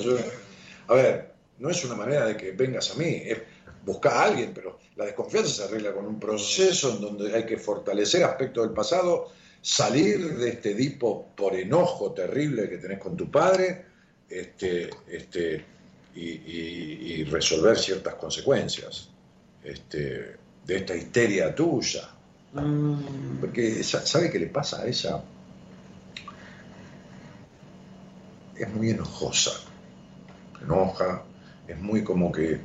[0.88, 3.42] a ver, no es una manera de que vengas a mí, es
[3.84, 7.58] buscar a alguien, pero la desconfianza se arregla con un proceso en donde hay que
[7.58, 13.30] fortalecer aspectos del pasado salir de este dipo por enojo terrible que tenés con tu
[13.30, 13.84] padre
[14.28, 15.64] este, este,
[16.14, 19.08] y, resolver ciertas consecuencias
[19.62, 20.36] este,
[20.66, 22.08] de esta histeria tuya.
[22.52, 23.38] Mm.
[23.40, 25.22] Porque, ¿sabe qué le pasa a ella?
[28.56, 29.52] Es muy enojosa,
[30.62, 31.22] enoja,
[31.66, 32.60] es muy como que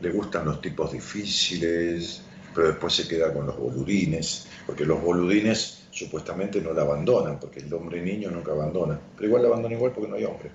[0.00, 2.22] le gustan los tipos difíciles,
[2.54, 7.60] pero después se queda con los boludines, porque los boludines supuestamente no la abandonan, porque
[7.60, 10.50] el hombre niño nunca abandona, pero igual la abandona igual porque no hay hombre.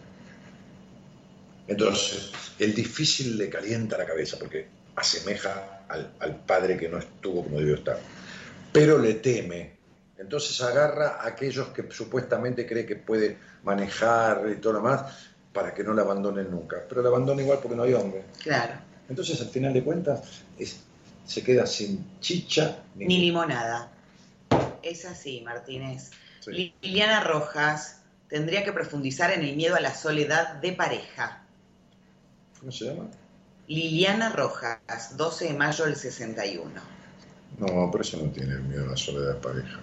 [1.68, 7.60] Entonces, el difícil le calienta la cabeza porque asemeja al, padre que no estuvo como
[7.60, 8.00] debió estar,
[8.72, 9.76] pero le teme.
[10.18, 15.74] Entonces agarra a aquellos que supuestamente cree que puede manejar y todo lo más para
[15.74, 18.24] que no la abandonen nunca, pero la abandona igual porque no hay hombre.
[18.42, 18.74] Claro.
[19.10, 20.22] Entonces, al final de cuentas,
[21.26, 23.95] se queda sin chicha ni limonada
[24.86, 26.12] es así, Martínez.
[26.46, 31.44] Liliana Rojas tendría que profundizar en el miedo a la soledad de pareja.
[32.60, 33.10] ¿Cómo se llama?
[33.68, 36.72] Liliana Rojas, 12 de mayo del 61.
[37.58, 39.80] No, pero eso no tiene miedo a la soledad de pareja.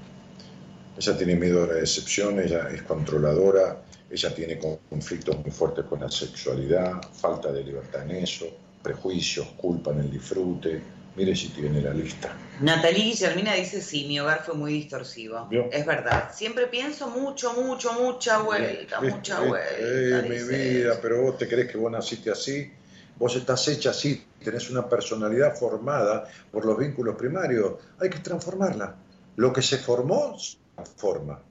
[0.97, 6.01] Ella tiene miedo a la decepción, ella es controladora, ella tiene conflictos muy fuertes con
[6.01, 8.47] la sexualidad, falta de libertad en eso,
[8.83, 10.83] prejuicios, culpa en el disfrute,
[11.15, 12.35] Mire si tiene la lista.
[12.61, 15.49] Natalie Guillermina dice, sí, mi hogar fue muy distorsivo.
[15.71, 16.33] Es verdad.
[16.33, 19.77] Siempre pienso mucho, mucho, mucha vuelta, mucha vuelta.
[19.79, 22.73] Eh, mi vida, pero vos te crees que vos naciste así.
[23.19, 27.75] Vos estás hecha así, tenés una personalidad formada por los vínculos primarios.
[28.01, 28.97] Hay que transformarla.
[29.37, 31.43] Lo que se formó, se transforma.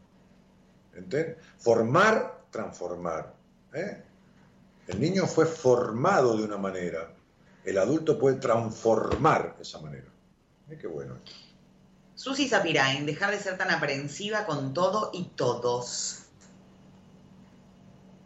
[0.96, 1.38] ¿Entiendes?
[1.60, 3.34] Formar, transformar.
[3.74, 4.04] ¿eh?
[4.88, 7.14] El niño fue formado de una manera
[7.64, 10.08] el adulto puede transformar esa manera.
[10.80, 11.18] qué bueno.
[12.16, 16.20] Susi Zapirain, dejar de ser tan aprensiva con todo y todos.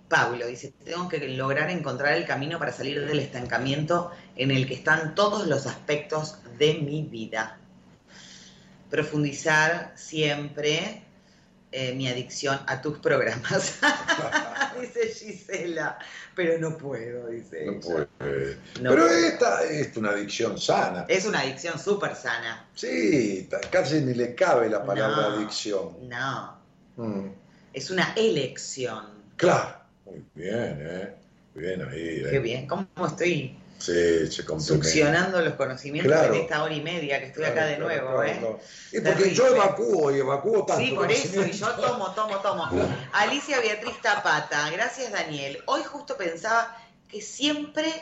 [0.09, 4.75] Pablo dice, tengo que lograr encontrar el camino para salir del estancamiento en el que
[4.75, 7.57] están todos los aspectos de mi vida.
[8.89, 11.04] Profundizar siempre
[11.71, 13.79] eh, mi adicción a tus programas,
[14.81, 15.99] dice Gisela,
[16.35, 21.05] pero no puedo, dice no pero esta es una adicción sana.
[21.07, 22.67] Es una adicción súper sana.
[22.75, 25.97] Sí, casi ni le cabe la palabra adicción.
[26.07, 26.57] No.
[26.97, 27.29] Mm.
[27.73, 29.05] Es una elección.
[29.35, 29.79] Claro.
[30.05, 31.13] Muy bien, ¿eh?
[31.55, 32.23] Bien ahí.
[32.29, 32.67] Qué bien.
[32.67, 37.65] ¿Cómo estoy Sí, se Succionando los conocimientos en esta hora y media que estoy acá
[37.65, 38.41] de nuevo, ¿eh?
[38.91, 40.83] Y porque yo evacúo y evacúo tanto.
[40.83, 42.67] Sí, por eso, y yo tomo, tomo, tomo.
[43.13, 45.59] Alicia Beatriz Tapata, gracias Daniel.
[45.67, 46.75] Hoy justo pensaba
[47.07, 47.93] que siempre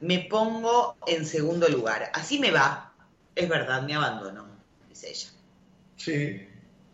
[0.00, 2.10] me pongo en segundo lugar.
[2.14, 2.92] Así me va.
[3.36, 4.44] Es verdad, me abandono,
[4.88, 5.28] dice ella.
[5.96, 6.48] Sí,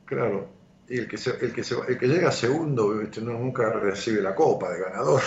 [0.04, 0.50] claro.
[0.86, 4.80] Y el que, el que, el que llega segundo no, nunca recibe la copa de
[4.80, 5.22] ganador.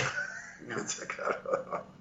[0.68, 0.76] No.
[1.16, 1.91] claro.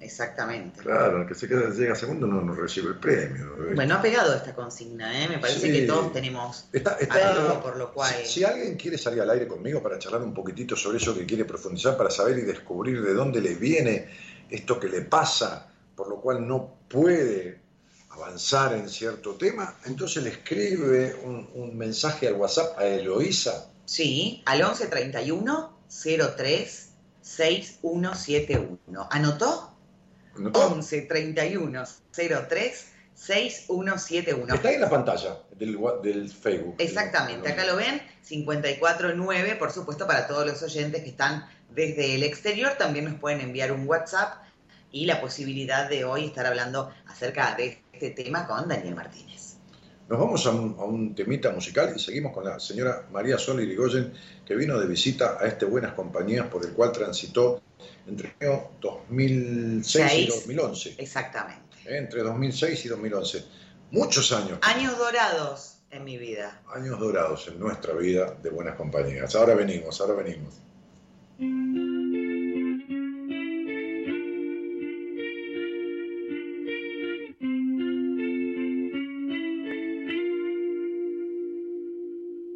[0.00, 0.80] Exactamente.
[0.80, 3.56] Claro, el que se queda, llega segundo no, no recibe el premio.
[3.74, 5.28] Bueno, ha pegado esta consigna, ¿eh?
[5.28, 8.14] me parece que todos tenemos está, algo por lo cual...
[8.24, 11.44] Si, alguien quiere salir al aire conmigo para charlar un poquitito sobre eso que quiere
[11.44, 14.08] profundizar, para saber y descubrir de dónde le viene
[14.48, 17.60] esto que le pasa, por lo cual no puede
[18.10, 23.70] avanzar en cierto tema, entonces le escribe un, un mensaje al WhatsApp a Eloísa.
[23.84, 25.78] Sí, al 1131
[26.36, 26.88] 03
[27.22, 29.08] 6171.
[29.10, 29.67] ¿Anotó?
[30.52, 31.84] 11 31
[32.48, 34.54] 03 6171.
[34.54, 36.76] Está ahí en la pantalla del, Facebook.
[36.78, 41.44] Exactamente, acá lo ven, 549, por supuesto, para todos los oyentes que están
[41.74, 44.44] desde el exterior, también nos pueden enviar un WhatsApp
[44.92, 49.56] y la posibilidad de hoy estar hablando acerca de este tema con Daniel Martínez.
[50.08, 54.14] Nos vamos a un, temita musical y seguimos con la señora María Sol Irigoyen,
[54.46, 57.60] que vino de visita a este Buenas Compañías por el cual transitó
[58.06, 58.34] entre
[58.80, 60.94] 2006 y 2011.
[60.98, 61.76] Exactamente.
[61.84, 61.98] ¿Eh?
[61.98, 63.44] Entre 2006 y 2011.
[63.90, 64.58] Muchos años.
[64.62, 66.62] Años dorados en mi vida.
[66.74, 69.34] Años dorados en nuestra vida de Buenas Compañías.
[69.34, 70.54] Ahora venimos, ahora venimos.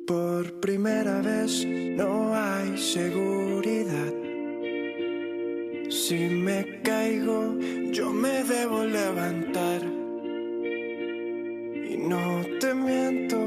[0.06, 3.41] Por primera vez no hay seguridad.
[6.12, 7.58] Si me caigo,
[7.90, 9.80] yo me debo levantar.
[11.90, 13.38] Y no te miento,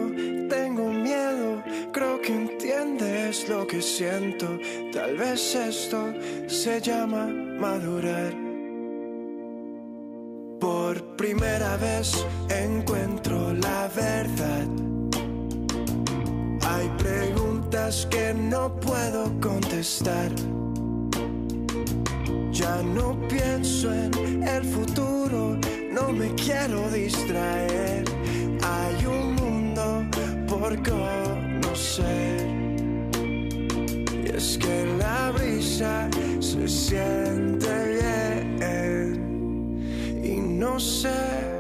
[0.49, 1.61] tengo miedo,
[1.93, 4.47] creo que entiendes lo que siento.
[4.91, 6.11] Tal vez esto
[6.47, 8.33] se llama madurar.
[10.59, 14.67] Por primera vez encuentro la verdad
[16.63, 20.31] hay preguntas que no puedo contestar.
[22.55, 25.59] Ya no pienso en el futuro,
[25.91, 28.05] no me quiero distraer.
[28.63, 30.05] Hay un mundo
[30.47, 32.47] por conocer.
[34.23, 36.09] Y es que la brisa
[36.39, 37.67] se siente
[38.57, 39.03] bien.
[40.23, 41.54] Y no sé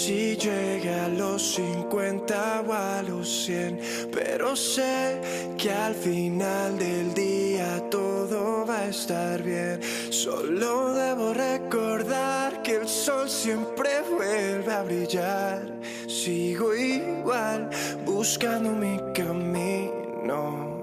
[0.00, 3.78] si llega a los 50 o a los 100,
[4.10, 5.20] pero sé
[5.58, 9.78] que al final del día todo va a estar bien.
[10.08, 15.60] Solo debo recordar que el sol siempre vuelve a brillar.
[16.08, 17.68] Sigo igual
[18.06, 20.80] buscando mi camino.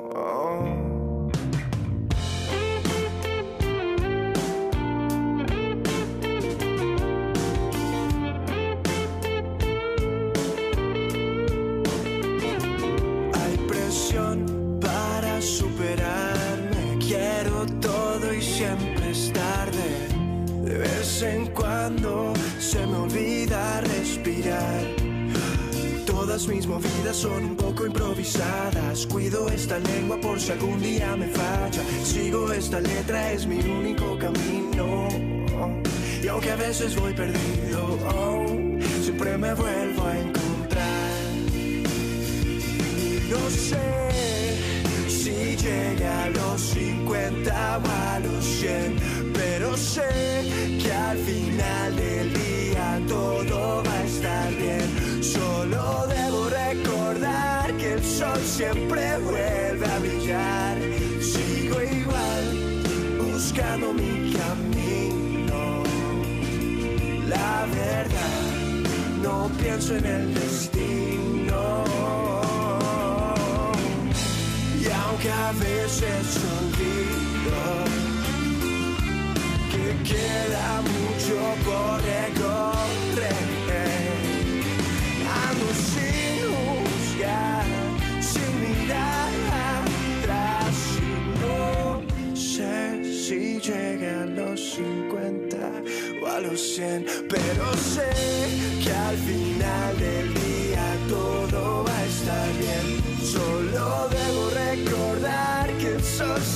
[0.62, 0.77] en
[22.60, 24.82] se me olvida respirar.
[26.06, 29.08] Todas mis movidas son un poco improvisadas.
[29.08, 31.82] Cuido esta lengua por si algún día me falla.
[32.04, 35.08] Sigo esta letra, es mi único camino.
[36.22, 37.98] Y aunque a veces voy perdido,
[39.02, 41.22] siempre me vuelvo a encontrar.
[41.54, 44.07] Y no sé
[45.62, 50.48] llega a los 50 o a los 100 pero sé
[50.82, 55.24] que al final del día todo va a estar bien.
[55.24, 60.78] Solo debo recordar que el sol siempre vuelve a brillar.
[61.22, 62.84] Sigo igual
[63.20, 65.84] buscando mi camino.
[67.28, 68.44] La verdad,
[69.22, 70.77] no pienso en el destino.
[75.48, 78.18] A veces olvido
[80.04, 83.38] queda mucho por recorrer.
[85.46, 87.66] Ando sin juzgar,
[88.22, 89.32] sin mirar
[90.22, 90.76] atrás.
[91.42, 92.02] no
[92.36, 95.58] sé si llega a los 50
[96.22, 98.12] o a los 100, pero sé
[98.84, 101.47] que al final del día todo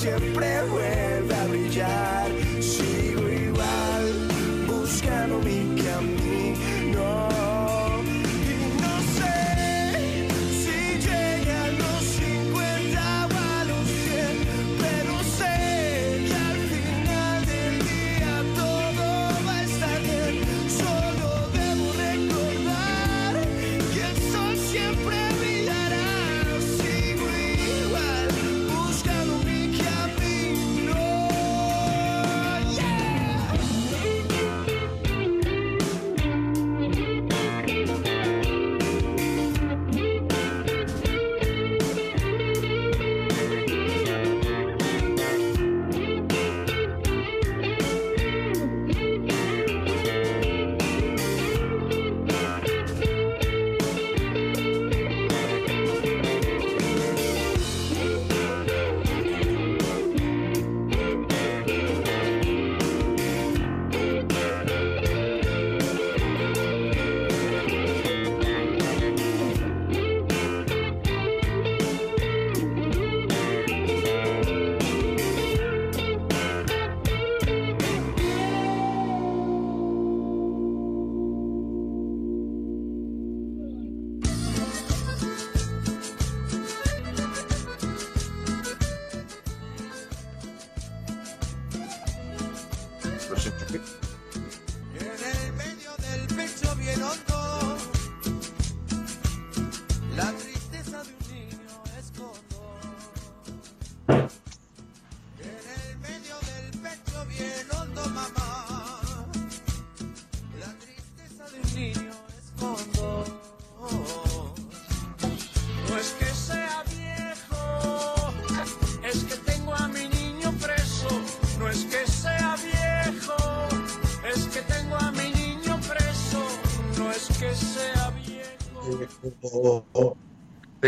[0.01, 1.10] siempre vuelve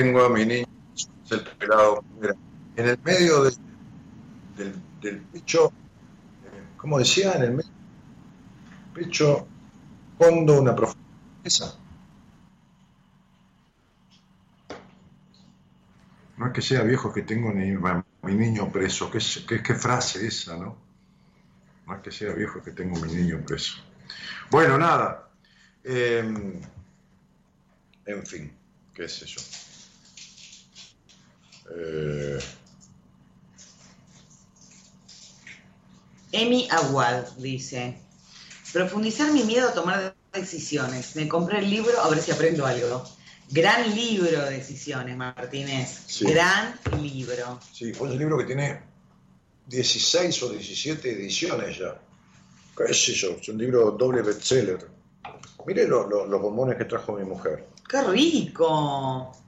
[0.03, 0.65] Tengo a mi niño,
[1.31, 2.03] el pelado.
[2.75, 3.43] En el medio
[4.57, 5.71] del, pecho,
[6.75, 7.31] ¿cómo decía?
[7.35, 7.69] En el medio
[8.93, 9.47] del pecho,
[10.17, 11.79] fondo una profundidad.
[16.35, 19.09] No es que sea viejo que tengo mi niño preso.
[19.09, 20.75] ¿Qué, frase esa, no?
[21.87, 23.75] No es que sea viejo que tengo mi niño preso.
[24.51, 25.29] Bueno, nada.
[25.81, 26.59] Em,
[28.05, 28.53] en fin,
[28.93, 29.62] qué es eso.
[31.71, 32.39] Eh...
[36.31, 37.95] Emi Aguad dice,
[38.71, 41.15] profundizar mi miedo a tomar decisiones.
[41.15, 43.03] Me compré el libro a ver si aprendo algo.
[43.49, 46.07] Gran libro de decisiones, Martínez.
[46.21, 47.59] Gran libro.
[47.71, 48.81] Sí, fue un libro que tiene
[49.67, 51.99] 16 o 17 ediciones ya.
[52.75, 53.37] ¿Qué es eso?
[53.39, 54.89] Es un libro doble bestseller.
[55.67, 57.67] Mire los bombones que trajo mi mujer.
[57.87, 59.42] ¡Qué rico!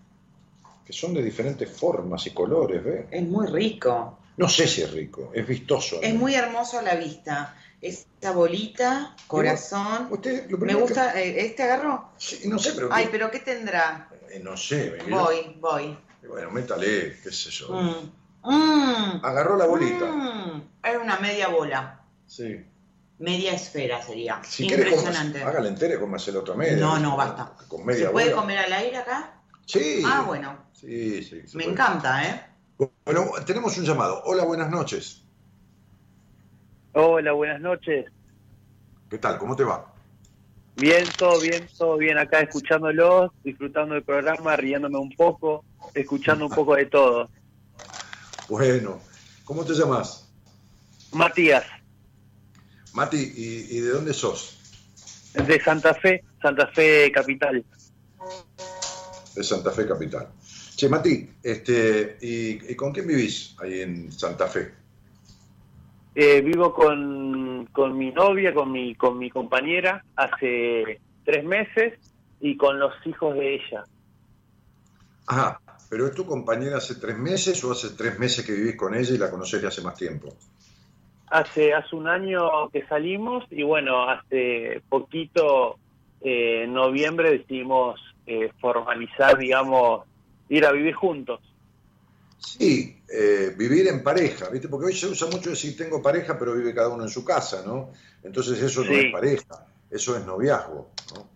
[0.86, 3.08] Que son de diferentes formas y colores, ¿ve?
[3.12, 4.20] Es muy rico.
[4.38, 6.02] No sé si es rico, es vistoso.
[6.02, 7.56] Es muy hermoso a la vista.
[7.82, 10.10] Esta bolita, corazón.
[10.60, 11.20] Me gusta.
[11.22, 12.12] Eh, ¿Este agarro?
[12.18, 12.90] Sí, no sé, pero.
[12.92, 14.10] Ay, pero ¿qué tendrá?
[14.30, 14.98] Eh, no sé.
[15.10, 15.98] Voy, voy.
[16.28, 17.70] Bueno, métale, qué sé yo.
[17.70, 18.12] Mm.
[18.44, 19.26] Mm.
[19.26, 20.06] Agarró la bolita.
[20.06, 20.70] Mm.
[20.84, 22.02] Es una media bola.
[22.28, 22.66] Sí.
[23.20, 24.42] Media esfera sería.
[24.58, 25.42] Impresionante.
[25.42, 26.78] hágale entere, cómase el otro medio.
[26.78, 27.54] No, no, basta.
[27.68, 29.35] Con media ¿Se puede comer al aire acá?
[29.66, 30.04] Sí.
[30.06, 30.58] Ah, bueno.
[30.74, 31.42] Sí, sí.
[31.54, 32.42] Me encanta, ¿eh?
[33.06, 34.22] Bueno, tenemos un llamado.
[34.26, 35.24] Hola, buenas noches.
[36.94, 38.06] Hola, buenas noches.
[39.10, 39.38] ¿Qué tal?
[39.38, 39.94] ¿Cómo te va?
[40.76, 45.64] Bien, todo bien, todo bien acá escuchándolos, disfrutando del programa, riéndome un poco,
[45.94, 47.30] escuchando un poco de todo.
[48.50, 49.00] Bueno,
[49.46, 50.30] ¿cómo te llamas?
[51.14, 51.66] Matías.
[52.94, 54.58] Mati, ¿y, de dónde sos?
[55.34, 57.64] De Santa Fe, Santa Fe Capital.
[59.36, 60.28] De Santa Fe Capital.
[60.76, 64.74] Che, Mati, este, ¿y, con quién vivís ahí en Santa Fe?
[66.16, 71.94] Eh, vivo con, con, mi novia, con mi, con mi compañera, hace tres meses
[72.40, 73.84] y con los hijos de ella.
[75.28, 75.60] Ajá,
[75.90, 79.14] pero ¿es tu compañera hace tres meses o hace tres meses que vivís con ella
[79.14, 80.36] y la conoces de hace más tiempo?
[81.28, 85.78] Hace, hace un año que salimos y bueno, hace poquito,
[86.22, 90.06] eh, en noviembre, decidimos eh, formalizar, digamos,
[90.50, 91.42] ir a vivir juntos.
[92.38, 94.68] Sí, eh, vivir en pareja, ¿viste?
[94.68, 97.64] Porque hoy se usa mucho decir tengo pareja, pero vive cada uno en su casa,
[97.66, 97.92] ¿no?
[98.24, 101.30] Entonces eso no es pareja, eso es noviazgo, ¿no?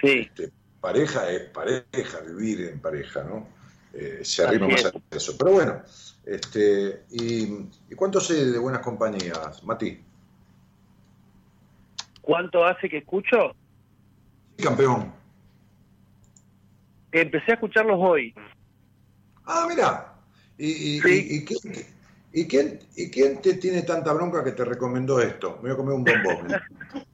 [0.00, 0.28] Sí.
[0.28, 0.50] Este,
[0.80, 3.46] pareja es pareja, vivir en pareja, ¿no?
[3.92, 5.36] Eh, se arrima más a eso.
[5.36, 5.82] Pero bueno,
[6.24, 7.42] este, ¿y,
[7.90, 10.00] ¿y cuánto sé de buenas compañías, Mati?
[12.20, 13.54] ¿Cuánto hace que escucho?
[14.56, 15.19] Sí, campeón.
[17.12, 18.34] Empecé a escucharlos hoy.
[19.46, 20.14] Ah, mira.
[20.58, 25.58] ¿Y, y, quién, y, quién, te tiene tanta bronca que te recomendó esto?
[25.62, 27.06] Me voy a comer un bombón.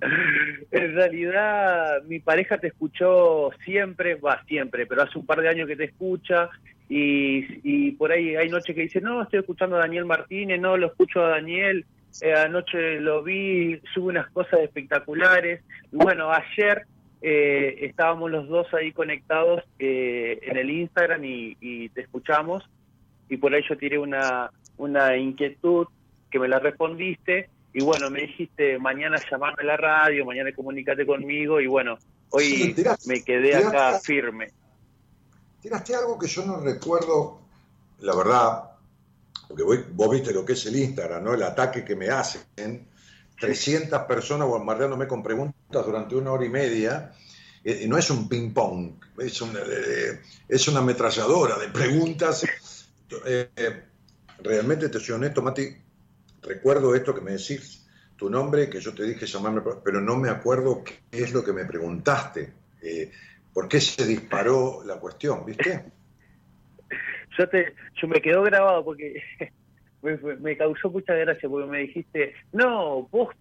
[0.70, 5.68] en realidad, mi pareja te escuchó siempre, va siempre, pero hace un par de años
[5.68, 6.48] que te escucha.
[6.88, 10.86] Y, por ahí hay noches que dice, no, estoy escuchando a Daniel Martínez, no, lo
[10.86, 11.84] escucho a Daniel,
[12.20, 15.62] eh, anoche lo vi, sube unas cosas espectaculares.
[15.92, 16.86] Y bueno, ayer
[17.28, 22.62] eh, estábamos los dos ahí conectados eh, en el Instagram y, te escuchamos.
[23.28, 25.88] Y por ahí yo tiré una, una inquietud
[26.30, 27.50] que me la respondiste.
[27.72, 31.98] Y bueno, me dijiste mañana llamarme a la radio, mañana comunícate conmigo y bueno,
[32.30, 32.76] hoy
[33.06, 34.52] me quedé acá firme.
[35.60, 37.40] Tiraste algo que yo no recuerdo,
[38.02, 38.70] la verdad,
[39.48, 41.34] porque vos viste lo que es el Instagram, ¿no?
[41.34, 42.86] El ataque que me hacen
[43.38, 47.12] 300 personas bombardeándome con preguntas durante una hora y media.
[47.64, 52.46] Eh, y no es un ping-pong, es, eh, es una ametralladora de preguntas.
[53.24, 53.82] Eh,
[54.38, 55.76] realmente te soy honesto, Mati,
[56.42, 57.84] recuerdo esto que me decís,
[58.16, 61.52] tu nombre, que yo te dije llamarme, pero no me acuerdo qué es lo que
[61.52, 62.52] me preguntaste.
[63.52, 65.84] ¿Por qué se disparó la cuestión, viste?
[67.36, 69.22] Yo, te, yo me quedo grabado porque
[70.40, 73.34] me, causó mucha gracia porque me dijiste, no, vos,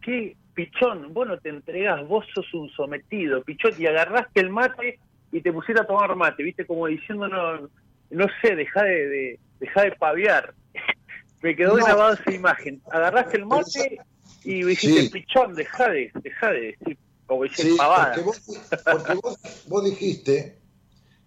[0.00, 4.98] qué pichón, vos no te entregas, vos sos un sometido, pichón, y agarraste el mate
[5.30, 7.68] y te pusiste a tomar mate, viste, como diciendo, no,
[8.10, 10.54] no sé, deja de, deja de paviar.
[11.42, 12.80] me quedó grabada esa imagen.
[12.90, 13.98] Agarraste el mate
[14.44, 18.14] y dijiste, pichón, deja de, deja de decir, como decir pavada.
[18.14, 19.38] Porque, vos,
[19.68, 20.58] vos dijiste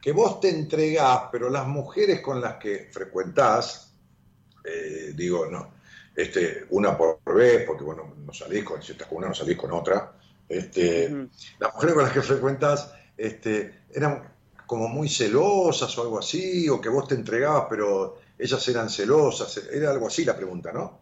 [0.06, 3.85] que vos te entregás, pero las mujeres con las que frecuentás,
[4.66, 5.74] eh, digo, no,
[6.16, 9.58] este, una por vez, porque bueno, no salís con, si estás con una, no salís
[9.58, 10.14] con otra,
[10.48, 11.10] Este,
[11.60, 14.24] Las mujeres con las que frecuentas este, eran
[14.66, 19.70] como muy celosas o algo así, o que vos te entregabas, pero ellas eran celosas.
[19.72, 21.00] Era algo así la pregunta, ¿no?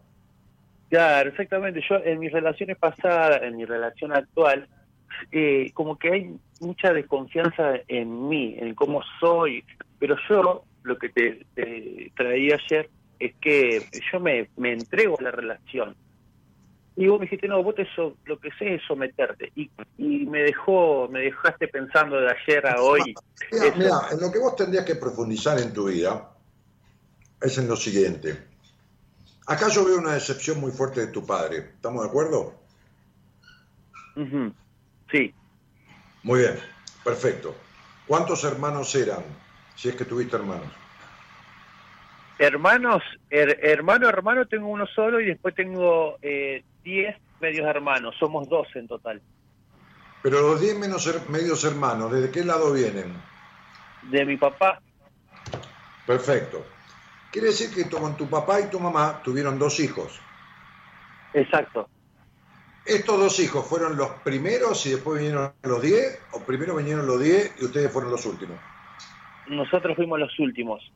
[0.90, 1.80] Claro, exactamente.
[1.88, 4.68] Yo en mis relaciones pasadas, en mi relación actual,
[5.32, 9.64] eh, como que hay mucha desconfianza en mí, en cómo soy,
[9.98, 12.90] pero yo lo que te, te traía ayer
[13.26, 15.96] es que yo me, me entrego a la relación.
[16.96, 19.50] Y vos me dijiste, no, vos te lo que sé es someterte.
[19.56, 23.14] Y, y me dejó, me dejaste pensando de ayer a hoy.
[23.50, 26.30] Mira, en lo que vos tendrías que profundizar en tu vida
[27.40, 28.46] es en lo siguiente.
[29.46, 31.58] Acá yo veo una decepción muy fuerte de tu padre.
[31.74, 32.54] ¿Estamos de acuerdo?
[35.10, 35.34] Sí.
[36.22, 36.58] Muy bien,
[37.02, 37.54] perfecto.
[38.06, 39.24] ¿Cuántos hermanos eran?
[39.74, 40.83] Si es que tuviste hermanos.
[42.38, 48.16] Hermanos, hermano, hermano, tengo uno solo y después tengo eh, diez medios hermanos.
[48.18, 49.22] Somos dos en total.
[50.22, 53.14] Pero los diez medios hermanos, ¿desde qué lado vienen?
[54.10, 54.80] De mi papá.
[56.06, 56.64] Perfecto.
[57.30, 60.20] Quiere decir que con tu papá y tu mamá tuvieron dos hijos.
[61.32, 61.88] Exacto.
[62.86, 66.20] ¿Estos dos hijos fueron los primeros y después vinieron los diez?
[66.32, 68.58] ¿O primero vinieron los diez y ustedes fueron los últimos?
[69.48, 70.92] Nosotros fuimos los últimos.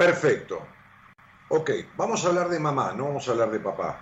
[0.00, 0.66] Perfecto.
[1.48, 4.00] Ok, vamos a hablar de mamá, no vamos a hablar de papá.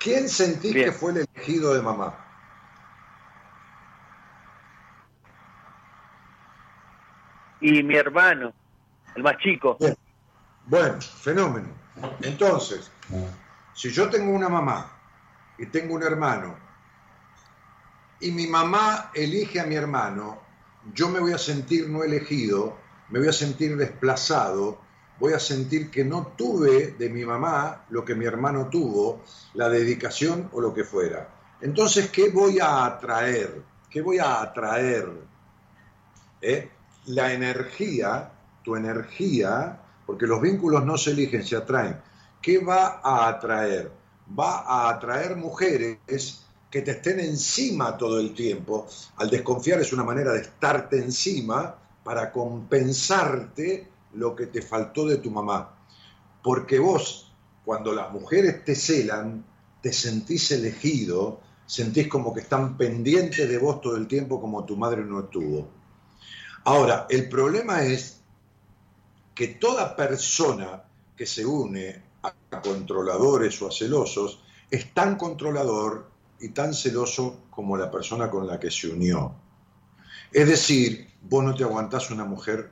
[0.00, 2.12] ¿Quién sentís que fue el elegido de mamá?
[7.60, 8.52] Y mi hermano,
[9.14, 9.78] el más chico.
[10.66, 11.68] Bueno, fenómeno.
[12.22, 12.90] Entonces,
[13.74, 14.90] si yo tengo una mamá
[15.56, 16.58] y tengo un hermano
[18.18, 20.42] y mi mamá elige a mi hermano,
[20.92, 24.78] yo me voy a sentir no elegido me voy a sentir desplazado,
[25.18, 29.22] voy a sentir que no tuve de mi mamá lo que mi hermano tuvo,
[29.54, 31.28] la dedicación o lo que fuera.
[31.60, 33.62] Entonces, ¿qué voy a atraer?
[33.88, 35.08] ¿Qué voy a atraer?
[36.40, 36.70] ¿Eh?
[37.06, 38.32] La energía,
[38.62, 42.00] tu energía, porque los vínculos no se eligen, se atraen.
[42.40, 43.90] ¿Qué va a atraer?
[44.38, 48.86] Va a atraer mujeres que te estén encima todo el tiempo.
[49.16, 55.16] Al desconfiar es una manera de estarte encima para compensarte lo que te faltó de
[55.16, 55.74] tu mamá.
[56.42, 57.32] Porque vos,
[57.64, 59.44] cuando las mujeres te celan,
[59.80, 64.76] te sentís elegido, sentís como que están pendientes de vos todo el tiempo como tu
[64.76, 65.68] madre no estuvo.
[66.64, 68.20] Ahora, el problema es
[69.34, 70.84] que toda persona
[71.16, 76.10] que se une a controladores o a celosos es tan controlador
[76.40, 79.34] y tan celoso como la persona con la que se unió.
[80.32, 82.70] Es decir, vos no te aguantás una mujer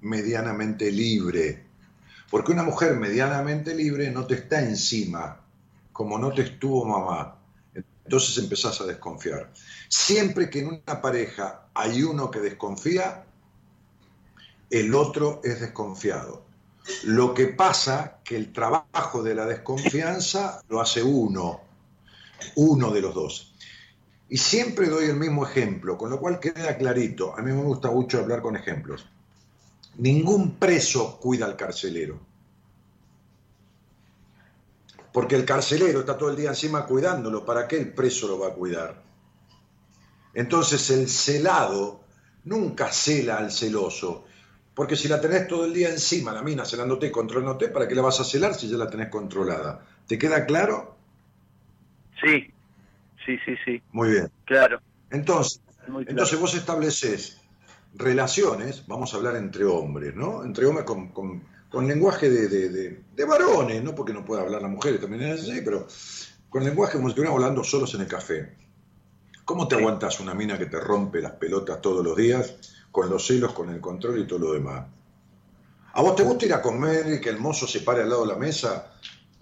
[0.00, 1.64] medianamente libre,
[2.30, 5.40] porque una mujer medianamente libre no te está encima,
[5.92, 7.36] como no te estuvo mamá.
[7.74, 9.52] Entonces empezás a desconfiar.
[9.88, 13.24] Siempre que en una pareja hay uno que desconfía,
[14.70, 16.44] el otro es desconfiado.
[17.04, 21.60] Lo que pasa que el trabajo de la desconfianza lo hace uno,
[22.56, 23.49] uno de los dos.
[24.30, 27.36] Y siempre doy el mismo ejemplo, con lo cual queda clarito.
[27.36, 29.04] A mí me gusta mucho hablar con ejemplos.
[29.96, 32.20] Ningún preso cuida al carcelero.
[35.12, 37.44] Porque el carcelero está todo el día encima cuidándolo.
[37.44, 39.02] ¿Para qué el preso lo va a cuidar?
[40.32, 42.04] Entonces el celado
[42.44, 44.26] nunca cela al celoso.
[44.76, 47.96] Porque si la tenés todo el día encima, la mina celándote y controlándote, ¿para qué
[47.96, 49.84] la vas a celar si ya la tenés controlada?
[50.06, 50.96] ¿Te queda claro?
[52.22, 52.52] Sí,
[53.24, 53.82] sí, sí, sí.
[53.92, 54.30] Muy bien.
[54.44, 54.80] Claro.
[55.10, 55.60] Entonces,
[56.06, 57.40] entonces vos estableces
[57.94, 60.44] relaciones, vamos a hablar entre hombres, ¿no?
[60.44, 63.94] Entre hombres con, lenguaje de, varones, ¿no?
[63.94, 65.86] Porque no puede hablar las mujeres, también es así, pero
[66.48, 68.56] con lenguaje como si estuviéramos hablando solos en el café.
[69.44, 72.54] ¿Cómo te aguantas una mina que te rompe las pelotas todos los días,
[72.92, 74.86] con los celos, con el control y todo lo demás?
[75.92, 78.22] ¿A vos te gusta ir a comer y que el mozo se pare al lado
[78.22, 78.92] de la mesa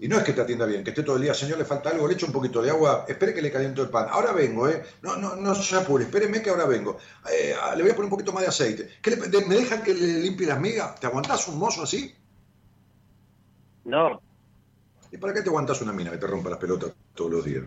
[0.01, 1.89] y no es que te atienda bien, que esté todo el día, señor, le falta
[1.89, 4.07] algo, le echo un poquito de agua, espere que le caliento el pan.
[4.09, 4.81] Ahora vengo, ¿eh?
[5.01, 6.97] No, no, no se apure, espéreme que ahora vengo.
[7.29, 8.89] Eh, ah, le voy a poner un poquito más de aceite.
[9.01, 10.97] ¿Qué ¿Me dejan que le limpie las migas?
[11.01, 12.15] ¿Te aguantás un mozo así?
[13.83, 14.21] No.
[15.11, 17.65] ¿Y para qué te aguantas una mina que te rompa las pelotas todos los días?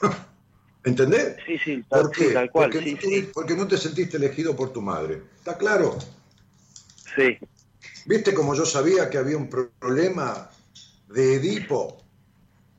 [0.84, 1.36] ¿Entendés?
[1.44, 2.30] Sí, sí, ¿Por qué?
[2.30, 2.70] tal cual.
[2.70, 5.22] Porque, sí, porque no te sentiste elegido por tu madre.
[5.36, 5.98] ¿Está claro?
[7.14, 7.38] Sí.
[8.06, 10.49] ¿Viste como yo sabía que había un problema
[11.10, 11.98] de Edipo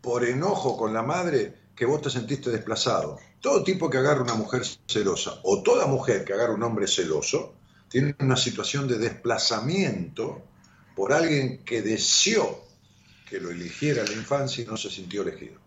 [0.02, 3.20] por enojo con la madre que vos te sentiste desplazado.
[3.40, 7.56] Todo tipo que agarra una mujer celosa o toda mujer que agarra un hombre celoso
[7.90, 10.41] tiene una situación de desplazamiento
[10.95, 12.64] por alguien que deseó
[13.28, 15.60] que lo eligiera en la infancia y no se sintió elegido.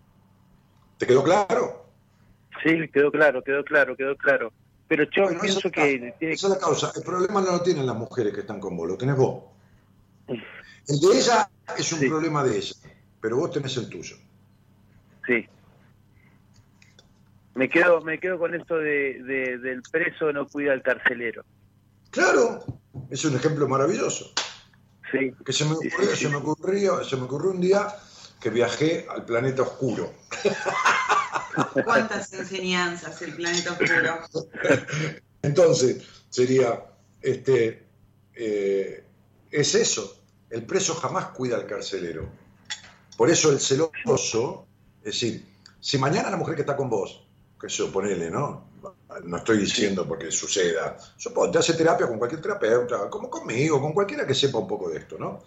[0.98, 1.86] ¿Te quedó claro?
[2.62, 4.52] Sí, quedó claro, quedó claro, quedó claro.
[4.88, 6.14] Pero yo pienso que...
[6.20, 6.92] Esa es la causa.
[6.94, 9.44] El problema no lo tienen las mujeres que están con vos, lo tenés vos.
[10.88, 12.74] El de ella es un problema de ella,
[13.20, 14.16] pero vos tenés el tuyo.
[15.26, 15.46] Sí.
[17.54, 19.22] Me quedo, me quedo con esto de,
[19.62, 21.44] del preso no cuida al carcelero.
[22.10, 22.64] Claro,
[23.10, 24.32] es un ejemplo maravilloso.
[25.10, 25.32] Sí.
[25.44, 27.88] Que se me ocurrió, se me ocurrió, se me ocurrió un día
[28.40, 30.12] que viajé al planeta oscuro.
[31.84, 34.20] ¿Cuántas enseñanzas el planeta oscuro?
[35.42, 36.84] Entonces, sería,
[37.22, 37.86] este,
[38.34, 39.04] eh,
[39.50, 42.28] es eso, el preso jamás cuida al carcelero.
[43.16, 44.66] Por eso el celoso,
[44.98, 45.46] es decir,
[45.80, 47.26] si mañana la mujer que está con vos,
[47.60, 48.68] que se ponele, ¿no?
[49.24, 50.96] No estoy diciendo porque suceda.
[51.16, 54.90] Supongo, te hace terapia con cualquier terapeuta, como conmigo, con cualquiera que sepa un poco
[54.90, 55.42] de esto, ¿no?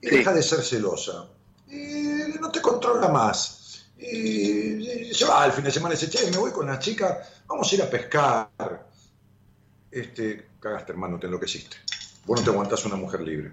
[0.00, 1.28] Y deja de ser celosa.
[1.68, 3.86] Y no te controla más.
[3.98, 7.22] Y, se va al fin de semana y dice, che, me voy con la chica,
[7.46, 8.86] vamos a ir a pescar.
[9.90, 11.76] Este, cagaste, hermano, te enloqueciste.
[12.26, 13.52] Vos no te aguantás una mujer libre.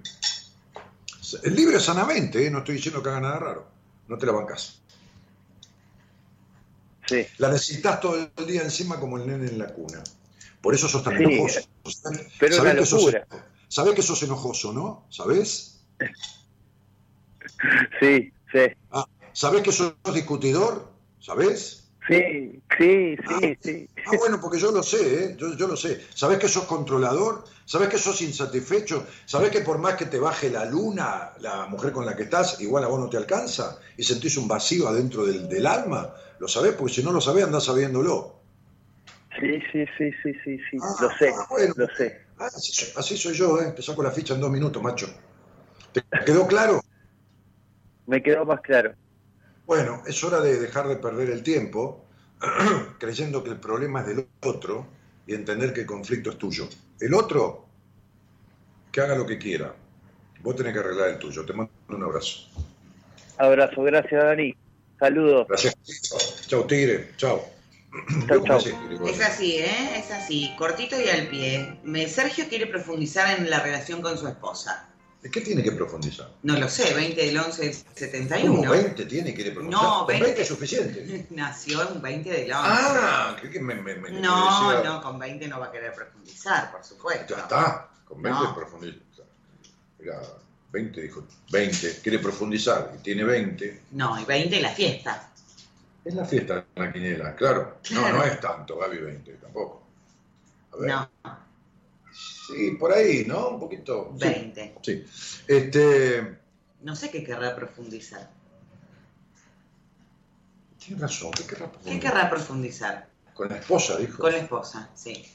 [1.43, 2.51] Libre sanamente, ¿eh?
[2.51, 3.67] no estoy diciendo que haga nada raro.
[4.07, 4.81] No te la bancas.
[7.05, 7.25] Sí.
[7.37, 10.03] La necesitas todo el día encima como el nene en la cuna.
[10.61, 11.61] Por eso sos tan enojoso.
[12.39, 13.13] Pero ¿Sabés que, sos,
[13.67, 15.05] sabés que sos enojoso, ¿no?
[15.09, 15.81] ¿Sabés?
[17.99, 18.59] Sí, sí.
[18.91, 20.91] Ah, ¿Sabés que sos discutidor?
[21.19, 21.82] ¿Sabés?
[22.07, 23.89] Sí, sí, sí, sí.
[24.05, 25.35] Ah, bueno, porque yo lo sé, ¿eh?
[25.38, 26.05] yo, yo lo sé.
[26.13, 27.45] ¿Sabés que sos controlador?
[27.65, 29.07] ¿Sabés que sos insatisfecho?
[29.25, 32.59] ¿Sabés que por más que te baje la luna, la mujer con la que estás,
[32.59, 33.80] igual a vos no te alcanza?
[33.95, 36.13] Y sentís un vacío adentro del, del alma.
[36.39, 36.73] ¿Lo sabés?
[36.73, 38.41] Porque si no lo sabés, andás sabiéndolo.
[39.39, 40.77] Sí, sí, sí, sí, sí, sí.
[40.81, 41.73] Ah, lo sé, ah, bueno.
[41.77, 42.21] lo sé.
[42.38, 42.49] Ah,
[42.97, 43.71] así, soy yo, ¿eh?
[43.71, 45.07] Te saco la ficha en dos minutos, macho.
[45.93, 46.81] ¿Te quedó claro?
[48.05, 48.93] Me quedó más claro.
[49.65, 52.06] Bueno, es hora de dejar de perder el tiempo
[52.99, 54.88] creyendo que el problema es del otro
[55.26, 56.68] y entender que el conflicto es tuyo.
[56.99, 57.65] El otro,
[58.91, 59.73] que haga lo que quiera.
[60.41, 61.45] Vos tenés que arreglar el tuyo.
[61.45, 62.49] Te mando un abrazo.
[63.38, 64.56] Abrazo, gracias Dani.
[64.99, 65.48] Saludos.
[65.48, 65.76] Gracias.
[66.48, 67.11] Chau, Tigre.
[67.18, 67.41] Chau.
[68.27, 68.60] Chau, chau.
[69.07, 69.98] Es así, ¿eh?
[69.98, 71.80] Es así, cortito y al pie.
[72.07, 74.92] Sergio quiere profundizar en la relación con su esposa.
[75.31, 76.29] ¿Qué tiene que profundizar?
[76.43, 78.55] No lo sé, 20 del 11 del 71.
[78.57, 79.83] ¿Cómo 20 tiene que profundizar?
[79.83, 81.27] No, 20, 20 es suficiente.
[81.31, 82.53] Nació en 20 del 11.
[82.53, 84.89] Ah, ¿qué que me, me, me No, decía...
[84.89, 87.35] no, con 20 no va a querer profundizar, por supuesto.
[87.35, 88.55] Ya está, con 20 No.
[88.55, 88.97] profundiza.
[89.99, 90.21] Mira,
[90.71, 93.81] 20 dijo, 20, quiere profundizar y tiene 20.
[93.91, 95.29] No, y 20 la fiesta.
[96.03, 97.77] Es la fiesta de la quiniela, claro.
[97.91, 98.17] No, Claro.
[98.17, 99.83] no es tanto, Gaby, 20 tampoco.
[100.73, 100.89] A ver.
[100.89, 101.09] No,
[102.53, 103.49] Sí, por ahí, ¿no?
[103.49, 104.13] Un poquito.
[104.19, 104.75] sí, 20.
[104.81, 105.05] Sí.
[105.47, 106.38] Este.
[106.81, 108.30] No sé qué querrá profundizar.
[110.85, 112.11] Tiene razón, ¿qué querrá ¿Qué profundizar?
[112.11, 113.07] querrá profundizar?
[113.34, 114.17] Con la esposa, dijo.
[114.21, 115.25] Con la esposa, sí.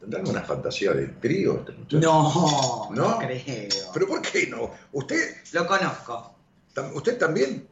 [0.00, 1.64] ¿Tendrán una fantasía de trío?
[1.68, 1.96] este?
[1.96, 2.94] No, ¿No?
[2.94, 3.68] no creo.
[3.92, 4.70] ¿Pero por qué no?
[4.92, 6.34] ¿Usted, Lo conozco.
[6.94, 7.66] usted también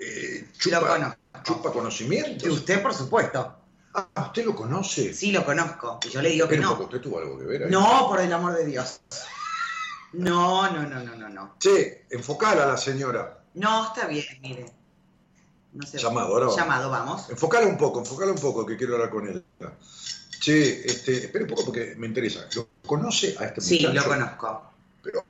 [0.00, 1.18] eh, Lo chupa, conozco.
[1.44, 2.48] chupa conocimientos?
[2.48, 3.56] Y usted, por supuesto.
[3.94, 5.14] Ah, ¿usted lo conoce?
[5.14, 6.00] Sí, lo conozco.
[6.04, 6.70] Y yo le digo que no.
[6.70, 7.70] poco, ¿usted tuvo algo que ver ahí?
[7.70, 9.00] No, por el amor de Dios.
[10.16, 11.56] No, no, no, no, no, no.
[11.58, 13.42] Che, enfocala a la señora.
[13.54, 14.66] No, está bien, mire.
[15.72, 15.98] No sé.
[15.98, 16.56] Llamado, ahora vamos.
[16.56, 17.30] Llamado, vamos.
[17.30, 19.42] Enfocala un poco, enfocala un poco, que quiero hablar con ella.
[20.38, 22.46] Che, este, espera un poco porque me interesa.
[22.54, 23.94] ¿Lo conoce a este Sí, muchacho?
[24.08, 24.70] lo conozco.
[25.02, 25.24] Pero,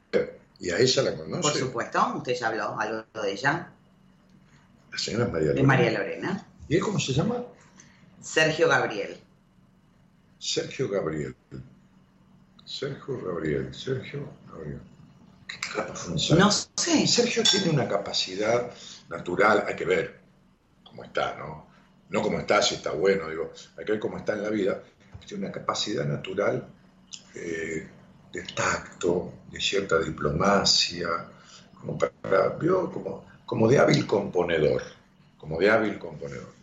[0.61, 1.41] ¿y a ella la conoce?
[1.41, 3.73] Por supuesto, usted ya habló algo de ella.
[4.93, 5.67] La señora es María Lorena.
[5.67, 6.47] María Lorena.
[6.69, 7.43] ¿Y él cómo se llama?
[8.25, 9.21] Sergio Gabriel.
[10.39, 11.37] Sergio Gabriel.
[12.65, 13.75] Sergio Gabriel.
[13.75, 14.81] Sergio Gabriel.
[15.47, 16.39] ¿Qué profundizar?
[16.39, 17.07] No sé.
[17.07, 18.71] Sergio tiene una capacidad
[19.11, 20.21] natural, hay que ver
[20.89, 21.67] cómo está, ¿no?
[22.09, 24.83] No cómo está, si está bueno, digo, hay que ver cómo está en la vida.
[25.27, 26.67] Tiene una capacidad natural
[27.35, 27.87] eh,
[28.33, 31.09] de tacto, de cierta diplomacia,
[31.79, 32.91] como, para, ¿vio?
[32.91, 34.83] como, como de hábil componedor,
[35.37, 36.55] como de hábil componedor.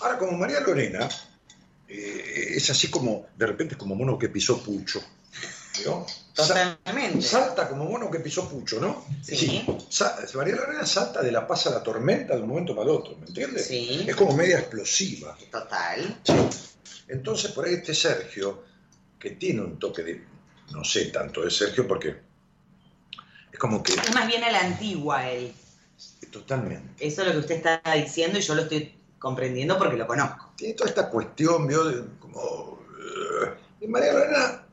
[0.00, 1.08] Ahora, como María Lorena,
[1.88, 5.02] eh, es así como, de repente es como mono que pisó pucho.
[5.86, 6.04] ¿no?
[6.34, 7.22] Totalmente.
[7.22, 9.04] Salta como mono que pisó pucho, ¿no?
[9.22, 9.64] Sí.
[9.88, 12.96] Sa- María Lorena salta de la paz a la tormenta de un momento para el
[12.96, 13.66] otro, ¿me entiendes?
[13.66, 14.04] Sí.
[14.06, 15.36] Es como media explosiva.
[15.50, 16.18] Total.
[16.24, 16.32] Sí.
[17.08, 18.64] Entonces, por ahí este Sergio,
[19.18, 20.24] que tiene un toque de,
[20.72, 22.16] no sé tanto de Sergio, porque
[23.52, 25.52] es como que Es más bien a la antigua él.
[26.30, 27.06] totalmente.
[27.06, 30.50] Eso es lo que usted está diciendo y yo lo estoy comprendiendo porque lo conozco.
[30.56, 31.84] Tiene toda esta cuestión, ¿vio?
[31.84, 32.80] De, como.
[32.98, 34.66] eh, y María Lorena,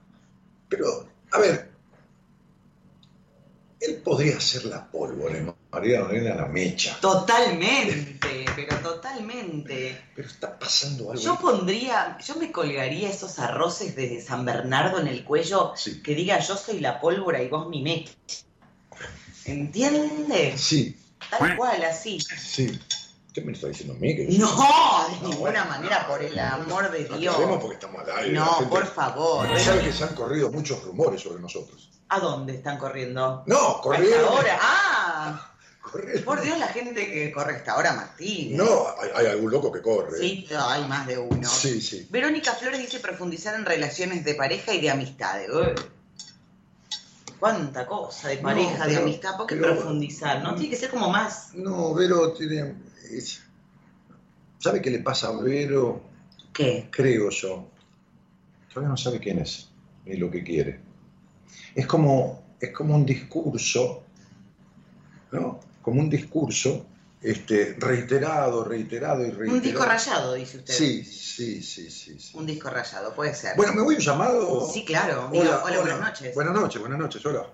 [0.67, 1.71] pero, a ver,
[3.79, 5.55] él podría ser la pólvora, ¿no?
[5.69, 6.97] para ir a a la mecha.
[6.99, 10.01] Totalmente, pero totalmente.
[10.15, 11.21] Pero está pasando algo.
[11.21, 16.39] Yo pondría, yo me colgaría esos arroces de San Bernardo en el cuello que diga
[16.39, 18.13] yo soy la pólvora y vos mi mecha.
[19.45, 20.59] ¿Entiendes?
[20.59, 20.97] Sí.
[21.29, 22.19] Tal cual, así.
[22.19, 22.79] Sí.
[23.37, 24.15] ¿Qué me está diciendo a mí?
[24.39, 27.35] No, de ninguna manera, por el amor de Dios.
[27.61, 28.33] porque estamos al aire.
[28.33, 29.47] No, por favor.
[29.59, 31.87] Sabes que se han corrido muchos rumores sobre nosotros.
[32.09, 33.43] ¿A dónde están corriendo?
[33.45, 34.27] No, corriendo.
[34.27, 34.57] ahora.
[34.59, 35.53] ¡Ah!
[36.25, 38.57] Por Dios, la gente que corre esta hora, Martín.
[38.57, 40.17] No, hay, algún loco que corre.
[40.17, 41.47] Sí, hay más de uno.
[41.47, 42.07] Sí, sí.
[42.09, 45.37] Verónica Flores dice profundizar en relaciones de pareja y de amistad.
[47.39, 50.41] Cuánta cosa de pareja, de amistad, ¿por qué profundizar?
[50.41, 50.55] ¿No?
[50.55, 51.51] Tiene que ser como más.
[51.53, 52.86] No, Vero tiene.
[54.59, 56.01] ¿Sabe qué le pasa a Vero?
[56.53, 56.87] ¿Qué?
[56.91, 57.69] Creo yo.
[58.69, 59.69] Todavía no sabe quién es,
[60.05, 60.79] ni lo que quiere.
[61.75, 64.03] Es como, es como un discurso,
[65.31, 65.59] ¿no?
[65.81, 66.85] como un discurso
[67.21, 69.55] este, reiterado, reiterado y reiterado.
[69.55, 70.73] Un disco rayado, dice usted.
[70.73, 73.55] Sí, sí, sí, sí, Un disco rayado, puede ser.
[73.55, 74.69] Bueno, me voy un llamado.
[74.69, 75.29] Sí, claro.
[75.31, 76.35] Hola, hola, buenas noches.
[76.35, 77.47] Buenas noches, buenas noches, hola.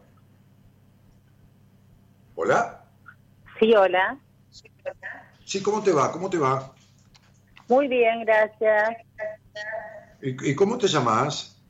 [2.35, 2.85] ¿Hola?
[3.59, 4.19] Sí, hola.
[5.45, 6.11] Sí, ¿cómo te va?
[6.11, 6.73] ¿Cómo te va?
[7.67, 8.97] Muy bien, gracias.
[10.21, 11.61] ¿Y, cómo te llamas?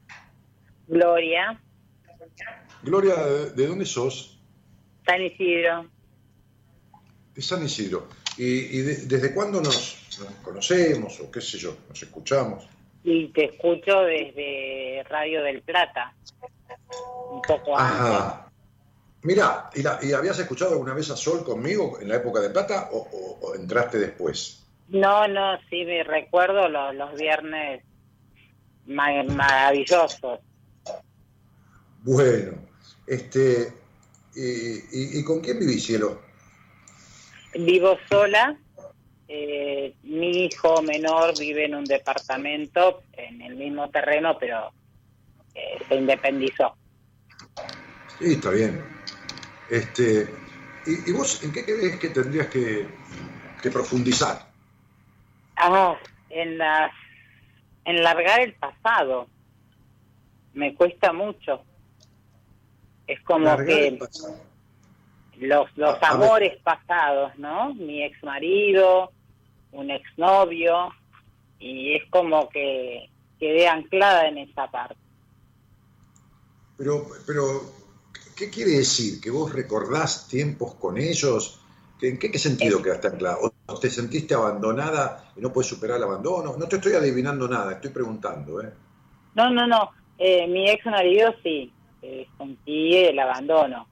[0.88, 1.60] Gloria.
[2.84, 3.16] Gloria,
[3.56, 4.40] ¿de dónde sos?
[5.06, 5.88] San Isidro
[7.36, 8.08] de San Isidro.
[8.38, 10.00] ¿Y, desde cuándo nos,
[10.42, 12.68] conocemos o qué sé yo, nos escuchamos?
[13.04, 16.14] Y te escucho desde Radio del Plata,
[17.32, 18.50] un poco Ajá.
[19.24, 23.56] Mira, ¿y, habías escuchado alguna vez a Sol conmigo en la época de Plata o,
[23.56, 24.66] entraste después?
[24.90, 27.84] No, no, sí me recuerdo los, viernes
[28.86, 30.40] maravillosos.
[32.02, 32.52] Bueno,
[33.08, 33.72] este,
[34.36, 36.22] y, y, con quién vivís, cielo?
[37.56, 38.58] Vivo sola.
[39.30, 44.74] Eh, mi hijo menor vive en un departamento en el mismo terreno, pero
[45.56, 46.76] eh, se independizó.
[48.20, 48.93] Sí, está bien.
[49.70, 50.34] Este,
[50.86, 52.88] ¿y, vos en qué crees que tendrías que,
[53.72, 54.52] profundizar?
[55.56, 55.98] Ah,
[56.30, 56.92] en las
[57.86, 59.28] en largar el pasado.
[60.54, 61.64] Me cuesta mucho.
[63.08, 64.00] Es como que
[65.40, 67.74] los, los amores pasados, ¿no?
[67.74, 69.12] Mi ex marido,
[69.72, 70.94] un exnovio,
[71.60, 73.10] y es como que
[73.40, 74.96] quedé anclada en esa parte.
[76.78, 77.62] Pero, pero,
[78.36, 79.22] ¿qué quiere decir?
[79.22, 81.60] ¿Que vos recordás tiempos con ellos?
[82.02, 83.38] ¿En qué, sentido quedaste anclada?
[83.42, 86.58] ¿O te sentiste abandonada y no puedes superar el abandono?
[86.58, 88.70] No te estoy adivinando nada, estoy preguntando, ¿eh?
[89.36, 89.92] No, no, no.
[90.18, 93.88] Eh, mi ex marido sí, eh, sentí el abandono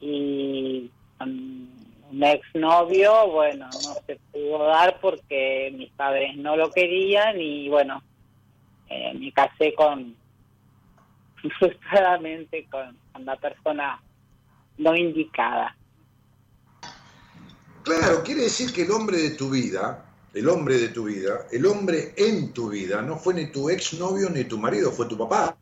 [0.00, 0.90] y
[1.20, 8.02] un exnovio, bueno, no se pudo dar porque mis padres no lo querían y bueno,
[8.88, 10.16] eh, me casé con
[11.58, 14.02] frustradamente con, la persona
[14.78, 15.76] no indicada.
[17.82, 21.64] Claro, quiere decir que el hombre de tu vida, el hombre de tu vida, el
[21.66, 25.56] hombre en tu vida, no fue ni tu exnovio ni tu marido, fue tu papá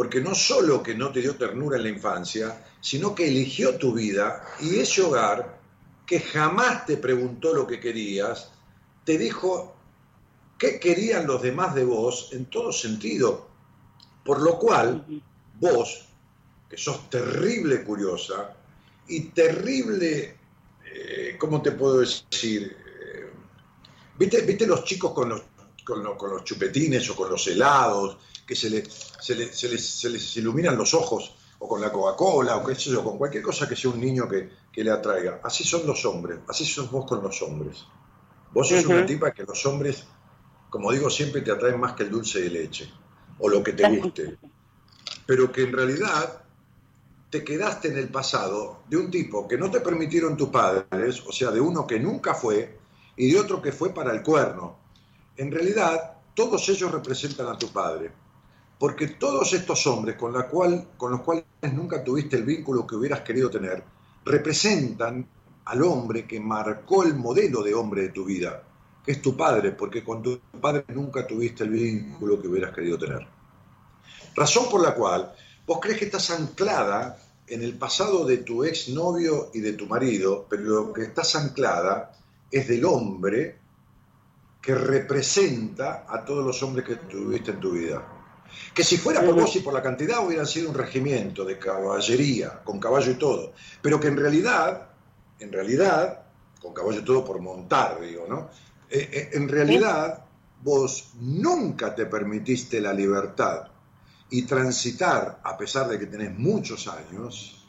[0.00, 3.92] porque no solo que no te dio ternura en la infancia, sino que eligió tu
[3.92, 5.60] vida y ese hogar,
[6.06, 8.50] que jamás te preguntó lo que querías,
[9.04, 9.76] te dijo
[10.56, 13.49] qué querían los demás de vos en todo sentido.
[14.24, 15.04] Por lo cual,
[15.58, 16.06] vos,
[16.68, 18.54] que sos terrible curiosa
[19.08, 20.36] y terrible,
[20.84, 22.76] eh, ¿cómo te puedo decir?
[22.86, 23.30] Eh,
[24.18, 25.42] ¿viste, ¿Viste los chicos con los,
[25.84, 28.18] con los chupetines o con los helados?
[28.50, 31.92] que se, le, se, le, se, les, se, les, iluminan los ojos, o con la
[31.92, 34.90] Coca-Cola, o qué sé yo, con cualquier cosa que sea un niño que, que, le
[34.90, 35.40] atraiga.
[35.44, 37.86] Así son los hombres, así sos vos con los hombres.
[38.52, 40.04] Vos sos una tipa que los hombres,
[40.68, 42.92] como digo, siempre te atraen más que el dulce de leche,
[43.40, 44.38] o lo que te guste.
[45.26, 46.42] Pero que en realidad
[47.30, 51.32] te quedaste en el pasado de un tipo que no te permitieron tus padres, o
[51.32, 52.78] sea, de uno que nunca fue
[53.16, 54.78] y de otro que fue para el cuerno.
[55.36, 58.10] En realidad, todos ellos representan a tu padre
[58.80, 61.44] porque todos estos hombres con, la cual, con los cuales
[61.74, 63.84] nunca tuviste el vínculo que hubieras querido tener,
[64.24, 65.28] representan
[65.66, 68.62] al hombre que marcó el modelo de hombre de tu vida,
[69.12, 73.26] es tu padre, porque con tu padre nunca tuviste el vínculo que hubieras querido tener.
[74.34, 75.32] Razón por la cual
[75.66, 80.46] vos crees que estás anclada en el pasado de tu exnovio y de tu marido,
[80.48, 82.12] pero lo que estás anclada
[82.50, 83.58] es del hombre
[84.62, 88.06] que representa a todos los hombres que tuviste en tu vida.
[88.74, 92.60] Que si fuera por vos y por la cantidad hubieran sido un regimiento de caballería,
[92.64, 94.90] con caballo y todo, pero que en realidad
[95.40, 96.22] en realidad,
[96.60, 98.50] con caballo todo por montar, digo, ¿no?
[98.90, 100.24] Eh, eh, en realidad,
[100.62, 103.68] vos nunca te permitiste la libertad
[104.30, 107.64] y transitar, a pesar de que tenés muchos años,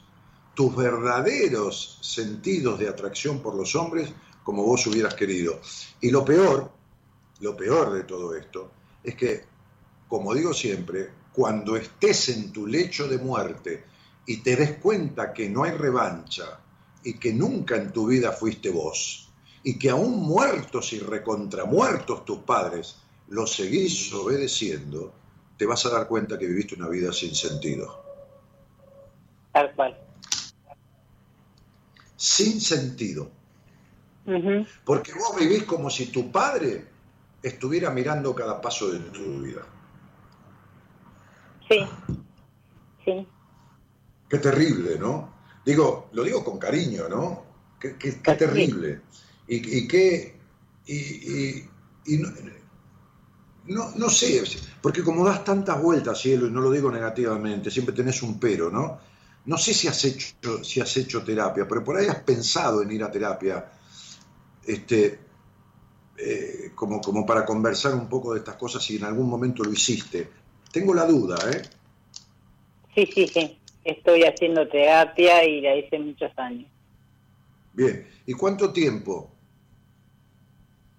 [0.55, 4.11] tus verdaderos sentidos de atracción por los hombres
[4.43, 5.59] como vos hubieras querido.
[6.01, 6.71] Y lo peor,
[7.39, 8.71] lo peor de todo esto,
[9.03, 9.45] es que,
[10.07, 13.83] como digo siempre, cuando estés en tu lecho de muerte
[14.25, 16.59] y te des cuenta que no hay revancha
[17.03, 19.30] y que nunca en tu vida fuiste vos,
[19.63, 22.97] y que aún muertos y recontramuertos tus padres
[23.27, 25.13] los seguís obedeciendo,
[25.57, 28.03] te vas a dar cuenta que viviste una vida sin sentido.
[29.53, 29.97] Tal cual.
[32.15, 33.29] Sin sentido.
[34.85, 36.87] Porque vos vivís como si tu padre
[37.41, 39.61] estuviera mirando cada paso de tu vida.
[41.67, 41.87] Sí,
[43.05, 43.27] sí.
[44.29, 45.33] Qué terrible, ¿no?
[45.65, 47.45] Digo, lo digo con cariño, ¿no?
[47.79, 47.93] Qué,
[48.35, 49.01] terrible.
[49.51, 50.33] Y, y qué...
[50.87, 51.65] Y,
[53.65, 54.41] no, no, sé,
[54.81, 58.71] porque como das tantas vueltas, cielo, y no lo digo negativamente, siempre tenés un pero,
[58.71, 58.99] ¿no?
[59.45, 62.91] No sé si has hecho, si has hecho terapia, pero por ahí has pensado en
[62.91, 63.71] ir a terapia
[64.65, 65.19] este,
[66.17, 69.71] eh, como, como para conversar un poco de estas cosas si en algún momento lo
[69.71, 70.29] hiciste.
[70.71, 71.61] Tengo la duda, ¿eh?
[72.95, 73.59] Sí, sí, sí.
[73.83, 76.69] Estoy haciendo terapia y la hice muchos años.
[77.73, 78.07] Bien.
[78.25, 79.31] ¿Y cuánto tiempo?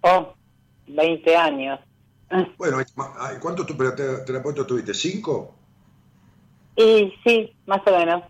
[0.03, 0.35] Oh,
[0.87, 1.81] 20 años.
[2.57, 2.79] Bueno,
[3.41, 4.95] ¿cuántos terapeutas tuviste?
[4.95, 5.55] ¿Cinco?
[6.77, 8.23] Y sí, más o menos.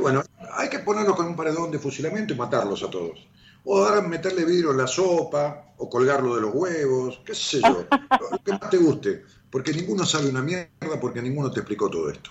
[0.00, 0.22] bueno,
[0.54, 3.28] hay que ponerlos con un paredón de fusilamiento y matarlos a todos
[3.70, 7.84] o ahora meterle vidrio en la sopa, o colgarlo de los huevos, qué sé yo,
[8.30, 12.10] lo que más te guste, porque ninguno sabe una mierda, porque ninguno te explicó todo
[12.10, 12.30] esto.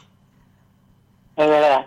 [1.35, 1.85] Es verdad,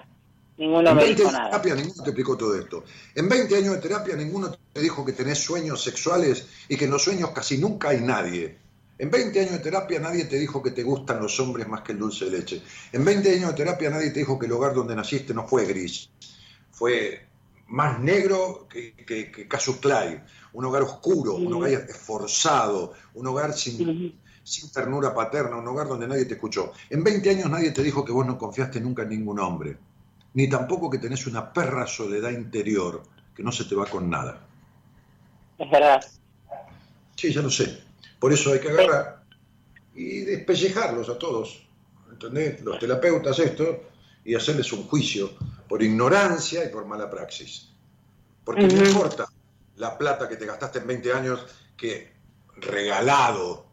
[0.60, 1.50] ninguno me dijo nada.
[1.50, 2.84] terapia ninguno te explicó todo esto.
[3.14, 6.90] En 20 años de terapia ninguno te dijo que tenés sueños sexuales y que en
[6.90, 8.58] los sueños casi nunca hay nadie.
[8.98, 11.92] En 20 años de terapia nadie te dijo que te gustan los hombres más que
[11.92, 12.62] el dulce de leche.
[12.92, 15.64] En 20 años de terapia nadie te dijo que el hogar donde naciste no fue
[15.64, 16.10] gris,
[16.70, 17.26] fue
[17.68, 19.48] más negro que, que, que
[20.52, 26.06] un hogar oscuro, un hogar esforzado, un hogar sin, sin ternura paterna, un hogar donde
[26.06, 26.72] nadie te escuchó.
[26.90, 29.78] En 20 años nadie te dijo que vos no confiaste nunca en ningún hombre,
[30.34, 33.02] ni tampoco que tenés una perra soledad interior
[33.34, 34.46] que no se te va con nada.
[35.58, 36.04] Es verdad.
[37.16, 37.82] Sí, ya lo sé.
[38.18, 39.22] Por eso hay que agarrar
[39.94, 41.66] y despellejarlos a todos.
[42.10, 42.60] ¿Entendés?
[42.62, 43.84] Los terapeutas esto
[44.24, 45.30] y hacerles un juicio
[45.68, 47.70] por ignorancia y por mala praxis.
[48.44, 49.26] Porque no importa
[49.76, 51.46] la plata que te gastaste en 20 años
[51.76, 52.12] que
[52.56, 53.66] regalado,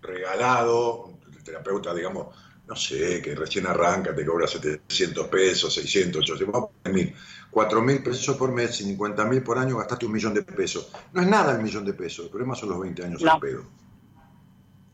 [0.00, 2.36] regalado, el terapeuta, digamos,
[2.72, 7.14] no sé, que recién arranca, te cobra 700 pesos, 600, 800, mil,
[7.50, 10.90] 4 mil pesos por mes, 50 mil por año, gastaste un millón de pesos.
[11.12, 13.38] No es nada el millón de pesos, el problema son los 20 años no.
[13.38, 13.64] pedo.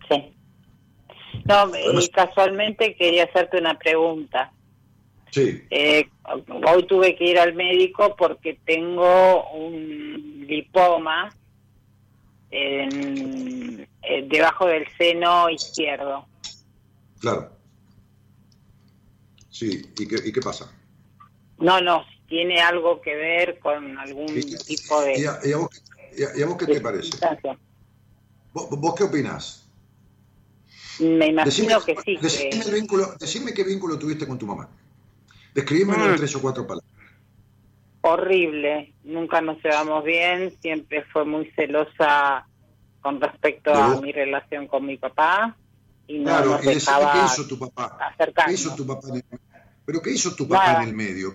[0.09, 0.34] Sí.
[1.44, 4.52] No, y casualmente quería hacerte una pregunta.
[5.30, 5.62] Sí.
[5.70, 6.09] Eh,
[6.66, 11.32] hoy tuve que ir al médico porque tengo un lipoma
[12.50, 16.26] en, eh, debajo del seno izquierdo.
[17.20, 17.57] Claro.
[19.59, 20.70] Sí, ¿y qué, ¿y qué pasa?
[21.59, 25.18] No, no, tiene algo que ver con algún tipo de...
[25.18, 27.18] ¿Y a, vos, qué te parece?
[28.52, 29.68] ¿Vos, qué opinás?
[31.01, 32.18] Me imagino que sí.
[32.20, 34.68] decime qué vínculo tuviste con tu mamá.
[35.55, 36.16] Describímelo en mm.
[36.18, 36.93] tres o cuatro palabras.
[38.02, 42.47] Horrible, nunca nos llevamos bien, siempre fue muy celosa
[43.01, 45.56] con respecto a mi relación con mi papá.
[46.06, 48.14] Y no claro, nos y ¿qué hizo tu papá?
[48.47, 49.24] ¿Qué hizo tu papá en el,
[49.89, 51.35] pero qué hizo tu papá en el medio?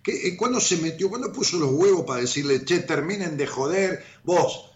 [0.00, 1.08] ¿Qué, eh, ¿Cuándo se metió?
[1.08, 4.04] ¿Cuándo puso los huevos para decirle, che, terminen de joder?
[4.22, 4.70] Vos,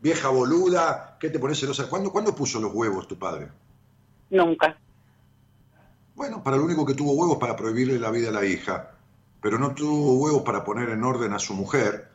[0.00, 1.88] vieja boluda, ¿qué te pones celosa?
[1.88, 3.46] ¿Cuándo, ¿Cuándo puso los huevos tu padre?
[4.30, 4.76] Nunca.
[6.16, 8.96] Bueno, para lo único que tuvo huevos para prohibirle la vida a la hija,
[9.40, 12.08] pero no tuvo huevos para poner en orden a su mujer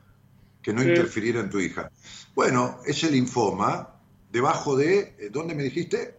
[0.61, 1.89] que no interfiriera en tu hija.
[2.35, 3.95] Bueno, ese linfoma
[4.29, 6.17] debajo de, eh, ¿dónde me dijiste?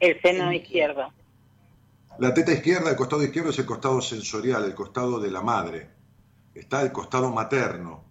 [0.00, 1.12] El seno izquierdo.
[2.18, 5.90] La teta izquierda, el costado izquierdo es el costado sensorial, el costado de la madre.
[6.54, 8.04] Está el costado materno.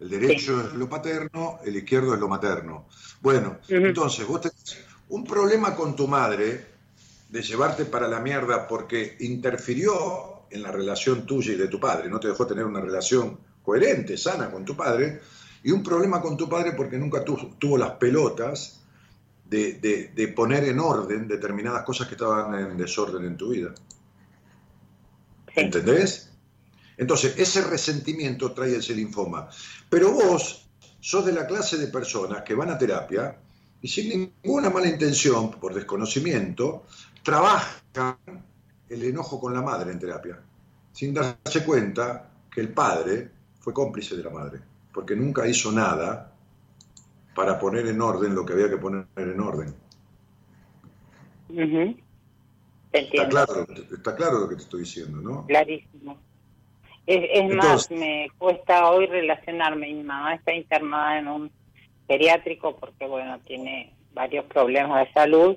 [0.00, 2.86] El derecho es lo paterno, el izquierdo es lo materno.
[3.20, 6.66] Bueno, entonces vos tenés un problema con tu madre
[7.28, 12.08] de llevarte para la mierda porque interfirió en la relación tuya y de tu padre,
[12.08, 15.20] no te dejó tener una relación coherente, sana con tu padre,
[15.62, 18.83] y un problema con tu padre porque nunca tuvo las pelotas
[19.54, 23.74] de, poner en orden determinadas cosas que estaban en desorden en tu vida.
[25.54, 26.30] ¿Entendés?
[26.96, 29.48] Entonces, ese resentimiento trae ese linfoma.
[29.88, 30.68] Pero vos
[31.00, 33.36] sos de la clase de personas que van a terapia
[33.80, 36.84] y sin ninguna mala intención, por desconocimiento,
[37.22, 38.16] trabajan
[38.88, 40.40] el enojo con la madre en terapia,
[40.92, 44.60] sin darse cuenta que el padre fue cómplice de la madre,
[44.92, 46.33] porque nunca hizo nada
[47.34, 49.74] para poner en orden lo que había que poner en orden.
[52.92, 55.46] está, claro, está claro lo que te estoy diciendo, ¿no?
[55.46, 56.18] Clarísimo.
[57.06, 59.92] Es, más, me cuesta hoy relacionarme.
[59.92, 61.50] Mi mamá está internada en un
[62.08, 65.56] geriátrico porque, bueno, tiene varios problemas de salud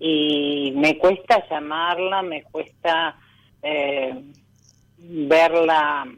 [0.00, 3.16] y me cuesta llamarla, me cuesta
[3.62, 4.24] eh,
[4.98, 6.08] verla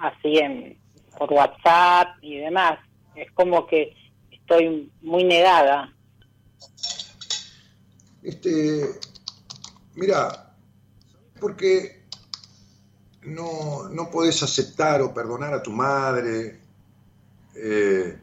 [0.00, 0.76] así en
[1.16, 2.80] por WhatsApp y demás.
[3.14, 3.94] Es como que
[4.52, 5.92] estoy muy negada.
[8.22, 9.00] Este,
[9.94, 10.54] mira,
[11.40, 12.02] ¿por qué
[13.22, 16.60] no, no podés aceptar o perdonar a tu madre?
[17.54, 18.18] Eh,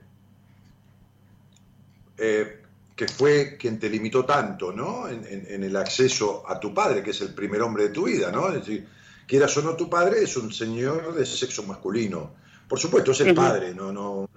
[2.18, 2.56] eh,
[2.96, 5.08] que fue quien te limitó tanto, ¿no?
[5.08, 8.50] En, el acceso a tu padre, que es el primer hombre de tu vida, ¿no?
[8.50, 8.88] Es decir,
[9.26, 12.34] quieras o no tu padre, es un señor de sexo masculino.
[12.68, 14.30] Por supuesto, es el padre, no, no,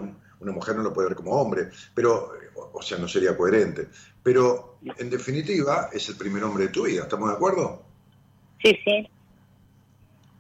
[0.43, 2.33] una mujer no lo puede ver como hombre, pero,
[2.73, 3.89] o sea, no sería coherente.
[4.23, 7.83] Pero, en definitiva, es el primer hombre de tu vida, ¿estamos de acuerdo?
[8.63, 9.09] Sí, sí.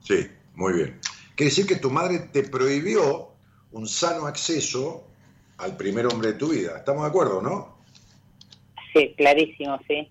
[0.02, 1.00] Sí, muy bien.
[1.36, 3.28] Quiere decir que tu madre te prohibió
[3.72, 5.04] un sano acceso
[5.58, 7.78] al primer hombre de tu vida, ¿estamos de acuerdo, no?
[8.92, 10.10] Sí, clarísimo, sí.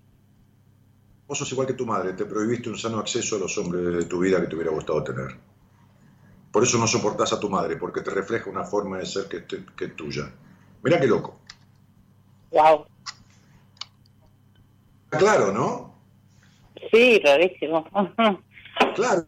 [1.26, 4.04] Vos sos igual que tu madre, te prohibiste un sano acceso a los hombres de
[4.06, 5.51] tu vida que te hubiera gustado tener.
[6.52, 9.44] Por eso no soportás a tu madre, porque te refleja una forma de ser que,
[9.46, 10.30] que es tuya.
[10.82, 11.40] Mira qué loco.
[12.50, 12.84] Wow.
[15.08, 15.94] Claro, ¿no?
[16.90, 17.88] Sí, rarísimo.
[18.94, 19.26] claro.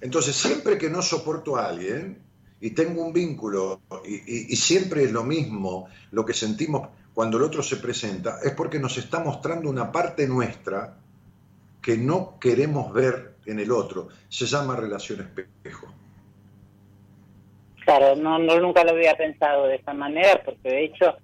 [0.00, 2.22] Entonces, siempre que no soporto a alguien
[2.60, 7.42] y tengo un vínculo y, y siempre es lo mismo lo que sentimos cuando el
[7.44, 10.96] otro se presenta, es porque nos está mostrando una parte nuestra
[11.80, 14.08] que no queremos ver en el otro.
[14.28, 15.92] Se llama relación espejo.
[17.84, 21.16] Claro, no, nunca lo había pensado de esa manera, porque de hecho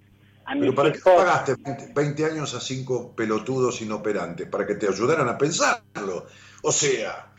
[0.44, 1.56] a Pero ¿para qué pagaste
[1.94, 4.48] 20, años a cinco pelotudos inoperantes?
[4.48, 6.26] Para que te ayudaran a pensarlo.
[6.62, 7.32] O sea,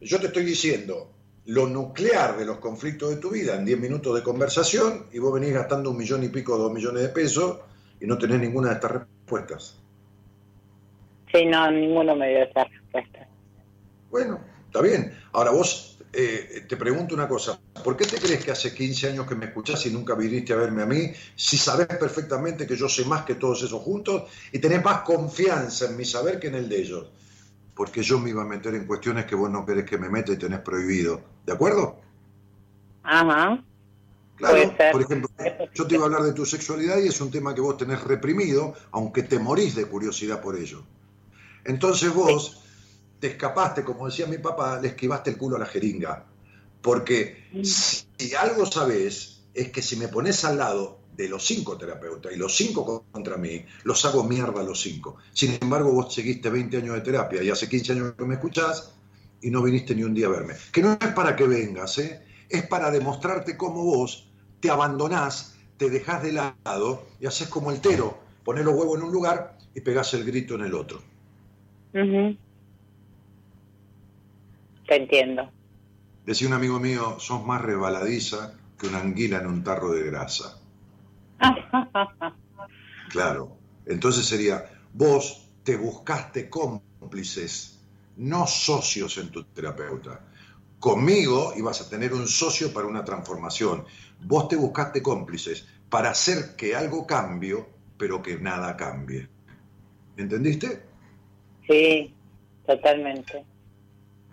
[0.00, 1.12] yo te estoy diciendo
[1.44, 5.34] lo nuclear de los conflictos de tu vida en 10 minutos de conversación y vos
[5.34, 7.58] venís gastando un millón y pico, dos millones de pesos
[8.00, 9.78] y no tenés ninguna de estas respuestas.
[11.32, 13.28] Sí, no, ninguno me dio estas respuestas.
[14.10, 15.16] Bueno, está bien.
[15.32, 19.26] Ahora vos eh, te pregunto una cosa, ¿por qué te crees que hace 15 años
[19.26, 22.88] que me escuchás y nunca viniste a verme a mí, si sabes perfectamente que yo
[22.88, 26.54] sé más que todos esos juntos y tenés más confianza en mi saber que en
[26.54, 27.06] el de ellos?
[27.74, 30.32] Porque yo me iba a meter en cuestiones que vos no querés que me meta
[30.32, 32.00] y tenés prohibido, ¿de acuerdo?
[33.02, 33.62] Ajá.
[34.36, 35.28] Claro, por ejemplo,
[35.74, 38.02] yo te iba a hablar de tu sexualidad y es un tema que vos tenés
[38.02, 40.82] reprimido, aunque te morís de curiosidad por ello.
[41.64, 42.65] Entonces vos
[43.18, 46.24] te escapaste, como decía mi papá, le esquivaste el culo a la jeringa.
[46.82, 52.32] Porque si algo sabes, es que si me pones al lado de los cinco terapeutas
[52.32, 55.16] y los cinco contra mí, los hago mierda a los cinco.
[55.32, 58.94] Sin embargo, vos seguiste 20 años de terapia y hace 15 años que me escuchás
[59.40, 60.54] y no viniste ni un día a verme.
[60.72, 62.22] Que no es para que vengas, ¿eh?
[62.48, 64.28] es para demostrarte cómo vos
[64.60, 69.04] te abandonás, te dejás de lado y haces como el tero, pones los huevos en
[69.04, 71.02] un lugar y pegás el grito en el otro.
[74.86, 75.50] Te entiendo.
[76.24, 80.60] Decía un amigo mío, sos más rebaladiza que una anguila en un tarro de grasa.
[83.10, 83.56] claro.
[83.86, 87.80] Entonces sería, vos te buscaste cómplices,
[88.16, 90.20] no socios en tu terapeuta.
[90.80, 93.84] Conmigo ibas a tener un socio para una transformación.
[94.24, 97.64] Vos te buscaste cómplices para hacer que algo cambie,
[97.96, 99.28] pero que nada cambie.
[100.16, 100.82] ¿Entendiste?
[101.66, 102.12] Sí,
[102.66, 103.44] totalmente.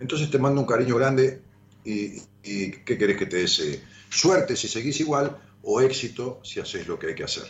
[0.00, 1.40] Entonces te mando un cariño grande
[1.84, 3.82] y, ¿qué querés que te desee?
[4.08, 7.44] Suerte si seguís igual o éxito si haces lo que hay que hacer.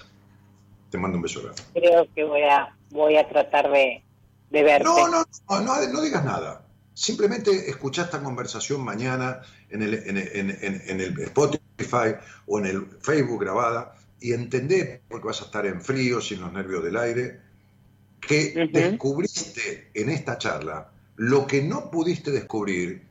[0.90, 1.62] Te mando un beso grande.
[1.72, 4.02] Creo que voy a, voy a tratar de,
[4.50, 4.84] de verte.
[4.84, 6.66] No, no, no, no, digas nada.
[6.92, 12.14] Simplemente escucha esta conversación mañana en el, en, el Spotify
[12.46, 16.52] o en el Facebook grabada y entendé, porque vas a estar en frío, sin los
[16.52, 17.40] nervios del aire,
[18.20, 23.02] que descubriste en esta charla lo que no pudiste descubrir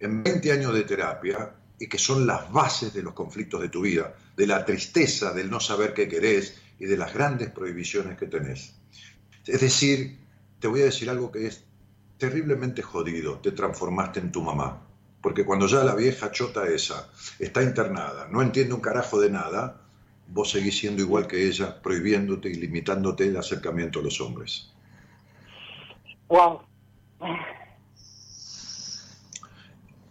[0.00, 3.82] en 20 años de terapia y que son las bases de los conflictos de tu
[3.82, 8.26] vida, de la tristeza, del no saber qué querés y de las grandes prohibiciones que
[8.26, 8.74] tenés.
[9.46, 10.18] Es decir,
[10.58, 11.64] te voy a decir algo que es
[12.18, 14.82] terriblemente jodido, te transformaste en tu mamá.
[15.20, 19.80] Porque cuando ya la vieja chota esa está internada, no entiende un carajo de nada,
[20.28, 24.72] vos seguís siendo igual que ella, prohibiéndote y limitándote el acercamiento a los hombres.
[26.28, 26.60] Wow.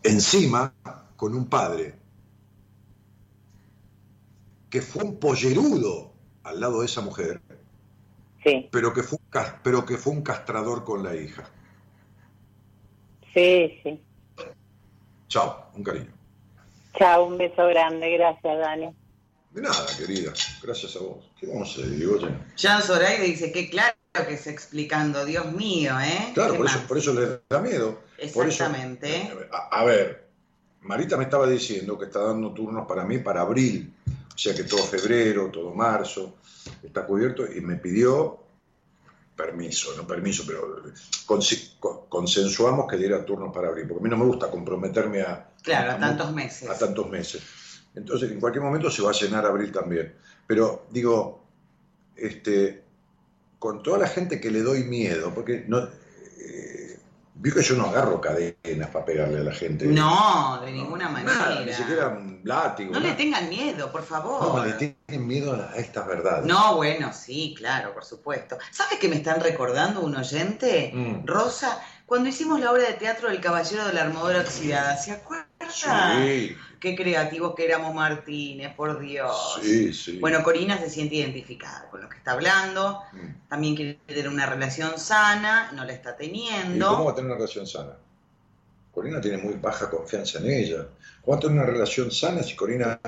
[0.03, 0.73] Encima,
[1.15, 1.95] con un padre
[4.69, 6.13] que fue un pollerudo
[6.43, 7.41] al lado de esa mujer,
[8.43, 8.67] sí.
[8.71, 9.17] pero, que fue,
[9.63, 11.49] pero que fue un castrador con la hija.
[13.33, 14.01] Sí, sí.
[15.27, 16.11] Chao, un cariño.
[16.97, 18.95] Chao, un beso grande, gracias Dani.
[19.51, 21.31] De nada, querida, gracias a vos.
[21.39, 22.19] ¿Qué vamos a Diego?
[22.57, 26.31] Jan Zoraide dice, qué claro que está explicando, Dios mío, ¿eh?
[26.33, 27.99] Claro, por eso, por eso le da miedo.
[28.17, 29.31] Exactamente.
[29.51, 30.27] a, ver,
[30.81, 33.93] Marita me estaba diciendo que está dando turnos para mí para abril,
[34.33, 36.35] o sea que todo febrero, todo marzo
[36.83, 38.39] está cubierto y me pidió
[39.35, 40.81] permiso, no permiso, pero
[42.07, 45.49] consensuamos que diera turnos para abril, porque a mí no me gusta comprometerme a...
[45.61, 46.69] Claro, a, tantos meses.
[46.69, 47.43] A tantos meses.
[47.95, 50.15] Entonces, en cualquier momento se va a llenar abril también.
[50.47, 51.43] Pero digo,
[52.15, 52.84] este,
[53.65, 55.89] con toda la gente que le doy miedo, porque no,
[57.37, 59.85] Vi que yo no agarro cadenas para pegarle a la gente.
[59.87, 61.63] No, de ninguna manera.
[61.65, 62.93] ni siquiera un látigo.
[62.93, 64.55] No le tengan miedo, por favor.
[64.55, 66.45] No, le tienen miedo a estas verdades.
[66.45, 68.57] No, bueno, sí, claro, por supuesto.
[68.71, 70.91] ¿Sabes que me están recordando un oyente?
[70.93, 71.25] Mm.
[71.25, 75.45] Rosa, cuando hicimos la obra de teatro del Caballero de la Armadura Oxidada, ¿se acuerdan?
[75.69, 76.55] Sí.
[76.85, 79.59] Qué creativos que éramos Martínez, por Dios.
[79.59, 80.19] Sí, sí.
[80.19, 83.01] Bueno, Corina se siente identificada con lo que está hablando.
[83.11, 83.49] Mm.
[83.49, 86.85] También quiere tener una relación sana, no la está teniendo.
[86.85, 87.93] ¿Y cómo va a tener una relación sana?
[88.91, 90.87] Corina tiene muy baja confianza en ella.
[91.23, 92.99] ¿Cómo va a tener una relación sana si Corina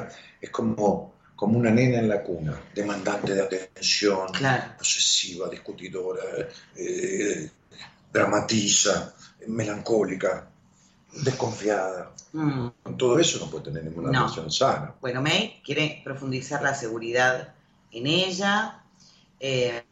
[0.41, 4.31] es como, como una nena en la cuna, demandante de atención,
[4.75, 6.23] posesiva, discutidora,
[6.75, 7.47] eh,
[8.11, 9.13] dramatiza,
[9.45, 10.49] melancólica,
[11.23, 12.11] desconfiada?
[12.33, 12.67] Mm.
[12.97, 14.93] Todo eso no puede tener ninguna relación sana.
[15.01, 17.53] Bueno, May quiere profundizar la seguridad
[17.91, 18.81] en ella.
[19.39, 19.83] Eh,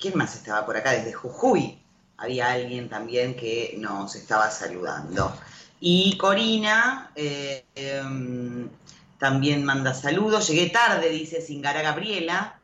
[0.00, 0.92] ¿Quién más estaba por acá?
[0.92, 1.78] Desde Jujuy
[2.16, 5.34] había alguien también que nos estaba saludando.
[5.80, 8.68] Y Corina eh, em,
[9.18, 10.48] también manda saludos.
[10.48, 12.58] Llegué tarde, dice Singara Gabriela.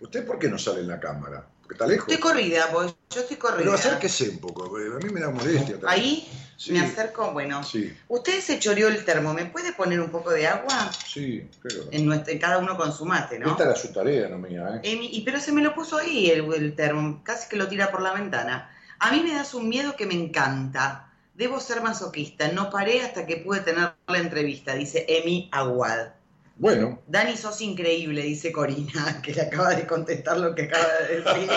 [0.00, 1.46] ¿Usted por qué no sale en la cámara?
[1.70, 2.08] Está lejos.
[2.08, 3.58] Estoy corrida, pues yo estoy corrida.
[3.58, 5.76] Pero acérquese un poco, a mí me da molestia.
[5.86, 6.28] Ahí
[6.70, 7.62] me acerco, bueno.
[7.62, 7.94] Sí.
[8.08, 10.90] Usted se choreó el termo, ¿me puede poner un poco de agua?
[11.06, 11.84] Sí, creo.
[11.90, 13.50] En, nuestro, cada uno con su mate, ¿no?
[13.50, 14.98] Esta era su tarea, no mía, ¿eh?
[15.12, 18.02] y, pero se me lo puso ahí el, el termo, casi que lo tira por
[18.02, 18.70] la ventana.
[18.98, 21.12] A mí me das un miedo que me encanta.
[21.34, 22.48] Debo ser masoquista.
[22.48, 26.08] No paré hasta que pude tener la entrevista, dice Emi Aguad.
[26.58, 26.98] Bueno.
[27.06, 31.50] Dani, sos increíble, dice Corina, que le acaba de contestar lo que acaba de decir.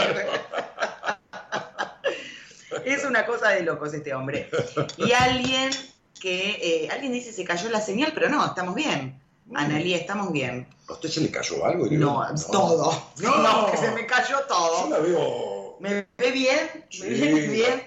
[2.85, 4.49] es una cosa de locos este hombre.
[4.97, 5.71] Y alguien
[6.19, 9.19] que, eh, alguien dice se cayó la señal, pero no, estamos bien.
[9.53, 10.67] Analía, estamos bien.
[10.87, 11.87] ¿A usted se le cayó algo?
[11.87, 13.11] No, todo.
[13.21, 13.71] No.
[13.71, 14.83] que se me cayó todo.
[14.83, 15.77] Yo la veo.
[15.79, 16.85] ¿Me ve bien?
[17.01, 17.83] ¿Me ve bien?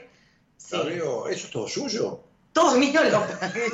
[0.59, 0.77] Sí.
[0.77, 1.29] La veo.
[1.29, 2.21] ¿Eso es todo suyo?
[2.53, 3.67] Todo mío lo pagué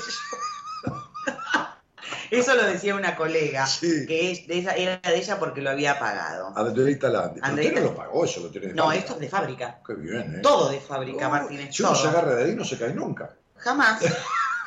[2.31, 5.98] Eso lo decía una colega, que es de esa, era de ella porque lo había
[5.98, 6.52] pagado.
[6.57, 7.40] Andreita Landi.
[7.40, 9.81] Usted no lo pagó, eso lo tiene de No, esto es de fábrica.
[9.86, 10.40] Qué bien, ¿eh?
[10.43, 11.74] Todo de fábrica, Martínez.
[11.74, 13.31] Si uno se agarra de ahí, no se cae nunca.
[13.57, 14.02] Jamás,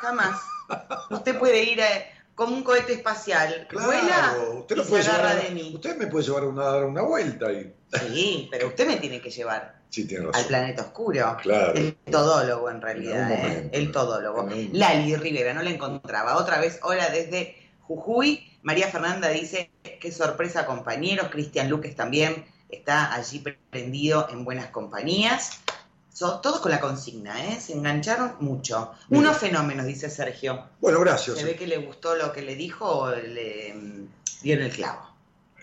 [0.01, 0.41] jamás.
[1.09, 1.87] Usted puede ir a,
[2.35, 3.67] como un cohete espacial.
[3.69, 5.71] Claro, vuela usted no puede llevar, de mí.
[5.75, 7.73] Usted me puede llevar una, dar una vuelta ahí.
[8.11, 9.81] Sí, pero usted me tiene que llevar.
[9.89, 10.41] Sí, tiene razón.
[10.41, 11.37] Al planeta oscuro.
[11.41, 11.73] Claro.
[11.73, 13.31] El todólogo, en realidad.
[13.31, 13.69] ¿eh?
[13.71, 14.49] El todólogo.
[14.71, 16.37] Lali Rivera, no la encontraba.
[16.37, 18.49] Otra vez, hola desde Jujuy.
[18.63, 19.69] María Fernanda dice,
[19.99, 21.27] qué sorpresa compañeros.
[21.29, 25.59] Cristian Luques también está allí prendido en buenas compañías.
[26.13, 27.59] Todos con la consigna, ¿eh?
[27.59, 28.93] Se engancharon mucho.
[29.09, 30.63] Unos fenómenos, dice Sergio.
[30.79, 31.37] Bueno, gracias.
[31.37, 34.07] Se ve que le gustó lo que le dijo o le mm,
[34.43, 35.09] dio en el clavo.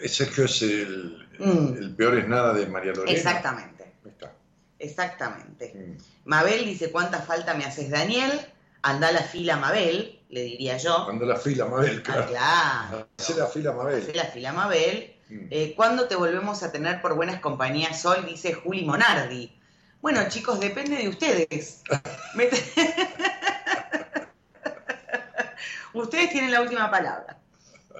[0.06, 1.76] Sergio es el, mm.
[1.78, 3.16] el peor es nada de María Lorena.
[3.16, 3.92] Exactamente.
[4.04, 4.32] Está.
[4.78, 5.72] Exactamente.
[5.74, 6.02] Mm.
[6.24, 8.32] Mabel dice, ¿cuánta falta me haces, Daniel?
[8.82, 11.08] Anda a la fila, Mabel, le diría yo.
[11.08, 12.26] Anda a la fila, Mabel, claro.
[12.38, 13.08] Ah, claro.
[13.18, 14.02] Hace la fila, Mabel.
[14.02, 15.14] Hace la fila, Mabel.
[15.28, 15.46] Mm.
[15.50, 18.24] Eh, ¿Cuándo te volvemos a tener por buenas compañías hoy?
[18.26, 19.59] Dice Juli Monardi.
[20.00, 21.82] Bueno, chicos, depende de ustedes.
[25.92, 27.36] ustedes tienen la última palabra.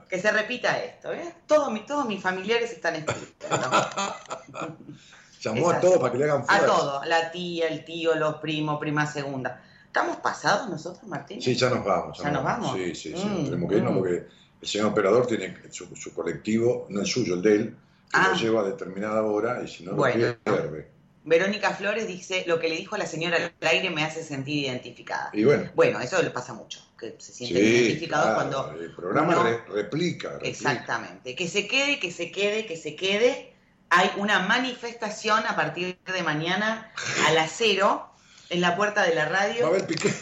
[0.09, 1.35] Que se repita esto, ¿eh?
[1.47, 3.48] Todos, todos mis familiares están escritos.
[5.40, 6.64] Llamó a todos para que le hagan fuerza.
[6.64, 9.62] A todos, la tía, el tío, los primos, prima segunda.
[9.86, 11.40] ¿Estamos pasados nosotros, Martín?
[11.40, 12.18] Sí, ya nos vamos.
[12.18, 12.77] ¿Ya, nos vamos?
[12.77, 13.27] Sí, sí, sí.
[13.27, 13.97] Mm, tenemos que irnos mm.
[13.97, 14.27] porque
[14.60, 17.77] el señor operador tiene su, colectivo, no el suyo, el de él,
[18.10, 18.35] que lo ah.
[18.35, 20.90] lleva a determinada hora y si no lo pierde.
[21.24, 24.64] Verónica Flores dice, lo que le dijo a la señora al aire me hace sentir
[24.64, 25.30] identificada.
[25.34, 25.70] Y bueno.
[25.74, 28.80] Bueno, eso le pasa mucho, que se sienten Sí, identificados claro, cuando...
[28.80, 30.48] El programa uno- re- replica, replica.
[30.48, 31.34] Exactamente.
[31.34, 33.52] Que se quede, que se quede, que se quede.
[33.90, 36.90] Hay una manifestación a partir de mañana
[37.28, 38.06] a las cero
[38.48, 39.62] en la puerta de la radio.
[39.62, 40.14] Va a haber piquete,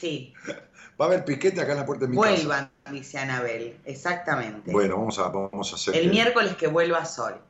[0.00, 0.34] Sí,
[1.00, 2.28] va a haber piquete acá en la puerta de mi casa.
[2.30, 3.76] vuelvan, dice Anabel.
[3.84, 4.72] Exactamente.
[4.72, 5.94] Bueno, vamos a, vamos a hacer.
[5.94, 7.40] El que- miércoles que vuelva Sol.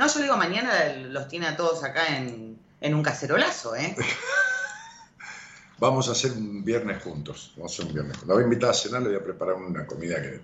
[0.00, 3.94] No, yo digo, mañana los tiene a todos acá en, en un cacerolazo, ¿eh?
[5.78, 7.52] Vamos a hacer un viernes juntos.
[7.54, 8.28] Vamos a hacer un viernes juntos.
[8.28, 10.40] La voy a invitar a cenar, le voy a preparar una comida que.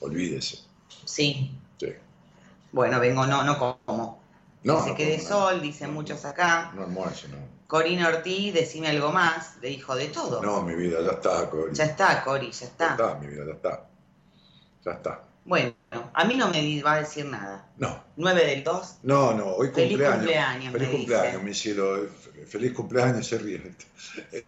[0.00, 0.58] Olvídese.
[1.06, 1.58] Sí.
[1.78, 1.94] Sí.
[2.70, 4.20] Bueno, vengo, no, no como.
[4.62, 6.70] No, que se no quede como Sol, dicen muchos acá.
[6.74, 7.38] No almuerzo, no.
[7.66, 10.42] Corina Ortiz, decime algo más, le dijo de todo.
[10.42, 11.72] No, mi vida, ya está, Cori.
[11.72, 12.90] Ya está, Cori, ya Ya está.
[12.90, 13.88] está, mi vida, ya está.
[14.84, 15.29] Ya está.
[15.44, 15.74] Bueno,
[16.12, 17.66] a mí no me va a decir nada.
[17.78, 18.04] No.
[18.16, 18.98] 9 del 2.
[19.04, 20.72] No, no, hoy Feliz cumpleaños.
[20.72, 21.44] Feliz me cumpleaños, dice.
[21.44, 22.08] mi cielo.
[22.46, 23.74] Feliz cumpleaños, se ríe.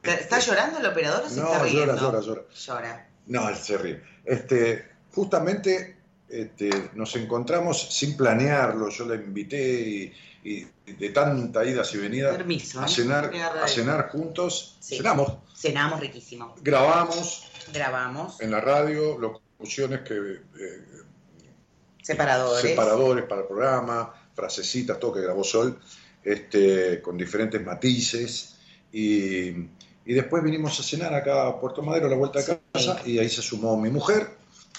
[0.03, 1.97] ¿Está llorando el operador o se No, está riendo?
[1.97, 2.43] llora, llora, llora.
[2.55, 3.09] Llora.
[3.27, 4.03] No, se ríe.
[4.25, 5.97] Este, justamente
[6.29, 8.89] este, nos encontramos sin planearlo.
[8.91, 10.13] Yo la invité y,
[10.45, 12.89] y de tanta idas y venidas Permiso, a ¿eh?
[12.89, 13.31] cenar,
[13.63, 14.77] a cenar juntos.
[14.81, 14.97] Sí.
[14.99, 16.55] Cenamos, Cenamos riquísimo.
[16.61, 18.41] grabamos Grabamos.
[18.41, 19.19] en la radio
[19.63, 21.03] que eh,
[22.03, 22.63] Separadores.
[22.63, 25.79] separadores para el programa, frasecitas, todo que grabó Sol,
[26.25, 28.57] este, con diferentes matices.
[28.93, 29.49] Y,
[30.05, 33.19] y después vinimos a cenar acá a Puerto Madero, a la vuelta de casa, y
[33.19, 34.31] ahí se sumó mi mujer.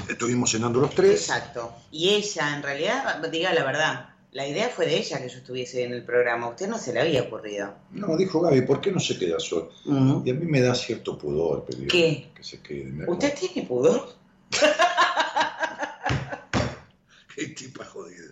[0.09, 1.21] Estuvimos cenando los tres.
[1.21, 1.73] Exacto.
[1.91, 5.83] Y ella, en realidad, diga la verdad, la idea fue de ella que yo estuviese
[5.83, 6.47] en el programa.
[6.47, 7.73] A usted no se le había ocurrido.
[7.91, 9.69] No, dijo Gaby, ¿por qué no se queda Sol?
[9.85, 12.31] Y a mí me da cierto pudor pedir ¿Qué?
[12.35, 13.05] que se quede.
[13.07, 14.22] ¿Usted tiene pudor?
[17.35, 18.23] Qué tipa jodida.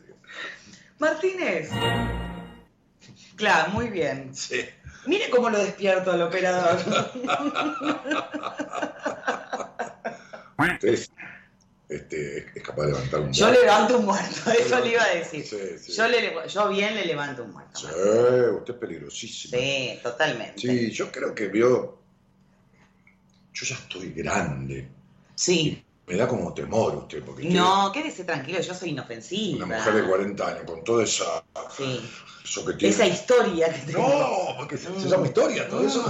[0.99, 1.69] Martínez.
[3.35, 4.34] Claro, muy bien.
[4.35, 4.61] Sí.
[5.07, 6.77] Mire cómo lo despierto al operador.
[10.57, 11.11] Usted es,
[11.89, 13.61] este, es- capaz de levantar un Yo brazo.
[13.61, 15.43] levanto un muerto, eso le iba a decir.
[15.45, 15.91] Sí, sí.
[15.93, 17.80] Yo, le, yo bien le levanto un muerto.
[17.80, 19.57] Sí, usted es peligrosísimo.
[19.57, 20.60] Sí, totalmente.
[20.61, 21.99] Sí, yo creo que vio.
[23.53, 24.88] Yo ya estoy grande.
[25.35, 25.84] Sí.
[26.11, 29.65] Me da como temor usted, porque usted No, quédese tranquilo, yo soy inofensiva.
[29.65, 31.41] una mujer de 40 años, con toda esa.
[31.75, 32.09] Sí.
[32.43, 32.93] Eso que tiene.
[32.93, 34.07] Esa historia que tengo.
[34.07, 36.01] No, porque se, se llama historia todo eso.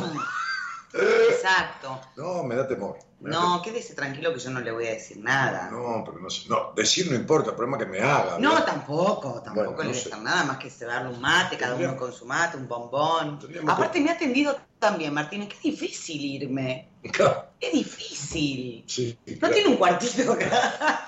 [0.93, 0.97] Mm,
[1.31, 2.01] Exacto.
[2.17, 2.97] No, me da temor.
[3.19, 5.69] me da No, quédese tranquilo que yo no le voy a decir nada.
[5.71, 6.49] No, pero no sé.
[6.49, 8.39] No, decir no importa, el problema es que me haga.
[8.39, 8.65] No, ¿verdad?
[8.65, 11.95] tampoco, tampoco Bueno, le voy a hacer nada más que cebarle un mate, cada uno
[11.95, 13.39] con su mate, un bombón.
[13.67, 16.87] Aparte me ha atendido también, Martínez, qué difícil irme.
[17.11, 18.83] Claro, Qué difícil.
[18.85, 19.53] sí, No claro.
[19.55, 21.07] tiene un cuartito acá.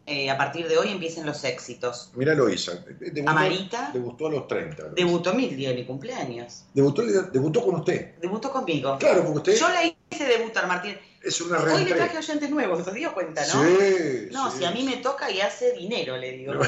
[0.07, 2.11] eh, a partir de hoy empiecen los éxitos.
[2.15, 3.89] Mira Eloísa, debutó, A Marita.
[3.93, 4.75] debutó a los 30.
[4.81, 4.95] Eloísa.
[4.95, 6.65] Debutó mi día de mi cumpleaños.
[6.73, 8.15] Debutó, debutó con usted.
[8.19, 8.97] Debutó conmigo.
[8.99, 9.55] Claro, porque usted...
[9.57, 10.97] Yo la hice debutar, Martín.
[11.23, 13.63] Es una Hoy le traje oyentes nuevos, ¿te dio cuenta, no?
[13.63, 14.27] Sí.
[14.31, 16.53] No, si a mí me toca y hace dinero, le digo.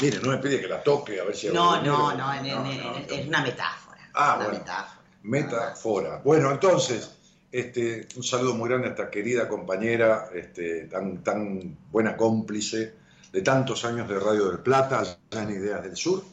[0.01, 1.47] Mire, no me pide que la toque, a ver si...
[1.49, 4.09] No, no, no, es una metáfora.
[4.13, 4.59] Ah, una bueno.
[4.59, 5.01] metáfora.
[5.23, 6.21] Metáfora.
[6.23, 7.15] Bueno, entonces,
[7.51, 12.93] este, un saludo muy grande a esta querida compañera, este, tan, tan buena cómplice
[13.31, 16.23] de tantos años de Radio del Plata, allá en Ideas del Sur.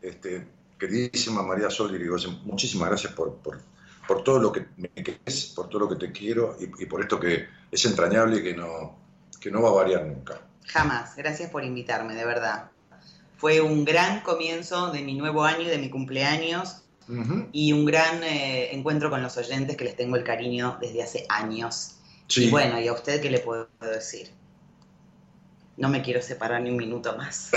[0.00, 0.46] Este,
[0.78, 3.60] queridísima María Sol Irigoyen, muchísimas gracias por, por,
[4.08, 7.02] por, todo lo que me querés, por todo lo que te quiero y, y, por
[7.02, 8.98] esto que es entrañable y que no,
[9.40, 10.40] que no va a variar nunca.
[10.66, 11.16] Jamás.
[11.16, 12.69] Gracias por invitarme, de verdad.
[13.40, 17.48] Fue un gran comienzo de mi nuevo año y de mi cumpleaños uh -huh.
[17.52, 21.24] y un gran eh, encuentro con los oyentes que les tengo el cariño desde hace
[21.30, 21.96] años.
[22.28, 22.44] Sí.
[22.44, 24.30] Y bueno, ¿y a usted qué le puedo decir?
[25.78, 27.50] No me quiero separar ni un minuto más.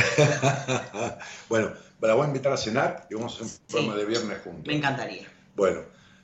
[1.49, 3.63] bueno, la voy a invitar a cenar y vamos a hacer un sí.
[3.67, 4.65] programa de viernes juntos.
[4.65, 5.27] Me encantaría.
[5.57, 5.81] Bueno,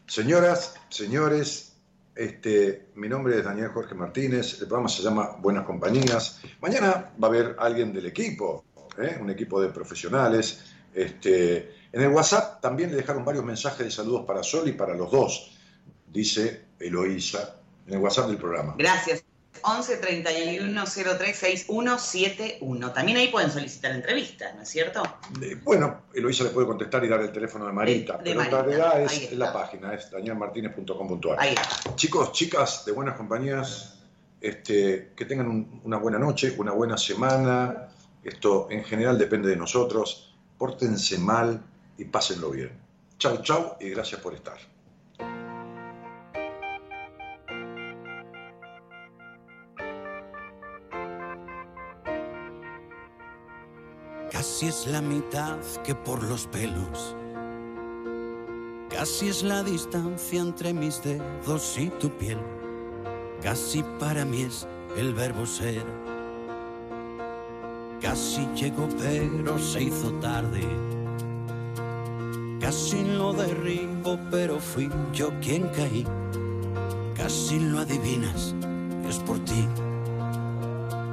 [0.08, 1.70] señoras, señores,
[2.16, 6.42] este, mi nombre es Daniel Jorge Martínez, el programa se llama Buenas Compañías.
[6.62, 8.66] Mañana va a haber alguien del equipo,
[9.02, 9.18] ¿eh?
[9.20, 10.66] un equipo de profesionales.
[10.94, 14.94] Este, en el WhatsApp también le dejaron varios mensajes de saludos para Sol y para
[14.94, 15.52] los dos,
[16.08, 17.56] dice Eloísa,
[17.88, 18.76] en el WhatsApp del programa.
[18.78, 19.24] Gracias.
[19.62, 22.92] 11 31 03 6171.
[22.94, 25.04] También ahí pueden solicitar entrevistas, ¿no es cierto?
[25.42, 28.40] Eh, bueno, Eloísa le puede contestar y dar el teléfono de Marita, de, de pero
[28.40, 28.60] Marita.
[28.60, 31.40] en realidad es, la página, es danielmartinez.com.ar.
[31.40, 31.96] Ahí está.
[31.96, 34.00] Chicos, chicas de buenas compañías,
[34.40, 37.90] este, que tengan un, una buena noche, una buena semana.
[38.24, 40.36] Esto en general depende de nosotros.
[40.58, 41.64] Pórtense mal
[41.98, 42.72] y pásenlo bien.
[43.18, 44.58] Chau, chau y gracias por estar.
[54.32, 57.16] Casi es la mitad que por los pelos.
[58.90, 62.40] Casi es la distancia entre mis dedos y tu piel.
[63.42, 64.68] Casi para mí es
[64.98, 65.86] el verbo ser.
[68.02, 70.62] Casi llegó pero se hizo tarde.
[72.60, 76.06] Casi lo derribo pero fui yo quien caí.
[77.16, 78.56] Casi lo adivinas,
[79.08, 79.68] es por ti.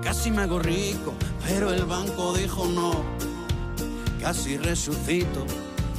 [0.02, 1.12] Casi me hago rico,
[1.44, 2.92] pero el banco dijo no.
[4.20, 5.44] Casi resucito,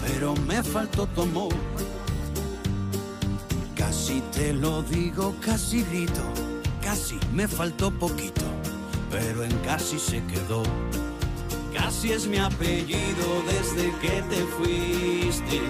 [0.05, 1.53] pero me faltó tu amor.
[3.75, 6.21] Casi te lo digo, casi grito,
[6.81, 8.43] casi me faltó poquito,
[9.09, 10.63] pero en casi se quedó.
[11.73, 15.61] Casi es mi apellido desde que te fuiste.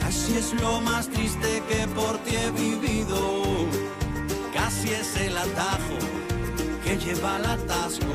[0.00, 3.42] Casi es lo más triste que por ti he vivido.
[4.52, 5.98] Casi es el atajo
[6.84, 8.12] que lleva al atasco.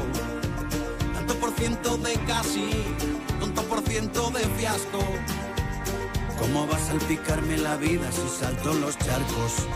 [1.13, 2.69] Tanto por ciento de casi,
[3.39, 4.99] tanto por ciento de fiasco.
[6.39, 9.67] ¿Cómo va a salpicarme la vida si salto los charcos?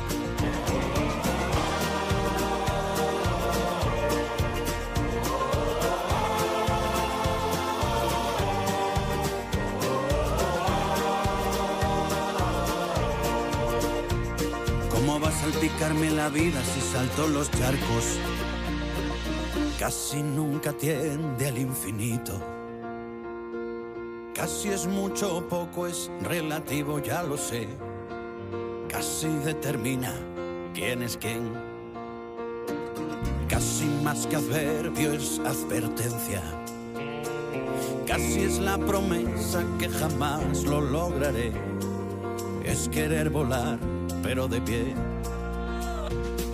[15.61, 18.17] ¿Cómo va a salpicarme la vida si salto los charcos?
[19.77, 22.33] Casi nunca tiende al infinito.
[24.33, 27.67] Casi es mucho o poco, es relativo, ya lo sé.
[28.89, 30.11] Casi determina
[30.73, 31.53] quién es quién.
[33.47, 36.41] Casi más que adverbio es advertencia.
[38.07, 41.51] Casi es la promesa que jamás lo lograré.
[42.63, 43.77] Es querer volar,
[44.23, 44.95] pero de pie.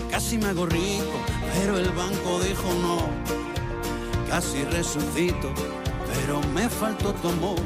[0.10, 1.20] Casi me hago rico,
[1.54, 2.98] pero el banco dijo no.
[4.30, 5.52] Casi resucito,
[6.08, 7.60] pero me faltó tu amor.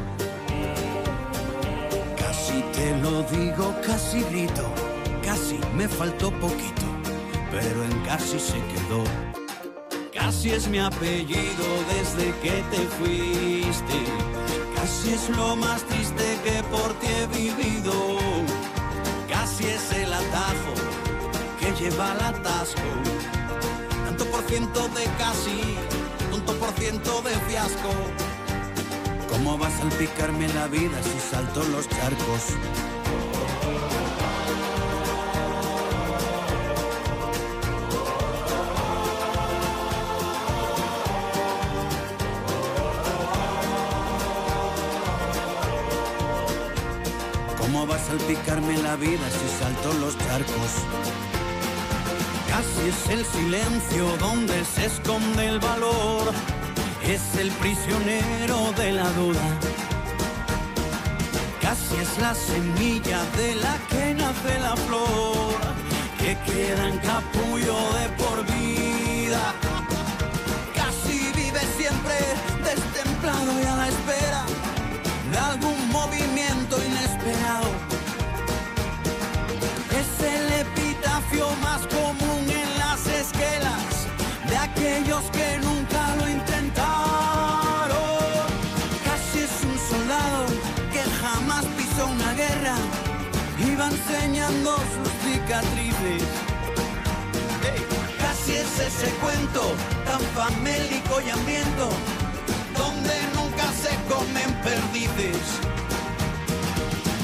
[2.17, 4.63] Casi te lo digo, casi grito,
[5.23, 6.85] casi me faltó poquito,
[7.51, 9.03] pero en casi se quedó.
[10.13, 13.99] Casi es mi apellido desde que te fuiste.
[14.75, 17.93] Casi es lo más triste que por ti he vivido.
[19.29, 21.10] Casi es el atajo
[21.81, 22.89] lleva al atasco.
[24.05, 25.77] Tanto por ciento de casi,
[26.29, 27.89] tanto por ciento de fiasco.
[29.29, 32.43] ¿Cómo va a salpicarme la vida si salto los charcos?
[47.57, 51.40] ¿Cómo va a salpicarme la vida si salto los charcos?
[52.51, 56.33] Casi es el silencio donde se esconde el valor.
[57.01, 59.45] Es el prisionero de la duda.
[61.61, 65.55] Casi es la semilla de la que nace la flor,
[66.19, 69.53] que queda en capullo de por vida.
[70.75, 72.17] Casi vive siempre
[72.65, 74.30] destemplado y a la espera
[94.51, 96.23] sus cicatrices.
[98.19, 99.61] Casi es ese cuento
[100.05, 101.89] tan famélico y hambriento
[102.77, 105.39] donde nunca se comen perdices.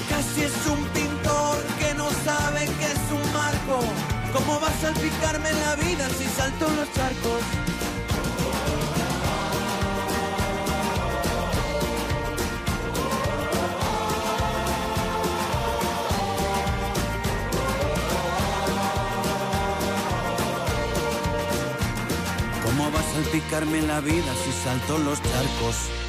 [0.10, 3.80] Casi es un pintor que no sabe que es un marco.
[4.34, 7.77] ¿Cómo va a salpicarme la vida si salto los charcos?
[23.38, 26.07] ¿Cómo va a salpicarme la vida si salto los charcos?